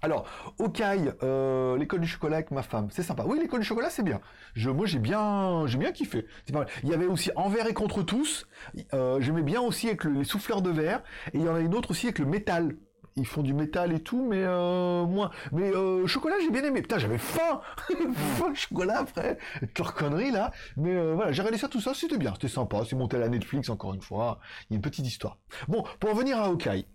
Alors, 0.00 0.26
Okai, 0.60 1.10
euh, 1.24 1.76
l'école 1.76 2.00
du 2.00 2.06
chocolat 2.06 2.36
avec 2.36 2.52
ma 2.52 2.62
femme, 2.62 2.88
c'est 2.90 3.02
sympa. 3.02 3.24
Oui, 3.26 3.36
l'école 3.40 3.60
du 3.60 3.66
chocolat, 3.66 3.90
c'est 3.90 4.04
bien. 4.04 4.20
Moi, 4.56 4.86
j'ai 4.86 5.00
bien, 5.00 5.66
j'ai 5.66 5.76
bien 5.76 5.90
kiffé. 5.90 6.24
Il 6.48 6.88
y 6.88 6.94
avait 6.94 7.06
aussi 7.06 7.32
Envers 7.34 7.66
et 7.66 7.74
contre 7.74 8.04
tous. 8.04 8.46
J'aimais 8.92 9.42
bien 9.42 9.60
aussi 9.60 9.88
avec 9.88 10.04
les 10.04 10.22
souffleurs 10.22 10.62
de 10.62 10.70
verre. 10.70 11.02
Et 11.32 11.38
il 11.38 11.44
y 11.44 11.48
en 11.48 11.56
a 11.56 11.60
une 11.60 11.74
autre 11.74 11.90
aussi 11.90 12.06
avec 12.06 12.20
le 12.20 12.26
métal 12.26 12.76
ils 13.18 13.26
font 13.26 13.42
du 13.42 13.52
métal 13.52 13.92
et 13.92 14.00
tout, 14.00 14.26
mais 14.28 14.42
euh, 14.42 15.04
moins. 15.04 15.30
Mais 15.52 15.70
euh, 15.74 16.06
chocolat, 16.06 16.36
j'ai 16.40 16.50
bien 16.50 16.64
aimé. 16.64 16.82
Putain, 16.82 16.98
j'avais 16.98 17.18
faim, 17.18 17.60
faim 18.36 18.54
chocolat 18.54 19.00
après. 19.00 19.38
Leur 19.76 19.94
connerie 19.94 20.30
là. 20.30 20.52
Mais 20.76 20.94
euh, 20.94 21.14
voilà, 21.14 21.32
j'ai 21.32 21.42
regardé 21.42 21.58
ça, 21.58 21.68
tout 21.68 21.80
ça, 21.80 21.92
c'était 21.94 22.18
bien, 22.18 22.32
c'était 22.34 22.48
sympa. 22.48 22.82
C'est 22.88 22.96
monté 22.96 23.16
à 23.16 23.20
la 23.20 23.28
Netflix 23.28 23.68
encore 23.68 23.94
une 23.94 24.02
fois. 24.02 24.38
Il 24.68 24.74
y 24.74 24.74
a 24.74 24.76
une 24.76 24.82
petite 24.82 25.06
histoire. 25.06 25.38
Bon, 25.66 25.84
pour 26.00 26.10
en 26.10 26.14
venir 26.14 26.38
à 26.38 26.46
Hawkeye. 26.46 26.86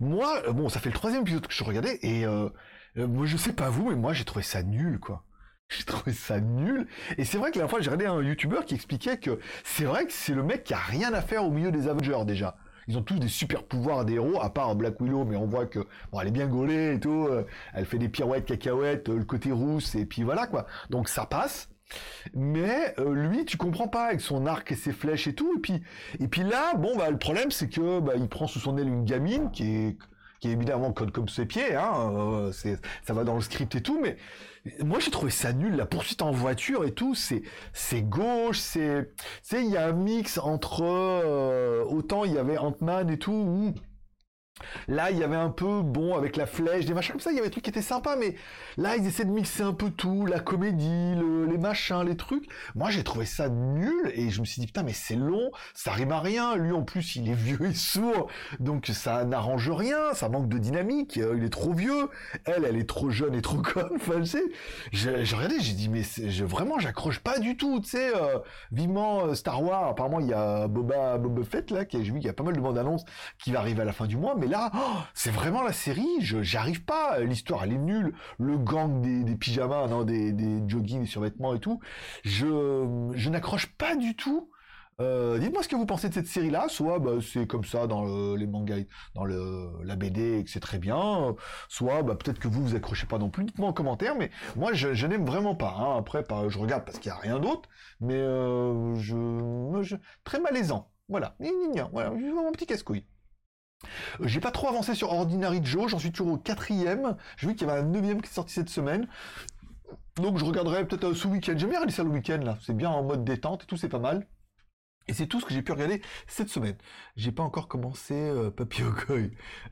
Moi, 0.00 0.42
euh, 0.46 0.52
bon, 0.52 0.68
ça 0.68 0.80
fait 0.80 0.90
le 0.90 0.94
troisième 0.94 1.22
épisode 1.22 1.46
que 1.46 1.54
je 1.54 1.64
regardais 1.64 1.98
et 2.02 2.26
moi, 2.96 3.26
je 3.26 3.36
sais 3.36 3.52
pas 3.52 3.70
vous, 3.70 3.90
mais 3.90 3.96
moi, 3.96 4.12
j'ai 4.12 4.24
trouvé 4.24 4.42
ça 4.42 4.62
nul, 4.62 4.98
quoi. 4.98 5.24
J'ai 5.68 5.84
trouvé 5.84 6.14
ça 6.14 6.40
nul. 6.40 6.88
Et 7.18 7.26
c'est 7.26 7.36
vrai 7.36 7.50
que 7.50 7.58
la 7.58 7.68
fois, 7.68 7.80
j'ai 7.82 7.90
regardé 7.90 8.06
un 8.06 8.22
YouTuber 8.22 8.60
qui 8.66 8.74
expliquait 8.74 9.18
que 9.18 9.38
c'est 9.64 9.84
vrai 9.84 10.06
que 10.06 10.12
c'est 10.14 10.32
le 10.32 10.42
mec 10.42 10.64
qui 10.64 10.72
a 10.72 10.78
rien 10.78 11.12
à 11.12 11.20
faire 11.20 11.44
au 11.44 11.50
milieu 11.50 11.70
des 11.70 11.88
Avengers 11.88 12.24
déjà 12.24 12.56
ils 12.88 12.98
ont 12.98 13.02
tous 13.02 13.18
des 13.18 13.28
super 13.28 13.62
pouvoirs 13.62 14.04
des 14.04 14.14
héros, 14.14 14.40
à 14.40 14.52
part 14.52 14.74
Black 14.74 15.00
Willow, 15.00 15.24
mais 15.24 15.36
on 15.36 15.46
voit 15.46 15.66
que 15.66 15.80
bon, 16.10 16.20
elle 16.20 16.28
est 16.28 16.32
bien 16.32 16.48
gaulée 16.48 16.94
et 16.94 17.00
tout, 17.00 17.26
euh, 17.30 17.46
elle 17.74 17.84
fait 17.84 17.98
des 17.98 18.08
pirouettes, 18.08 18.46
cacahuètes, 18.46 19.08
le 19.08 19.24
côté 19.24 19.52
rousse, 19.52 19.94
et 19.94 20.06
puis 20.06 20.22
voilà 20.22 20.46
quoi. 20.46 20.66
Donc 20.90 21.08
ça 21.08 21.26
passe. 21.26 21.68
Mais 22.34 22.94
lui, 22.98 23.46
tu 23.46 23.56
comprends 23.56 23.88
pas 23.88 24.06
avec 24.08 24.20
son 24.20 24.46
arc 24.46 24.70
et 24.72 24.74
ses 24.74 24.92
flèches 24.92 25.26
et 25.26 25.34
tout. 25.34 25.54
Et 25.56 25.60
puis, 25.60 25.82
et 26.20 26.28
puis 26.28 26.42
là, 26.42 26.74
bon, 26.74 26.96
bah, 26.96 27.10
le 27.10 27.18
problème, 27.18 27.50
c'est 27.50 27.68
que 27.68 28.00
bah, 28.00 28.12
il 28.16 28.28
prend 28.28 28.46
sous 28.46 28.58
son 28.58 28.76
aile 28.76 28.88
une 28.88 29.04
gamine 29.04 29.50
qui 29.50 29.74
est 29.74 29.98
qui 30.40 30.50
évidemment 30.50 30.92
code 30.92 31.10
comme 31.10 31.28
ses 31.28 31.46
pieds, 31.46 31.74
hein, 31.74 32.12
euh, 32.14 32.52
ça 32.52 33.12
va 33.12 33.24
dans 33.24 33.34
le 33.34 33.40
script 33.40 33.74
et 33.74 33.82
tout, 33.82 33.98
mais 34.00 34.16
moi 34.84 34.98
j'ai 35.00 35.10
trouvé 35.10 35.30
ça 35.30 35.52
nul, 35.52 35.74
la 35.74 35.86
poursuite 35.86 36.22
en 36.22 36.30
voiture 36.30 36.84
et 36.84 36.92
tout, 36.92 37.14
c'est, 37.14 37.42
c'est 37.72 38.02
gauche, 38.02 38.58
c'est, 38.58 39.12
c'est, 39.42 39.64
il 39.64 39.70
y 39.70 39.76
a 39.76 39.86
un 39.86 39.92
mix 39.92 40.38
entre, 40.38 40.82
euh, 40.82 41.84
autant 41.84 42.24
il 42.24 42.34
y 42.34 42.38
avait 42.38 42.58
Ant-Man 42.58 43.10
et 43.10 43.18
tout, 43.18 43.32
où 43.32 43.74
Là, 44.88 45.10
il 45.10 45.18
y 45.18 45.24
avait 45.24 45.36
un 45.36 45.50
peu, 45.50 45.82
bon, 45.82 46.16
avec 46.16 46.36
la 46.36 46.46
flèche, 46.46 46.84
des 46.84 46.94
machins 46.94 47.12
comme 47.12 47.20
ça, 47.20 47.30
il 47.30 47.36
y 47.36 47.38
avait 47.38 47.48
des 47.48 47.52
trucs 47.52 47.64
qui 47.64 47.70
étaient 47.70 47.82
sympas, 47.82 48.16
mais 48.16 48.36
là, 48.76 48.96
ils 48.96 49.06
essaient 49.06 49.24
de 49.24 49.30
mixer 49.30 49.62
un 49.62 49.72
peu 49.72 49.90
tout, 49.90 50.26
la 50.26 50.40
comédie, 50.40 51.14
les 51.48 51.58
machins, 51.58 52.02
les 52.04 52.16
trucs. 52.16 52.48
Moi, 52.74 52.90
j'ai 52.90 53.04
trouvé 53.04 53.26
ça 53.26 53.48
nul, 53.48 54.12
et 54.14 54.30
je 54.30 54.40
me 54.40 54.46
suis 54.46 54.60
dit, 54.60 54.66
putain, 54.66 54.82
mais 54.82 54.92
c'est 54.92 55.16
long, 55.16 55.50
ça 55.74 55.92
rime 55.92 56.12
à 56.12 56.20
rien. 56.20 56.56
Lui, 56.56 56.72
en 56.72 56.82
plus, 56.82 57.16
il 57.16 57.28
est 57.28 57.34
vieux 57.34 57.64
et 57.66 57.74
sourd, 57.74 58.28
donc 58.60 58.86
ça 58.86 59.24
n'arrange 59.24 59.70
rien, 59.70 60.14
ça 60.14 60.28
manque 60.28 60.48
de 60.48 60.58
dynamique, 60.58 61.18
euh, 61.18 61.34
il 61.36 61.44
est 61.44 61.50
trop 61.50 61.72
vieux. 61.72 62.08
Elle, 62.44 62.64
elle 62.64 62.76
est 62.76 62.88
trop 62.88 63.10
jeune 63.10 63.34
et 63.34 63.42
trop 63.42 63.58
conne, 63.62 63.90
enfin, 63.96 64.20
je 64.20 64.24
sais. 64.24 64.44
J'ai 64.92 65.10
regardé, 65.34 65.60
j'ai 65.60 65.74
dit, 65.74 65.88
mais 65.88 66.02
je, 66.02 66.44
vraiment, 66.44 66.78
j'accroche 66.78 67.20
pas 67.20 67.38
du 67.38 67.56
tout, 67.56 67.80
tu 67.80 67.90
sais, 67.90 68.14
euh, 68.14 68.38
vivement 68.72 69.26
euh, 69.26 69.34
Star 69.34 69.62
Wars, 69.62 69.88
apparemment, 69.88 70.20
il 70.20 70.28
y 70.28 70.32
a 70.32 70.68
Boba, 70.68 71.18
Boba 71.18 71.42
Fett, 71.44 71.70
là, 71.70 71.84
qui, 71.84 72.04
j'ai 72.04 72.12
vu 72.12 72.18
qu'il 72.18 72.26
y 72.26 72.30
a 72.30 72.34
pas 72.34 72.42
mal 72.42 72.54
de 72.54 72.60
bandes 72.60 72.78
annonces 72.78 73.04
qui 73.38 73.52
va 73.52 73.60
arriver 73.60 73.82
à 73.82 73.84
la 73.84 73.92
fin 73.92 74.06
du 74.06 74.16
mois, 74.16 74.34
mais 74.36 74.47
là, 74.48 74.70
oh, 74.74 74.78
c'est 75.14 75.30
vraiment 75.30 75.62
la 75.62 75.72
série, 75.72 76.08
je 76.20 76.42
j'arrive 76.42 76.84
pas, 76.84 77.20
l'histoire 77.20 77.64
elle 77.64 77.72
est 77.72 77.78
nulle, 77.78 78.14
le 78.38 78.58
gang 78.58 79.00
des, 79.00 79.36
pyjamas, 79.36 79.86
non, 79.88 80.04
des, 80.04 80.32
des 80.32 80.62
joggings, 80.68 81.00
des 81.00 81.06
survêtements 81.06 81.54
et 81.54 81.60
tout, 81.60 81.80
je, 82.24 83.10
je 83.14 83.30
n'accroche 83.30 83.66
pas 83.66 83.96
du 83.96 84.16
tout. 84.16 84.50
Euh, 85.00 85.38
dites-moi 85.38 85.62
ce 85.62 85.68
que 85.68 85.76
vous 85.76 85.86
pensez 85.86 86.08
de 86.08 86.14
cette 86.14 86.26
série-là. 86.26 86.68
Soit 86.68 86.98
bah, 86.98 87.12
c'est 87.22 87.46
comme 87.46 87.64
ça 87.64 87.86
dans 87.86 88.34
les 88.34 88.46
mangas, 88.46 88.84
dans 89.14 89.24
la 89.24 89.96
BD 89.96 90.38
et 90.38 90.44
que 90.44 90.50
c'est 90.50 90.60
très 90.60 90.78
bien. 90.78 91.36
Soit 91.68 92.02
bah, 92.02 92.16
peut-être 92.16 92.38
que 92.38 92.48
vous 92.48 92.62
vous 92.64 92.74
accrochez 92.74 93.06
pas 93.06 93.18
non 93.18 93.30
plus. 93.30 93.44
Dites-moi 93.44 93.68
en 93.68 93.72
commentaire. 93.72 94.16
Mais 94.16 94.30
moi 94.56 94.72
je, 94.72 95.06
n'aime 95.06 95.24
vraiment 95.24 95.54
pas. 95.54 95.74
Hein. 95.78 95.98
Après 95.98 96.24
je 96.48 96.58
regarde 96.58 96.84
parce 96.84 96.98
qu'il 96.98 97.10
y 97.10 97.12
a 97.12 97.18
rien 97.18 97.38
d'autre. 97.38 97.68
Mais 98.00 98.14
euh, 98.14 98.94
je, 98.96 99.96
très 100.24 100.40
malaisant. 100.40 100.90
Voilà. 101.08 101.36
Voilà. 101.92 102.10
Mon 102.10 102.52
petit 102.52 102.66
casse-couille. 102.66 103.04
Euh, 104.20 104.28
j'ai 104.28 104.40
pas 104.40 104.50
trop 104.50 104.68
avancé 104.68 104.94
sur 104.94 105.12
Ordinary 105.12 105.60
Joe, 105.62 105.90
j'en 105.90 105.98
suis 105.98 106.12
toujours 106.12 106.34
au 106.34 106.36
quatrième. 106.36 107.16
J'ai 107.36 107.48
vu 107.48 107.54
qu'il 107.54 107.66
y 107.66 107.70
avait 107.70 107.80
un 107.80 107.84
neuvième 107.84 108.20
qui 108.20 108.28
est 108.28 108.34
sorti 108.34 108.54
cette 108.54 108.70
semaine. 108.70 109.08
Donc 110.16 110.38
je 110.38 110.44
regarderai 110.44 110.86
peut-être 110.86 111.04
euh, 111.04 111.14
ce 111.14 111.28
week-end. 111.28 111.54
J'aime 111.56 111.70
bien 111.70 111.78
regarder 111.78 111.92
ça 111.92 112.02
le 112.02 112.10
week-end 112.10 112.40
là. 112.42 112.58
C'est 112.62 112.76
bien 112.76 112.90
en 112.90 113.02
mode 113.02 113.24
détente 113.24 113.64
et 113.64 113.66
tout, 113.66 113.76
c'est 113.76 113.88
pas 113.88 113.98
mal. 113.98 114.26
Et 115.08 115.14
c'est 115.14 115.26
tout 115.26 115.40
ce 115.40 115.46
que 115.46 115.54
j'ai 115.54 115.62
pu 115.62 115.72
regarder 115.72 116.02
cette 116.26 116.50
semaine. 116.50 116.76
J'ai 117.16 117.32
pas 117.32 117.42
encore 117.42 117.66
commencé 117.66 118.14
euh, 118.14 118.50
Papy 118.50 118.82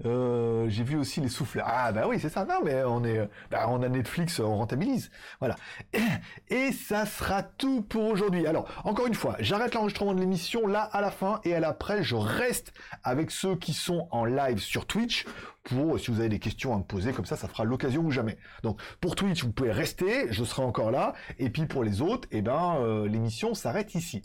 euh, 0.04 0.68
j'ai 0.68 0.82
vu 0.82 0.96
aussi 0.96 1.20
les 1.20 1.28
souffleurs. 1.28 1.66
Ah 1.68 1.92
bah 1.92 2.06
oui, 2.08 2.18
c'est 2.18 2.28
ça. 2.28 2.44
Non 2.44 2.60
mais 2.64 2.82
on 2.84 3.04
est, 3.04 3.28
bah, 3.50 3.66
on 3.68 3.82
a 3.82 3.88
Netflix, 3.88 4.40
on 4.40 4.56
rentabilise. 4.56 5.10
Voilà. 5.38 5.56
Et, 6.48 6.72
ça 6.72 7.06
sera 7.06 7.42
tout 7.42 7.82
pour 7.82 8.04
aujourd'hui. 8.04 8.46
Alors 8.46 8.68
encore 8.84 9.06
une 9.06 9.14
fois, 9.14 9.36
j'arrête 9.40 9.74
l'enregistrement 9.74 10.14
de 10.14 10.20
l'émission 10.20 10.66
là 10.66 10.82
à 10.82 11.00
la 11.00 11.10
fin 11.10 11.40
et 11.44 11.54
à 11.54 11.60
l'après, 11.60 12.02
je 12.02 12.16
reste 12.16 12.72
avec 13.02 13.30
ceux 13.30 13.56
qui 13.56 13.72
sont 13.72 14.08
en 14.10 14.24
live 14.24 14.58
sur 14.58 14.86
Twitch 14.86 15.26
pour 15.64 15.98
si 15.98 16.10
vous 16.10 16.20
avez 16.20 16.28
des 16.28 16.38
questions 16.38 16.74
à 16.74 16.78
me 16.78 16.84
poser 16.84 17.12
comme 17.12 17.24
ça, 17.24 17.36
ça 17.36 17.48
fera 17.48 17.64
l'occasion 17.64 18.02
ou 18.02 18.10
jamais. 18.10 18.38
Donc 18.62 18.80
pour 19.00 19.14
Twitch, 19.16 19.44
vous 19.44 19.52
pouvez 19.52 19.72
rester, 19.72 20.32
je 20.32 20.44
serai 20.44 20.62
encore 20.62 20.90
là. 20.90 21.14
Et 21.38 21.50
puis 21.50 21.66
pour 21.66 21.84
les 21.84 22.00
autres, 22.00 22.28
eh 22.30 22.42
ben 22.42 22.76
euh, 22.80 23.08
l'émission 23.08 23.54
s'arrête 23.54 23.94
ici. 23.94 24.22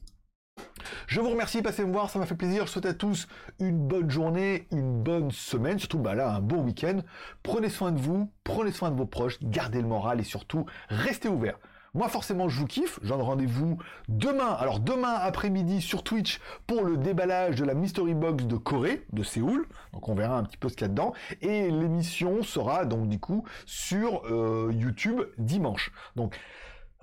Je 1.07 1.19
vous 1.19 1.29
remercie, 1.29 1.61
passez 1.61 1.83
me 1.85 1.91
voir, 1.91 2.09
ça 2.09 2.19
m'a 2.19 2.25
fait 2.25 2.35
plaisir. 2.35 2.65
Je 2.65 2.71
souhaite 2.71 2.85
à 2.85 2.93
tous 2.93 3.27
une 3.59 3.77
bonne 3.77 4.09
journée, 4.09 4.67
une 4.71 5.01
bonne 5.01 5.31
semaine, 5.31 5.77
surtout 5.77 5.99
bah 5.99 6.15
là 6.15 6.35
un 6.35 6.41
bon 6.41 6.63
week-end. 6.63 6.99
Prenez 7.43 7.69
soin 7.69 7.91
de 7.91 7.99
vous, 7.99 8.31
prenez 8.43 8.71
soin 8.71 8.91
de 8.91 8.95
vos 8.95 9.05
proches, 9.05 9.37
gardez 9.41 9.81
le 9.81 9.87
moral 9.87 10.19
et 10.19 10.23
surtout 10.23 10.65
restez 10.89 11.29
ouverts. 11.29 11.59
Moi 11.93 12.07
forcément 12.07 12.47
je 12.47 12.57
vous 12.57 12.67
kiffe, 12.67 12.99
j'en 13.03 13.21
rendez-vous 13.21 13.77
demain, 14.07 14.53
alors 14.53 14.79
demain 14.79 15.13
après-midi 15.13 15.81
sur 15.81 16.03
Twitch 16.03 16.39
pour 16.65 16.85
le 16.85 16.95
déballage 16.95 17.57
de 17.57 17.65
la 17.65 17.73
Mystery 17.73 18.13
Box 18.13 18.45
de 18.45 18.55
Corée, 18.55 19.05
de 19.11 19.23
Séoul, 19.23 19.67
donc 19.91 20.07
on 20.07 20.15
verra 20.15 20.37
un 20.37 20.43
petit 20.43 20.55
peu 20.55 20.69
ce 20.69 20.75
qu'il 20.75 20.83
y 20.83 20.85
a 20.85 20.87
dedans, 20.87 21.11
et 21.41 21.69
l'émission 21.69 22.43
sera 22.43 22.85
donc 22.85 23.09
du 23.09 23.19
coup 23.19 23.43
sur 23.65 24.21
euh, 24.27 24.71
YouTube 24.73 25.19
dimanche. 25.37 25.91
Donc 26.15 26.39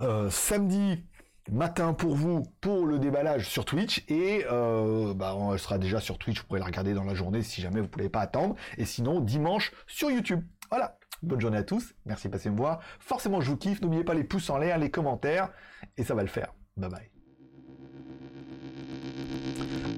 euh, 0.01 0.31
samedi 0.31 1.05
matin 1.51 1.93
pour 1.95 2.15
vous 2.15 2.43
pour 2.61 2.87
le 2.87 2.99
déballage 2.99 3.49
sur 3.49 3.65
Twitch 3.65 4.05
et 4.09 4.45
euh, 4.51 5.15
bah, 5.15 5.37
elle 5.53 5.59
sera 5.59 5.79
déjà 5.79 6.01
sur 6.01 6.19
Twitch, 6.19 6.41
vous 6.41 6.47
pourrez 6.47 6.61
la 6.61 6.67
regarder 6.67 6.95
dans 6.95 7.05
la 7.05 7.15
journée 7.15 7.43
si 7.43 7.61
jamais 7.61 7.81
vous 7.81 7.87
ne 7.87 7.91
pouvez 7.91 8.09
pas 8.09 8.21
attendre 8.21 8.55
et 8.77 8.85
sinon 8.85 9.21
dimanche 9.21 9.73
sur 9.87 10.11
YouTube. 10.11 10.43
Voilà, 10.71 10.99
bonne 11.23 11.41
journée 11.41 11.59
à 11.59 11.63
tous, 11.63 11.95
merci 12.07 12.29
de 12.29 12.33
passer 12.33 12.51
me 12.51 12.57
voir. 12.57 12.81
Forcément 13.01 13.41
je 13.41 13.51
vous 13.51 13.57
kiffe, 13.57 13.81
n'oubliez 13.81 14.05
pas 14.05 14.15
les 14.15 14.25
pouces 14.25 14.51
en 14.51 14.59
l'air, 14.59 14.79
les 14.79 14.91
commentaires 14.91 15.51
et 15.97 16.05
ça 16.05 16.15
va 16.15 16.23
le 16.23 16.29
faire. 16.29 16.53
Bye 16.77 16.91
bye. 16.91 17.11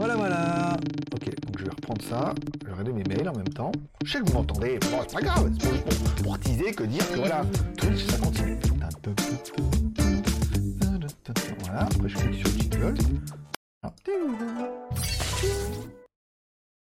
Voilà, 0.00 0.16
voilà. 0.16 0.76
Ok, 1.12 1.26
donc 1.26 1.58
je 1.58 1.64
vais 1.64 1.70
reprendre 1.70 2.02
ça. 2.02 2.34
Je 2.62 2.66
vais 2.66 2.72
regarder 2.72 2.92
mes 2.92 3.04
mails 3.04 3.28
en 3.28 3.36
même 3.36 3.48
temps. 3.48 3.72
Je 4.02 4.12
sais 4.12 4.20
que 4.20 4.30
vous 4.30 4.32
m'entendez. 4.32 4.78
Bon, 4.90 4.98
c'est 5.06 5.14
pas 5.14 5.20
grave. 5.20 5.52
C'est 5.60 6.22
pour, 6.24 6.38
teaser 6.38 6.72
que 6.72 6.84
dire 6.84 7.06
que 7.10 7.16
voilà, 7.18 7.42
Twitch, 7.76 8.06
ça 8.06 8.16
continue. 8.16 8.56
Voilà, 11.70 11.84
après 11.86 12.08
je 12.08 12.16
clique 12.16 12.34
sur 12.34 12.48
Jingle. 12.58 12.94
Ah. 13.84 13.94